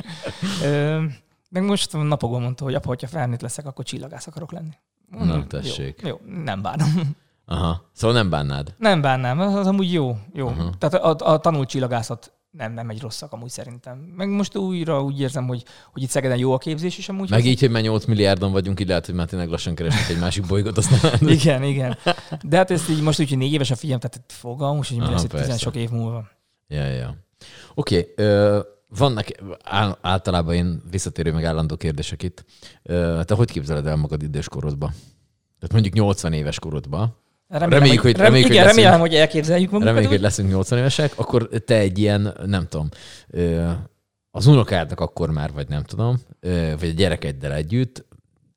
Ö, 0.63 1.01
meg 1.49 1.63
most 1.63 1.93
napokban 1.93 2.41
mondta, 2.41 2.63
hogy 2.63 2.73
apa, 2.73 2.87
hogyha 2.87 3.07
felnőtt 3.07 3.41
leszek, 3.41 3.65
akkor 3.65 3.85
csillagász 3.85 4.27
akarok 4.27 4.51
lenni. 4.51 4.73
Na, 5.19 5.47
tessék. 5.47 5.99
Jó, 6.03 6.07
jó, 6.07 6.19
nem 6.43 6.61
bánom. 6.61 7.15
aha. 7.45 7.89
Szóval 7.93 8.15
nem 8.15 8.29
bánnád. 8.29 8.73
Nem 8.77 9.01
bánnám, 9.01 9.39
az, 9.39 9.53
az 9.55 9.67
amúgy 9.67 9.93
jó. 9.93 10.17
jó. 10.33 10.47
Aha. 10.47 10.69
Tehát 10.77 10.95
a, 11.21 11.31
a 11.31 11.37
tanult 11.37 11.69
csillagászat 11.69 12.33
nem, 12.51 12.73
nem 12.73 12.89
egy 12.89 13.01
rosszak 13.01 13.31
amúgy 13.31 13.49
szerintem. 13.49 13.97
Meg 13.97 14.29
most 14.29 14.57
újra 14.57 15.03
úgy 15.03 15.19
érzem, 15.19 15.47
hogy, 15.47 15.63
hogy 15.93 16.01
itt 16.01 16.09
Szegeden 16.09 16.37
jó 16.37 16.53
a 16.53 16.57
képzés 16.57 16.97
is 16.97 17.09
amúgy. 17.09 17.29
Meg 17.29 17.45
így, 17.45 17.59
hogy 17.59 17.69
már 17.69 17.81
8 17.81 18.05
milliárdan 18.05 18.51
vagyunk, 18.51 18.79
így 18.79 18.87
lehet, 18.87 19.05
hogy 19.05 19.15
már 19.15 19.27
tényleg 19.27 19.49
lassan 19.49 19.75
keresnek 19.75 20.09
egy 20.09 20.19
másik 20.19 20.45
bolygót, 20.45 20.77
aztán... 20.77 21.19
Igen, 21.29 21.63
igen. 21.63 21.97
De 22.41 22.57
hát 22.57 22.71
ezt 22.71 22.89
így 22.89 23.01
most 23.01 23.19
úgy, 23.19 23.29
hogy 23.29 23.37
négy 23.37 23.53
éves 23.53 23.71
a 23.71 23.75
figyelm, 23.75 23.99
tehát 23.99 24.21
fogalmunk, 24.27 24.85
hogy 24.85 24.97
mi 24.97 25.09
lesz 25.09 25.23
itt 25.23 25.29
persze. 25.29 25.51
10 25.51 25.59
sok 25.59 25.75
év 25.75 25.89
múlva. 25.89 26.29
Ja, 26.67 26.85
ja. 26.85 27.17
Oké, 27.73 28.13
okay, 28.15 28.61
vannak 28.87 29.25
ál- 29.63 29.97
általában 30.01 30.53
én 30.53 30.81
visszatérő 30.89 31.31
meg 31.31 31.43
állandó 31.43 31.75
kérdések 31.75 32.23
itt. 32.23 32.45
Te 33.23 33.33
hogy 33.35 33.51
képzeled 33.51 33.85
el 33.85 33.95
magad 33.95 34.23
időskorodba? 34.23 34.85
Tehát 35.59 35.71
mondjuk 35.71 35.93
80 35.93 36.33
éves 36.33 36.59
korodba. 36.59 37.20
Reméljük, 37.51 38.01
hogy- 38.01 38.15
rem, 38.15 38.25
reméljük, 38.25 38.47
hogy 38.47 38.55
igen, 38.55 38.65
leszünk. 38.65 38.83
remélem, 38.83 38.99
hogy 38.99 39.15
elképzeljük 39.15 39.65
magunkat. 39.71 39.87
Reméljük, 39.87 40.11
hogy 40.11 40.21
leszünk 40.21 40.49
80 40.49 40.79
évesek, 40.79 41.13
akkor 41.15 41.49
te 41.65 41.75
egy 41.77 41.99
ilyen, 41.99 42.33
nem 42.45 42.67
tudom, 42.67 42.89
az 44.31 44.45
unokádnak 44.47 44.99
akkor 44.99 45.29
már, 45.31 45.51
vagy 45.51 45.67
nem 45.69 45.83
tudom, 45.83 46.17
vagy 46.79 46.89
a 46.89 46.93
gyerekeddel 46.95 47.53
együtt, 47.53 48.05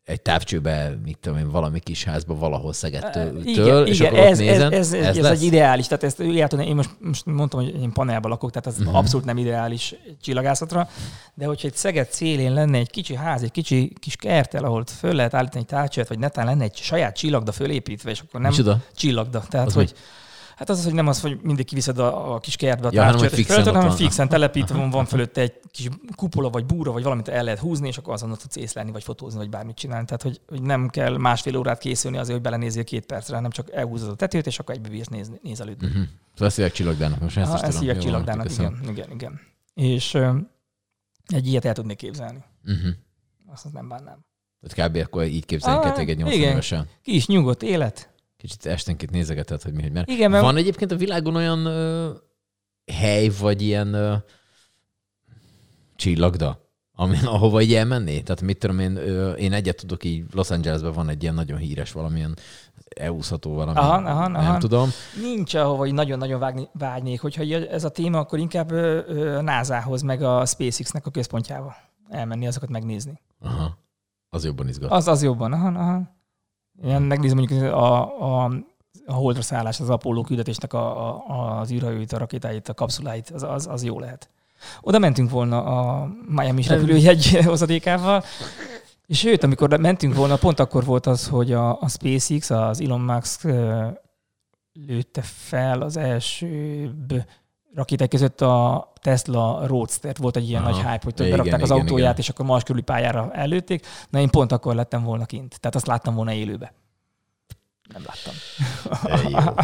egy 0.04 0.20
távcsőbe, 0.20 0.98
mit 1.04 1.18
tudom 1.18 1.38
én, 1.38 1.50
valami 1.50 1.80
kis 1.80 2.04
házba 2.04 2.34
valahol 2.34 2.72
Szegettől, 2.72 3.40
Igen, 3.44 3.86
és 3.86 3.98
igen 4.00 4.12
akkor 4.12 4.26
ez, 4.26 4.38
nézed. 4.38 4.72
ez, 4.72 4.92
ez, 4.92 5.06
ez, 5.06 5.16
ez 5.16 5.24
egy 5.24 5.42
ideális. 5.42 5.86
Tehát 5.86 6.04
ezt 6.04 6.20
úgy 6.20 6.44
tudom, 6.48 6.66
én 6.66 6.74
most, 6.74 6.90
most 6.98 7.26
mondtam, 7.26 7.60
hogy 7.60 7.80
én 7.82 7.92
panelban 7.92 8.30
lakok, 8.30 8.50
tehát 8.50 8.66
ez 8.66 8.74
Mhm. 8.74 8.82
uh-huh. 8.82 8.98
abszolút 8.98 9.26
nem 9.26 9.38
ideális 9.38 9.94
csillagászatra, 10.22 10.88
de 11.34 11.46
hogyha 11.46 11.68
egy 11.68 11.74
Szeged 11.76 12.10
szélén 12.10 12.52
lenne 12.52 12.78
egy 12.78 12.90
kicsi 12.90 13.14
ház, 13.14 13.42
egy 13.42 13.50
kicsi 13.50 13.92
kis 14.00 14.16
kertel, 14.16 14.64
ahol 14.64 14.84
föl 14.86 15.14
lehet 15.14 15.34
állítani 15.34 15.60
egy 15.60 15.66
távcsőt, 15.76 16.08
vagy 16.08 16.18
netán 16.18 16.46
lenne 16.46 16.64
egy 16.64 16.76
saját 16.76 17.16
csillagda 17.16 17.52
fölépítve, 17.52 18.10
és 18.10 18.20
akkor 18.20 18.40
nem 18.40 18.50
Micsoda? 18.50 18.78
csillagda. 18.96 19.42
Tehát, 19.48 19.66
Az 19.66 19.74
hogy 19.74 19.94
Hát 20.56 20.68
az, 20.68 20.78
az, 20.78 20.84
hogy 20.84 20.94
nem 20.94 21.06
az, 21.06 21.20
hogy 21.20 21.38
mindig 21.42 21.66
kiviszed 21.66 21.98
a, 21.98 22.34
a 22.34 22.38
kis 22.38 22.56
kertbe 22.56 22.88
a 22.88 22.90
Ja, 22.92 23.04
hanem, 23.04 23.18
hogy 23.18 23.28
és 23.30 23.34
fixen 23.34 23.74
hanem 23.74 23.90
fixen 23.90 24.28
telepítve 24.28 24.76
van, 24.76 24.90
van 24.90 25.04
fölötte 25.04 25.40
egy 25.40 25.60
kis 25.70 25.88
kupola, 26.16 26.50
vagy 26.50 26.64
búra, 26.64 26.92
vagy 26.92 27.02
valamit 27.02 27.28
el 27.28 27.44
lehet 27.44 27.58
húzni, 27.58 27.88
és 27.88 27.98
akkor 27.98 28.12
azonnal 28.12 28.36
tudsz 28.36 28.56
észlelni, 28.56 28.90
vagy 28.90 29.02
fotózni, 29.02 29.38
vagy 29.38 29.48
bármit 29.48 29.76
csinálni. 29.76 30.04
Tehát, 30.04 30.22
hogy, 30.22 30.40
hogy 30.48 30.62
nem 30.62 30.88
kell 30.88 31.16
másfél 31.16 31.56
órát 31.56 31.78
készülni 31.78 32.16
azért, 32.16 32.32
hogy 32.32 32.42
belenézzél 32.42 32.84
két 32.84 33.06
percre, 33.06 33.34
hanem 33.34 33.50
csak 33.50 33.72
elhúzod 33.72 34.10
a 34.10 34.14
tetőt, 34.14 34.46
és 34.46 34.58
akkor 34.58 34.74
egybe 34.74 34.88
bírsz 34.88 35.08
nézni, 35.08 35.38
nézelődni. 35.42 35.86
Uh-huh. 35.86 36.02
Szóval 36.32 36.46
ezt 36.46 36.56
hívják 36.56 36.74
csillagdának, 36.74 37.20
most 37.20 37.36
ezt 37.36 37.48
Aha, 37.48 37.58
is 37.58 37.62
ezt 37.62 37.78
hívják 37.78 37.98
csillagdának, 37.98 38.50
igen, 38.50 38.78
igen, 38.88 39.10
igen. 39.10 39.40
És 39.74 40.14
ö, 40.14 40.36
egy 41.26 41.46
ilyet 41.46 41.64
el 41.64 41.74
tudnék 41.74 41.96
képzelni. 41.96 42.44
Uh-huh. 42.64 42.90
Azt, 43.52 43.72
nem 43.72 43.88
bánnám. 43.88 44.24
Tehát 44.60 44.90
kb. 44.90 44.96
akkor 44.96 45.24
így 45.24 45.44
képzeljünk 45.44 45.84
Ah, 45.84 45.92
téged 45.94 46.16
80 46.16 46.38
igen. 46.38 46.50
évesen. 46.50 46.88
Kis 47.02 47.26
nyugodt 47.26 47.62
élet. 47.62 48.13
Kicsit 48.44 48.66
esténként 48.66 49.10
nézegeted, 49.10 49.62
hogy 49.62 49.72
mi, 49.72 49.82
hogy 49.82 49.92
mert. 49.92 50.08
Igen, 50.08 50.30
mert 50.30 50.42
Van 50.42 50.56
egyébként 50.56 50.92
a 50.92 50.96
világon 50.96 51.36
olyan 51.36 51.66
ö, 51.66 52.10
hely, 52.92 53.28
vagy 53.28 53.62
ilyen 53.62 53.94
ö, 53.94 54.14
csillagda, 55.96 56.68
amin, 56.94 57.24
ahova 57.24 57.60
így 57.60 57.74
elmenné? 57.74 58.20
Tehát 58.20 58.42
mit 58.42 58.58
tudom 58.58 58.78
én, 58.78 58.96
ö, 58.96 59.32
én 59.32 59.52
egyet 59.52 59.76
tudok 59.76 60.04
így, 60.04 60.24
Los 60.32 60.50
Angelesben 60.50 60.92
van 60.92 61.08
egy 61.08 61.22
ilyen 61.22 61.34
nagyon 61.34 61.58
híres 61.58 61.92
valamilyen 61.92 62.36
elúszható 62.96 63.54
valami, 63.54 63.78
Aha, 63.78 64.10
aha, 64.10 64.28
nem 64.28 64.40
aha. 64.40 64.58
tudom. 64.58 64.90
Nincs, 65.20 65.54
ahova 65.54 65.86
így 65.86 65.94
nagyon-nagyon 65.94 66.40
vágni, 66.40 66.68
vágynék. 66.72 67.20
Hogyha 67.20 67.42
ez 67.44 67.84
a 67.84 67.90
téma, 67.90 68.18
akkor 68.18 68.38
inkább 68.38 68.70
a 68.70 69.40
NASA-hoz, 69.40 70.02
meg 70.02 70.22
a 70.22 70.46
SpaceX-nek 70.46 71.06
a 71.06 71.10
központjába 71.10 71.74
elmenni, 72.08 72.46
azokat 72.46 72.68
megnézni. 72.68 73.20
Aha. 73.40 73.78
Az 74.30 74.44
jobban 74.44 74.68
izgat. 74.68 74.90
Az, 74.90 75.08
az 75.08 75.22
jobban. 75.22 75.52
Aha, 75.52 75.68
aha. 75.68 76.12
Ilyen 76.82 77.02
megnézem 77.02 77.36
mondjuk 77.36 77.62
a, 77.62 78.20
a, 78.22 78.50
a 79.06 79.12
holdra 79.12 79.42
szállás, 79.42 79.80
az 79.80 79.90
Apollo 79.90 80.22
küldetésnek 80.22 80.72
a, 80.72 81.06
a, 81.28 81.58
az 81.60 81.70
űrhajóit, 81.70 82.12
a 82.12 82.18
rakétáit, 82.18 82.68
a 82.68 82.74
kapszuláit, 82.74 83.30
az, 83.30 83.42
az, 83.42 83.66
az 83.66 83.84
jó 83.84 84.00
lehet. 84.00 84.28
Oda 84.80 84.98
mentünk 84.98 85.30
volna 85.30 85.64
a 85.64 86.08
Miami 86.28 86.62
repülőjegy 86.62 87.38
hozadékával, 87.44 88.22
és 89.06 89.18
sőt, 89.18 89.42
amikor 89.42 89.78
mentünk 89.80 90.14
volna, 90.14 90.36
pont 90.36 90.60
akkor 90.60 90.84
volt 90.84 91.06
az, 91.06 91.28
hogy 91.28 91.52
a, 91.52 91.80
a 91.80 91.88
SpaceX, 91.88 92.50
az 92.50 92.80
Elon 92.80 93.00
Musk 93.00 93.42
lőtte 94.72 95.22
fel 95.22 95.80
az 95.80 95.96
első 95.96 96.90
rakéták 97.74 98.08
között 98.08 98.40
a 98.40 98.92
Tesla 99.00 99.66
Roadster. 99.66 100.14
Volt 100.18 100.36
egy 100.36 100.48
ilyen 100.48 100.62
Aha. 100.62 100.70
nagy 100.70 100.80
hype, 100.80 101.00
hogy 101.02 101.12
Igen, 101.16 101.30
berakták 101.30 101.62
az 101.62 101.70
igen, 101.70 101.80
autóját, 101.80 102.12
igen. 102.12 102.20
és 102.20 102.28
akkor 102.28 102.46
Mars 102.46 102.62
körüli 102.62 102.82
pályára 102.82 103.30
előtték. 103.32 103.86
Na 104.10 104.18
én 104.18 104.30
pont 104.30 104.52
akkor 104.52 104.74
lettem 104.74 105.02
volna 105.02 105.24
kint. 105.24 105.60
Tehát 105.60 105.76
azt 105.76 105.86
láttam 105.86 106.14
volna 106.14 106.32
élőbe. 106.32 106.72
Nem 107.92 108.02
láttam. 108.06 108.34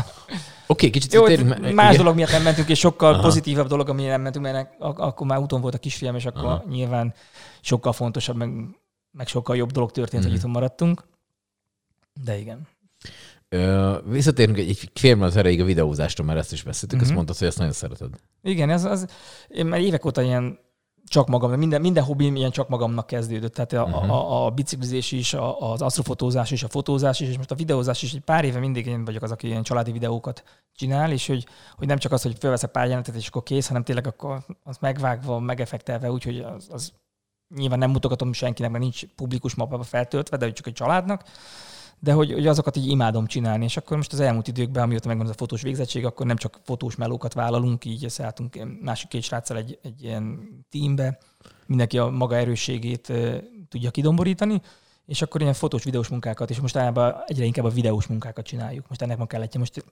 Oké, 0.67 0.87
okay, 0.87 0.91
kicsit 0.91 1.13
Jó, 1.13 1.25
térjünk 1.27 1.73
más 1.75 1.93
igen. 1.93 1.97
dolog 1.97 2.15
miatt 2.15 2.31
nem 2.31 2.43
mentünk, 2.43 2.69
és 2.69 2.79
sokkal 2.79 3.13
Aha. 3.13 3.23
pozitívabb 3.23 3.69
dolog, 3.69 3.89
ami 3.89 4.05
nem 4.05 4.21
mentünk, 4.21 4.45
mert 4.45 4.75
akkor 4.79 5.27
már 5.27 5.39
úton 5.39 5.61
volt 5.61 5.75
a 5.75 5.79
kisfiam, 5.79 6.15
és 6.17 6.27
akkor 6.27 6.45
Aha. 6.45 6.65
nyilván 6.69 7.15
sokkal 7.61 7.93
fontosabb, 7.93 8.37
meg, 8.37 8.51
meg 9.11 9.27
sokkal 9.27 9.57
jobb 9.57 9.71
dolog 9.71 9.91
történt, 9.91 10.23
Mhm. 10.23 10.29
hogy 10.31 10.39
itthon 10.39 10.51
maradtunk. 10.51 11.05
De 12.25 12.39
igen. 12.39 12.69
Ö, 13.55 13.97
visszatérünk 14.05 14.59
egy, 14.59 14.69
egy 14.69 14.91
fél 14.95 15.15
mondat 15.17 15.37
erejéig 15.37 15.61
a 15.61 15.65
videózásra, 15.65 16.25
mert 16.25 16.39
ezt 16.39 16.53
is 16.53 16.63
beszéltük, 16.63 17.01
uh-huh. 17.01 17.01
azt 17.01 17.09
Mhm. 17.09 17.17
mondtad, 17.17 17.37
hogy 17.39 17.47
ezt 17.47 17.59
nagyon 17.59 17.73
szereted. 17.73 18.21
Igen, 18.43 18.71
ez 18.71 18.85
az, 18.85 19.07
én 19.49 19.67
már 19.67 19.81
évek 19.81 20.05
óta 20.05 20.23
ilyen 20.23 20.59
csak 21.05 21.29
magam, 21.29 21.53
minden, 21.53 21.81
minden 21.81 22.05
hobbim 22.05 22.37
ilyen 22.37 22.51
csak 22.51 22.69
magamnak 22.69 23.07
kezdődött. 23.07 23.55
Tehát 23.55 23.73
a, 23.73 23.87
Mhm. 23.87 24.11
a, 24.11 24.45
a 24.45 24.51
biciklizés 24.51 25.13
is, 25.13 25.35
a, 25.35 25.71
az 25.73 25.83
asztrofotózás 25.83 26.51
is, 26.51 26.63
a 26.63 26.69
fotózás 26.69 27.21
is, 27.21 27.29
és 27.29 27.37
most 27.37 27.51
a 27.51 27.55
videózás 27.55 28.03
is. 28.03 28.13
Egy 28.13 28.21
pár 28.21 28.45
éve 28.45 28.59
mindig 28.59 28.87
én 28.87 29.05
vagyok 29.05 29.23
az, 29.23 29.31
aki 29.31 29.47
ilyen 29.47 29.63
családi 29.63 29.93
videókat 29.93 30.43
csinál, 30.75 31.13
és 31.13 31.27
hogy, 31.27 31.47
hogy 31.77 31.87
nem 31.87 31.99
csak 31.99 32.13
az, 32.13 32.23
hogy 32.23 32.37
felveszek 32.39 32.71
pár 32.71 32.85
jelenetet, 32.85 33.15
és 33.15 33.29
akkor 33.29 33.43
kész, 33.43 33.67
hanem 33.67 33.83
tényleg 33.85 34.07
akkor 34.07 34.45
az 34.65 34.77
megvágva, 34.81 35.39
megeffektelve, 35.39 36.11
úgyhogy 36.11 36.39
az, 36.39 36.67
az 36.71 36.93
nyilván 37.57 37.79
nem 37.79 37.91
mutogatom 37.91 38.33
senkinek, 38.33 38.71
mert 38.71 38.83
nincs 38.83 39.07
publikus 39.07 39.55
mapába 39.55 39.83
feltöltve, 39.83 40.37
de 40.37 40.53
csak 40.53 40.67
egy 40.67 40.73
családnak, 40.73 41.23
de 42.03 42.13
hogy, 42.13 42.33
hogy 42.33 42.47
azokat 42.47 42.77
így 42.77 42.87
imádom 42.87 43.27
csinálni, 43.27 43.65
és 43.65 43.77
akkor 43.77 43.97
most 43.97 44.13
az 44.13 44.21
elmúlt 44.21 44.49
időkben, 44.49 44.83
amióta 44.83 45.09
megvan 45.09 45.27
ez 45.27 45.33
a 45.33 45.37
fotós 45.37 45.63
végzettség, 45.63 46.05
akkor 46.05 46.27
nem 46.27 46.37
csak 46.37 46.61
fotós 46.65 46.97
melókat 46.97 47.33
vállalunk, 47.33 47.85
így 47.85 48.05
összeálltunk 48.05 48.81
másik 48.83 49.09
két 49.09 49.23
sráccal 49.23 49.57
egy, 49.57 49.79
egy 49.83 50.03
ilyen 50.03 50.49
teambe, 50.71 51.19
mindenki 51.67 51.99
a 51.99 52.09
maga 52.09 52.37
erősségét 52.37 53.13
tudja 53.69 53.91
kidomborítani, 53.91 54.61
és 55.07 55.23
akkor 55.23 55.41
ilyen 55.41 55.53
fotós, 55.55 55.85
videós 55.85 56.09
munkákat, 56.09 56.51
és 56.51 56.61
most 56.61 56.77
általában 56.77 57.23
egyre 57.27 57.45
inkább 57.45 57.65
a 57.65 57.69
videós 57.69 58.07
munkákat 58.07 58.45
csináljuk. 58.47 58.89
Most 58.89 59.03
ennek 59.03 59.17
van 59.17 59.27
kellett, 59.27 59.57
most 59.59 59.85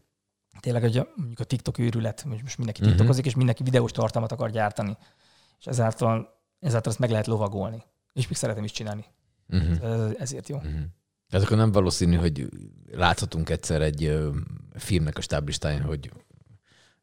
tényleg 0.61 0.83
hogy 0.83 0.97
a, 0.99 1.07
mondjuk 1.17 1.41
a 1.41 1.45
TikTok 1.45 1.79
őrület, 1.79 2.25
most 2.25 2.57
mindenki 2.57 2.81
Mhm. 2.81 2.91
TikTokozik, 2.91 3.27
és 3.27 3.35
mindenki 3.35 3.63
videós 3.63 3.91
tartalmat 3.93 4.33
akar 4.33 4.51
gyártani. 4.51 4.97
És 5.59 5.67
ezáltal, 5.67 6.39
ezáltal 6.61 6.91
ezt 6.91 7.01
meg 7.01 7.11
lehet 7.11 7.27
lovagolni. 7.27 7.83
És 8.13 8.29
még 8.29 8.37
szeretem 8.37 8.65
is 8.65 8.71
csinálni. 8.73 9.05
Uh-huh. 9.49 9.91
Ez- 9.91 10.15
Ezért 10.19 10.49
jó. 10.49 10.57
Uh-huh. 10.57 10.73
Ez 11.31 11.43
akkor 11.43 11.57
nem 11.57 11.73
valószínű, 11.73 12.17
hogy 12.17 12.49
láthatunk 12.93 13.51
egyszer 13.51 13.83
egy 13.83 14.19
filmnek 14.75 15.19
a 15.19 15.21
stáblistáján, 15.21 15.83
hogy 15.83 16.11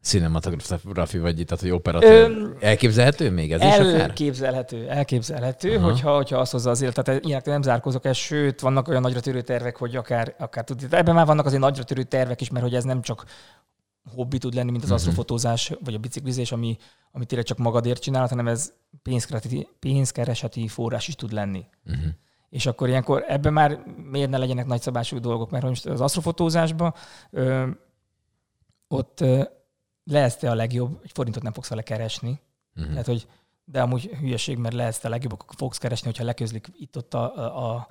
cinematografi 0.01 1.17
vagy, 1.17 1.43
tehát 1.45 1.63
hogy 1.63 1.69
operatőr. 1.71 2.29
Ö, 2.29 2.49
Elképzelhető 2.59 3.31
még 3.31 3.51
ez 3.51 3.61
is 3.61 3.73
akár? 3.73 3.99
Elképzelhető, 4.01 4.87
elképzelhető, 4.89 5.75
Aha. 5.75 5.85
hogyha, 5.85 6.15
hogyha 6.15 6.37
azt 6.37 6.51
hozza 6.51 6.69
az 6.69 6.81
élet. 6.81 7.03
Tehát 7.03 7.25
ilyenek 7.25 7.45
nem 7.45 7.61
zárkozok 7.61 8.05
el, 8.05 8.13
sőt, 8.13 8.59
vannak 8.61 8.87
olyan 8.87 9.01
nagyra 9.01 9.19
törő 9.19 9.41
tervek, 9.41 9.75
hogy 9.77 9.95
akár, 9.95 10.35
akár 10.39 10.63
tud. 10.63 10.85
de 10.85 10.97
Ebben 10.97 11.15
már 11.15 11.25
vannak 11.25 11.45
azért 11.45 11.61
nagyra 11.61 11.83
törő 11.83 12.03
tervek 12.03 12.41
is, 12.41 12.49
mert 12.49 12.63
hogy 12.65 12.75
ez 12.75 12.83
nem 12.83 13.01
csak 13.01 13.25
hobbi 14.15 14.37
tud 14.37 14.53
lenni, 14.53 14.71
mint 14.71 14.83
az 14.83 14.89
Mhm. 14.89 14.97
asztrofotózás 14.97 15.71
vagy 15.83 15.93
a 15.93 15.97
biciklizés, 15.97 16.51
ami, 16.51 16.77
ami 17.11 17.25
tényleg 17.25 17.47
csak 17.47 17.57
magadért 17.57 18.01
csinálod, 18.01 18.29
hanem 18.29 18.47
ez 18.47 18.73
pénzkereseti, 19.03 19.67
pénzkereseti 19.79 20.67
forrás 20.67 21.07
is 21.07 21.15
tud 21.15 21.31
lenni. 21.31 21.65
Uh-huh. 21.85 22.05
És 22.55 22.65
akkor 22.65 22.87
ilyenkor 22.89 23.23
ebben 23.27 23.53
már 23.53 23.83
miért 24.11 24.29
ne 24.29 24.37
legyenek 24.37 24.65
nagyszabású 24.65 25.19
dolgok, 25.19 25.49
mert 25.51 25.63
most 25.65 25.85
az 25.85 26.01
asztrofotózásban 26.01 26.93
ö, 27.29 27.67
ott 28.87 29.21
ö, 29.21 29.43
lesz 30.03 30.37
te 30.37 30.49
a 30.49 30.55
legjobb, 30.55 30.99
egy 31.03 31.11
forintot 31.13 31.43
nem 31.43 31.53
fogsz 31.53 31.69
vele 31.69 31.81
keresni, 31.81 32.39
Uh-huh. 32.77 32.91
tehát, 32.91 33.05
hogy 33.05 33.27
de 33.65 33.81
amúgy 33.81 34.03
hülyeség, 34.19 34.57
mert 34.57 34.75
lehetsz 34.75 34.97
te 34.97 35.09
legjobb, 35.09 35.31
akkor 35.31 35.55
fogsz 35.57 35.77
keresni, 35.77 36.07
hogyha 36.07 36.23
leközlik 36.23 36.67
itt-ott 36.77 37.13
a, 37.13 37.75
a, 37.75 37.87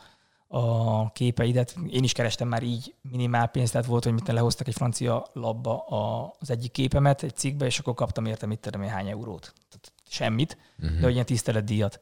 a 0.59 1.13
képeidet. 1.13 1.77
Én 1.91 2.03
is 2.03 2.13
kerestem 2.13 2.49
már 2.49 2.63
így 2.63 2.95
minimál 3.11 3.47
pénzt, 3.47 3.73
tehát 3.73 3.87
volt, 3.87 4.05
hogy 4.05 4.13
mit 4.13 4.29
lehoztak 4.29 4.69
egy 4.69 4.75
francia 4.75 5.27
labba 5.33 5.87
a, 5.87 6.35
az 6.39 6.51
egyik 6.51 6.71
képemet 6.71 7.23
egy 7.23 7.37
cikkbe, 7.37 7.67
és 7.67 7.79
akkor 7.79 7.95
kaptam 7.95 8.27
érte, 8.27 8.47
mit 8.47 8.59
tudom 8.59 8.83
én, 8.83 8.89
hány 8.89 9.09
eurót. 9.09 9.53
Tehát 9.69 9.93
semmit, 10.09 10.59
Uh-huh. 10.83 11.01
de 11.01 11.11
ilyen 11.11 11.27
tiszteletdíjat. 11.27 12.01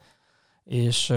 és 0.64 1.14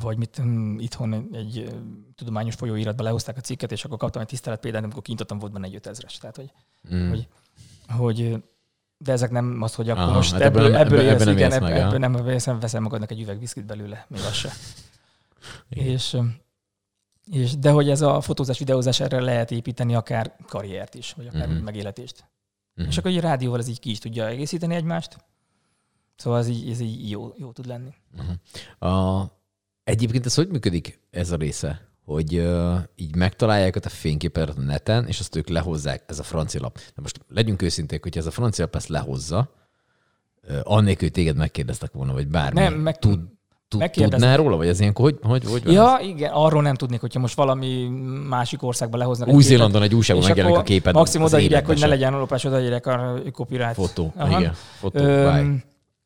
vagy 0.00 0.16
mit 0.16 0.36
hm, 0.36 0.78
itthon 0.78 1.28
egy 1.32 1.74
tudományos 2.14 2.54
folyóiratba 2.54 3.02
lehozták 3.02 3.36
a 3.36 3.40
cikket, 3.40 3.72
és 3.72 3.84
akkor 3.84 3.98
kaptam 3.98 4.22
egy 4.22 4.28
tisztelet 4.28 4.60
példát, 4.60 4.82
amikor 4.82 5.02
kintottam 5.02 5.38
volt 5.38 5.52
benne 5.52 5.66
egy 5.66 5.78
5000-es. 5.82 6.18
Tehát, 6.18 6.36
hogy, 6.36 6.52
Mm. 6.94 7.08
hogy, 7.08 7.28
hogy 7.88 8.42
de 8.98 9.12
ezek 9.12 9.30
nem 9.30 9.62
az, 9.62 9.74
hogy 9.74 9.90
akkor 9.90 10.02
Aha, 10.02 10.12
most 10.12 10.32
hát 10.32 10.40
ebből, 10.40 10.64
ebből 10.64 10.78
ebből, 10.78 11.08
ebből 11.08 11.24
nem 11.24 11.36
igen, 11.36 11.52
ebből, 11.52 11.68
meg, 11.68 11.78
ebből 11.78 11.98
nem 11.98 12.12
veszem, 12.12 12.58
veszel 12.60 12.80
magadnak 12.80 13.10
egy 13.10 13.20
üveg 13.20 13.38
viszkit 13.38 13.64
belőle, 13.66 14.06
még 14.08 14.20
az 14.20 14.32
se. 14.32 14.52
És, 15.68 16.16
és, 17.30 17.56
de 17.58 17.70
hogy 17.70 17.90
ez 17.90 18.00
a 18.00 18.20
fotózás, 18.20 18.58
videózás 18.58 19.00
erre 19.00 19.20
lehet 19.20 19.50
építeni 19.50 19.94
akár 19.94 20.36
karriert 20.46 20.94
is, 20.94 21.12
vagy 21.12 21.26
akár 21.26 21.48
Mhm. 21.48 21.56
megéletést. 21.56 22.24
Mhm. 22.74 22.88
És 22.88 22.98
akkor 22.98 23.10
egy 23.10 23.20
rádióval 23.20 23.58
ez 23.60 23.68
így 23.68 23.80
ki 23.80 23.90
is 23.90 23.98
tudja 23.98 24.26
egészíteni 24.26 24.74
egymást. 24.74 25.16
Szóval 26.16 26.38
ez 26.38 26.48
így, 26.48 26.70
ez 26.70 26.80
így 26.80 27.10
jó, 27.10 27.32
jó 27.36 27.52
tud 27.52 27.66
lenni. 27.66 27.94
A, 28.78 29.20
egyébként 29.84 30.26
ez 30.26 30.34
hogy 30.34 30.48
működik 30.48 31.00
ez 31.10 31.30
a 31.30 31.36
része? 31.36 31.88
Hogy 32.04 32.38
uh, 32.38 32.74
így 32.96 33.16
megtalálják 33.16 33.76
ott 33.76 33.84
a 33.84 33.88
fényképedet 33.88 34.56
a 34.56 34.60
neten, 34.60 35.06
és 35.06 35.20
azt 35.20 35.36
ők 35.36 35.48
lehozzák, 35.48 36.02
ez 36.06 36.18
a 36.18 36.22
francia 36.22 36.60
lap. 36.60 36.76
De 36.76 37.02
most 37.02 37.20
legyünk 37.28 37.62
őszinték, 37.62 38.02
hogyha 38.02 38.20
ez 38.20 38.26
a 38.26 38.30
francia 38.30 38.64
lap 38.64 38.74
ezt 38.76 38.88
lehozza, 38.88 39.50
uh, 40.48 40.56
annélkül, 40.62 41.10
téged 41.10 41.36
megkérdeztek 41.36 41.92
volna, 41.92 42.12
vagy 42.12 42.28
bármi. 42.28 42.60
Nem, 42.60 42.74
meg- 42.74 42.98
tud, 42.98 43.20
tud, 43.68 43.90
tudnál 43.90 44.36
róla, 44.36 44.56
vagy 44.56 44.68
ez 44.68 44.80
ilyenkor 44.80 45.18
hogy, 45.22 45.30
hogy, 45.30 45.50
hogy 45.50 45.64
van 45.64 45.74
Ja, 45.74 45.98
igen, 46.02 46.32
arról 46.32 46.62
nem 46.62 46.74
tudnék, 46.74 47.00
hogyha 47.00 47.20
most 47.20 47.34
valami 47.34 47.88
másik 48.28 48.62
országba 48.62 48.96
lehoznak. 48.96 49.28
Új-Zélandon 49.28 49.82
egy 49.82 49.94
újságban 49.94 50.26
megjelenik 50.26 50.58
a 50.58 50.62
képed. 50.62 50.94
Maximum 50.94 51.26
odaírják, 51.26 51.66
hogy 51.66 51.78
ne 51.78 51.86
legyen 51.86 52.12
lopás, 52.12 52.44
odaírják 52.44 52.86
a 52.86 53.20
copyright. 53.32 53.74
Fotó. 53.74 54.12
Aha. 54.16 54.38
Igen, 54.40 54.52
fotó. 54.78 55.04
Öm. 55.04 55.62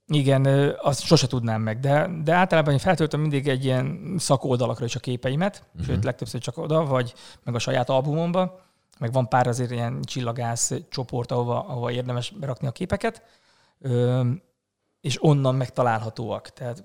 Igen, 0.08 0.74
azt 0.82 1.02
sose 1.02 1.26
tudnám 1.26 1.62
meg, 1.62 1.80
de, 1.80 2.10
de 2.24 2.32
általában 2.32 2.72
én 2.72 2.78
feltöltöm 2.78 3.20
mindig 3.20 3.48
egy 3.48 3.64
ilyen 3.64 4.14
szakoldalakra 4.18 4.84
is 4.84 4.96
a 4.96 5.00
képeimet, 5.00 5.64
uh-huh. 5.66 5.86
sőt 5.86 6.04
legtöbbször 6.04 6.40
csak 6.40 6.58
oda, 6.58 6.84
vagy 6.84 7.14
meg 7.44 7.54
a 7.54 7.58
saját 7.58 7.88
albumomba, 7.88 8.60
meg 8.98 9.12
van 9.12 9.28
pár 9.28 9.46
azért 9.46 9.70
ilyen 9.70 10.02
csillagász 10.02 10.72
csoport, 10.88 11.32
ahova, 11.32 11.66
ahova 11.66 11.90
érdemes 11.90 12.30
berakni 12.30 12.66
a 12.66 12.72
képeket, 12.72 13.22
és 15.00 15.24
onnan 15.24 15.54
megtalálhatóak. 15.54 16.52
Tehát 16.52 16.84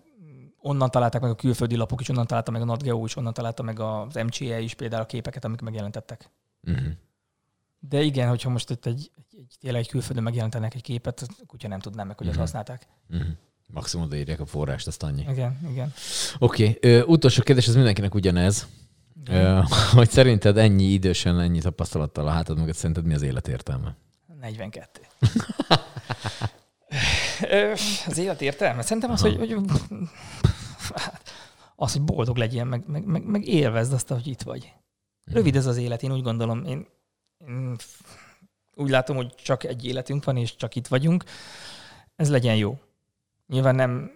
onnan 0.60 0.92
találták 0.92 1.22
meg 1.22 1.32
a 1.32 1.36
külföldi 1.36 1.76
lapok 1.76 2.02
is, 2.02 2.10
onnan 2.10 2.28
találta 2.28 2.52
meg 2.52 2.62
a 2.62 2.66
NatGeo 2.66 3.06
is, 3.06 3.16
onnan 3.16 3.34
találta 3.34 3.64
meg 3.64 3.80
az 3.80 4.14
MCE 4.14 4.60
is 4.60 4.74
például 4.74 5.02
a 5.02 5.06
képeket, 5.06 5.46
amik 5.46 5.62
megjelentettek. 5.62 6.30
Mhm. 6.60 6.88
De 7.80 8.02
igen, 8.02 8.30
hogyha 8.30 8.50
most 8.50 8.70
itt 8.70 8.86
egy, 8.86 9.12
egy 9.44 9.56
tényleg 9.60 9.82
egy 9.82 9.90
külföldön 9.90 10.24
megjelentenek 10.24 10.74
egy 10.74 10.82
képet, 10.82 11.22
a 11.22 11.46
kutya 11.46 11.68
nem 11.68 11.80
tudnám 11.80 12.08
meg, 12.08 12.18
hogy 12.18 12.28
azt 12.28 12.36
Mhm. 12.36 12.46
használták. 12.46 12.88
Mhm. 13.08 13.22
Maximum 13.68 14.06
odaírják 14.06 14.40
a 14.40 14.46
forrást, 14.46 14.88
azt 14.88 15.04
annyi. 15.04 15.26
Igen, 15.30 15.60
igen. 15.72 15.94
Oké, 16.40 16.78
okay. 16.78 17.02
utolsó 17.02 17.42
kérdés, 17.42 17.68
ez 17.68 17.76
mindenkinek 17.76 18.16
ugyanez. 18.16 18.68
Ö, 19.30 19.60
hogy 19.92 20.10
szerinted 20.10 20.58
ennyi 20.58 20.84
idősen, 20.84 21.40
ennyi 21.40 21.60
tapasztalattal 21.60 22.28
a 22.28 22.32
hátad 22.32 22.58
mögött, 22.58 22.76
szerinted 22.76 23.06
mi 23.06 23.14
az 23.14 23.22
élet 23.22 23.48
értelme? 23.48 23.96
42. 24.40 25.02
Ö, 27.42 27.72
az 28.08 28.18
élet 28.18 28.42
értelme? 28.42 28.82
Szerintem 28.82 29.12
az, 29.12 29.22
hogy, 29.22 29.38
hogy 29.38 29.56
az, 31.76 31.92
hogy 31.92 32.02
boldog 32.02 32.38
legyél, 32.38 32.64
meg, 32.64 32.84
meg, 32.88 33.06
meg, 33.06 33.24
meg 33.26 33.48
élvezd 33.48 33.94
azt, 33.94 34.08
hogy 34.08 34.28
itt 34.28 34.42
vagy. 34.42 34.74
Rövid 35.26 35.56
ez 35.56 35.66
az 35.66 35.78
élet, 35.78 36.04
én 36.04 36.12
úgy 36.12 36.22
gondolom. 36.22 36.64
Én, 36.66 36.88
én 37.48 37.76
úgy 38.76 38.90
látom, 38.90 39.16
hogy 39.16 39.36
csak 39.36 39.64
egy 39.64 39.86
életünk 39.86 40.24
van, 40.24 40.38
és 40.38 40.56
csak 40.56 40.76
itt 40.76 40.88
vagyunk. 40.88 41.24
Ez 42.16 42.30
legyen 42.30 42.56
jó. 42.56 42.80
Nyilván 43.48 43.76
nem, 43.76 44.12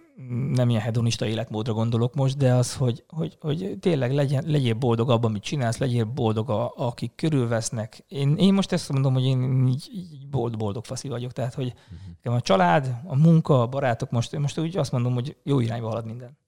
nem 0.52 0.68
ilyen 0.68 0.82
hedonista 0.82 1.26
életmódra 1.26 1.72
gondolok 1.72 2.14
most, 2.14 2.36
de 2.36 2.54
az, 2.54 2.74
hogy, 2.74 3.04
hogy, 3.08 3.36
hogy 3.40 3.76
tényleg 3.80 4.12
legyen, 4.12 4.44
legyél 4.46 4.74
boldog 4.74 5.10
abban, 5.10 5.30
amit 5.30 5.42
csinálsz, 5.42 5.78
legyél 5.78 6.04
boldog, 6.04 6.50
a, 6.50 6.72
akik 6.76 7.12
körülvesznek. 7.14 8.04
Én, 8.08 8.36
én 8.36 8.54
most 8.54 8.72
ezt 8.72 8.92
mondom, 8.92 9.12
hogy 9.12 9.24
én 9.24 9.66
így, 9.66 9.88
így 9.92 10.28
boldog, 10.28 10.58
boldog 10.58 10.84
faszi 10.84 11.08
vagyok. 11.08 11.32
Tehát, 11.32 11.54
hogy 11.54 11.74
nekem 12.14 12.32
a 12.32 12.40
család, 12.40 12.94
a 13.04 13.16
munka, 13.16 13.62
a 13.62 13.66
barátok, 13.66 14.10
most, 14.10 14.38
most 14.38 14.58
úgy 14.58 14.76
azt 14.76 14.92
mondom, 14.92 15.14
hogy 15.14 15.36
jó 15.42 15.60
irányba 15.60 15.88
halad 15.88 16.06
minden. 16.06 16.38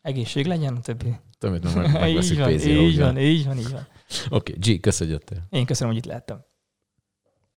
Egészség 0.00 0.46
legyen, 0.46 0.76
a 0.76 0.80
többi. 0.80 1.16
Többet 1.38 1.74
meg, 1.74 1.92
megveszünk 1.92 2.30
így 2.30 2.38
van, 2.38 2.48
pénzére. 2.48 2.80
így 2.80 2.98
van, 2.98 3.18
így 3.18 3.46
van, 3.46 3.58
így 3.58 3.70
van. 3.70 3.86
Oké, 4.30 4.52
okay, 4.56 4.76
G, 4.76 4.80
köszönjük. 4.80 5.22
Én 5.50 5.66
köszönöm, 5.66 5.92
hogy 5.92 6.02
itt 6.02 6.08
lehettem. 6.08 6.44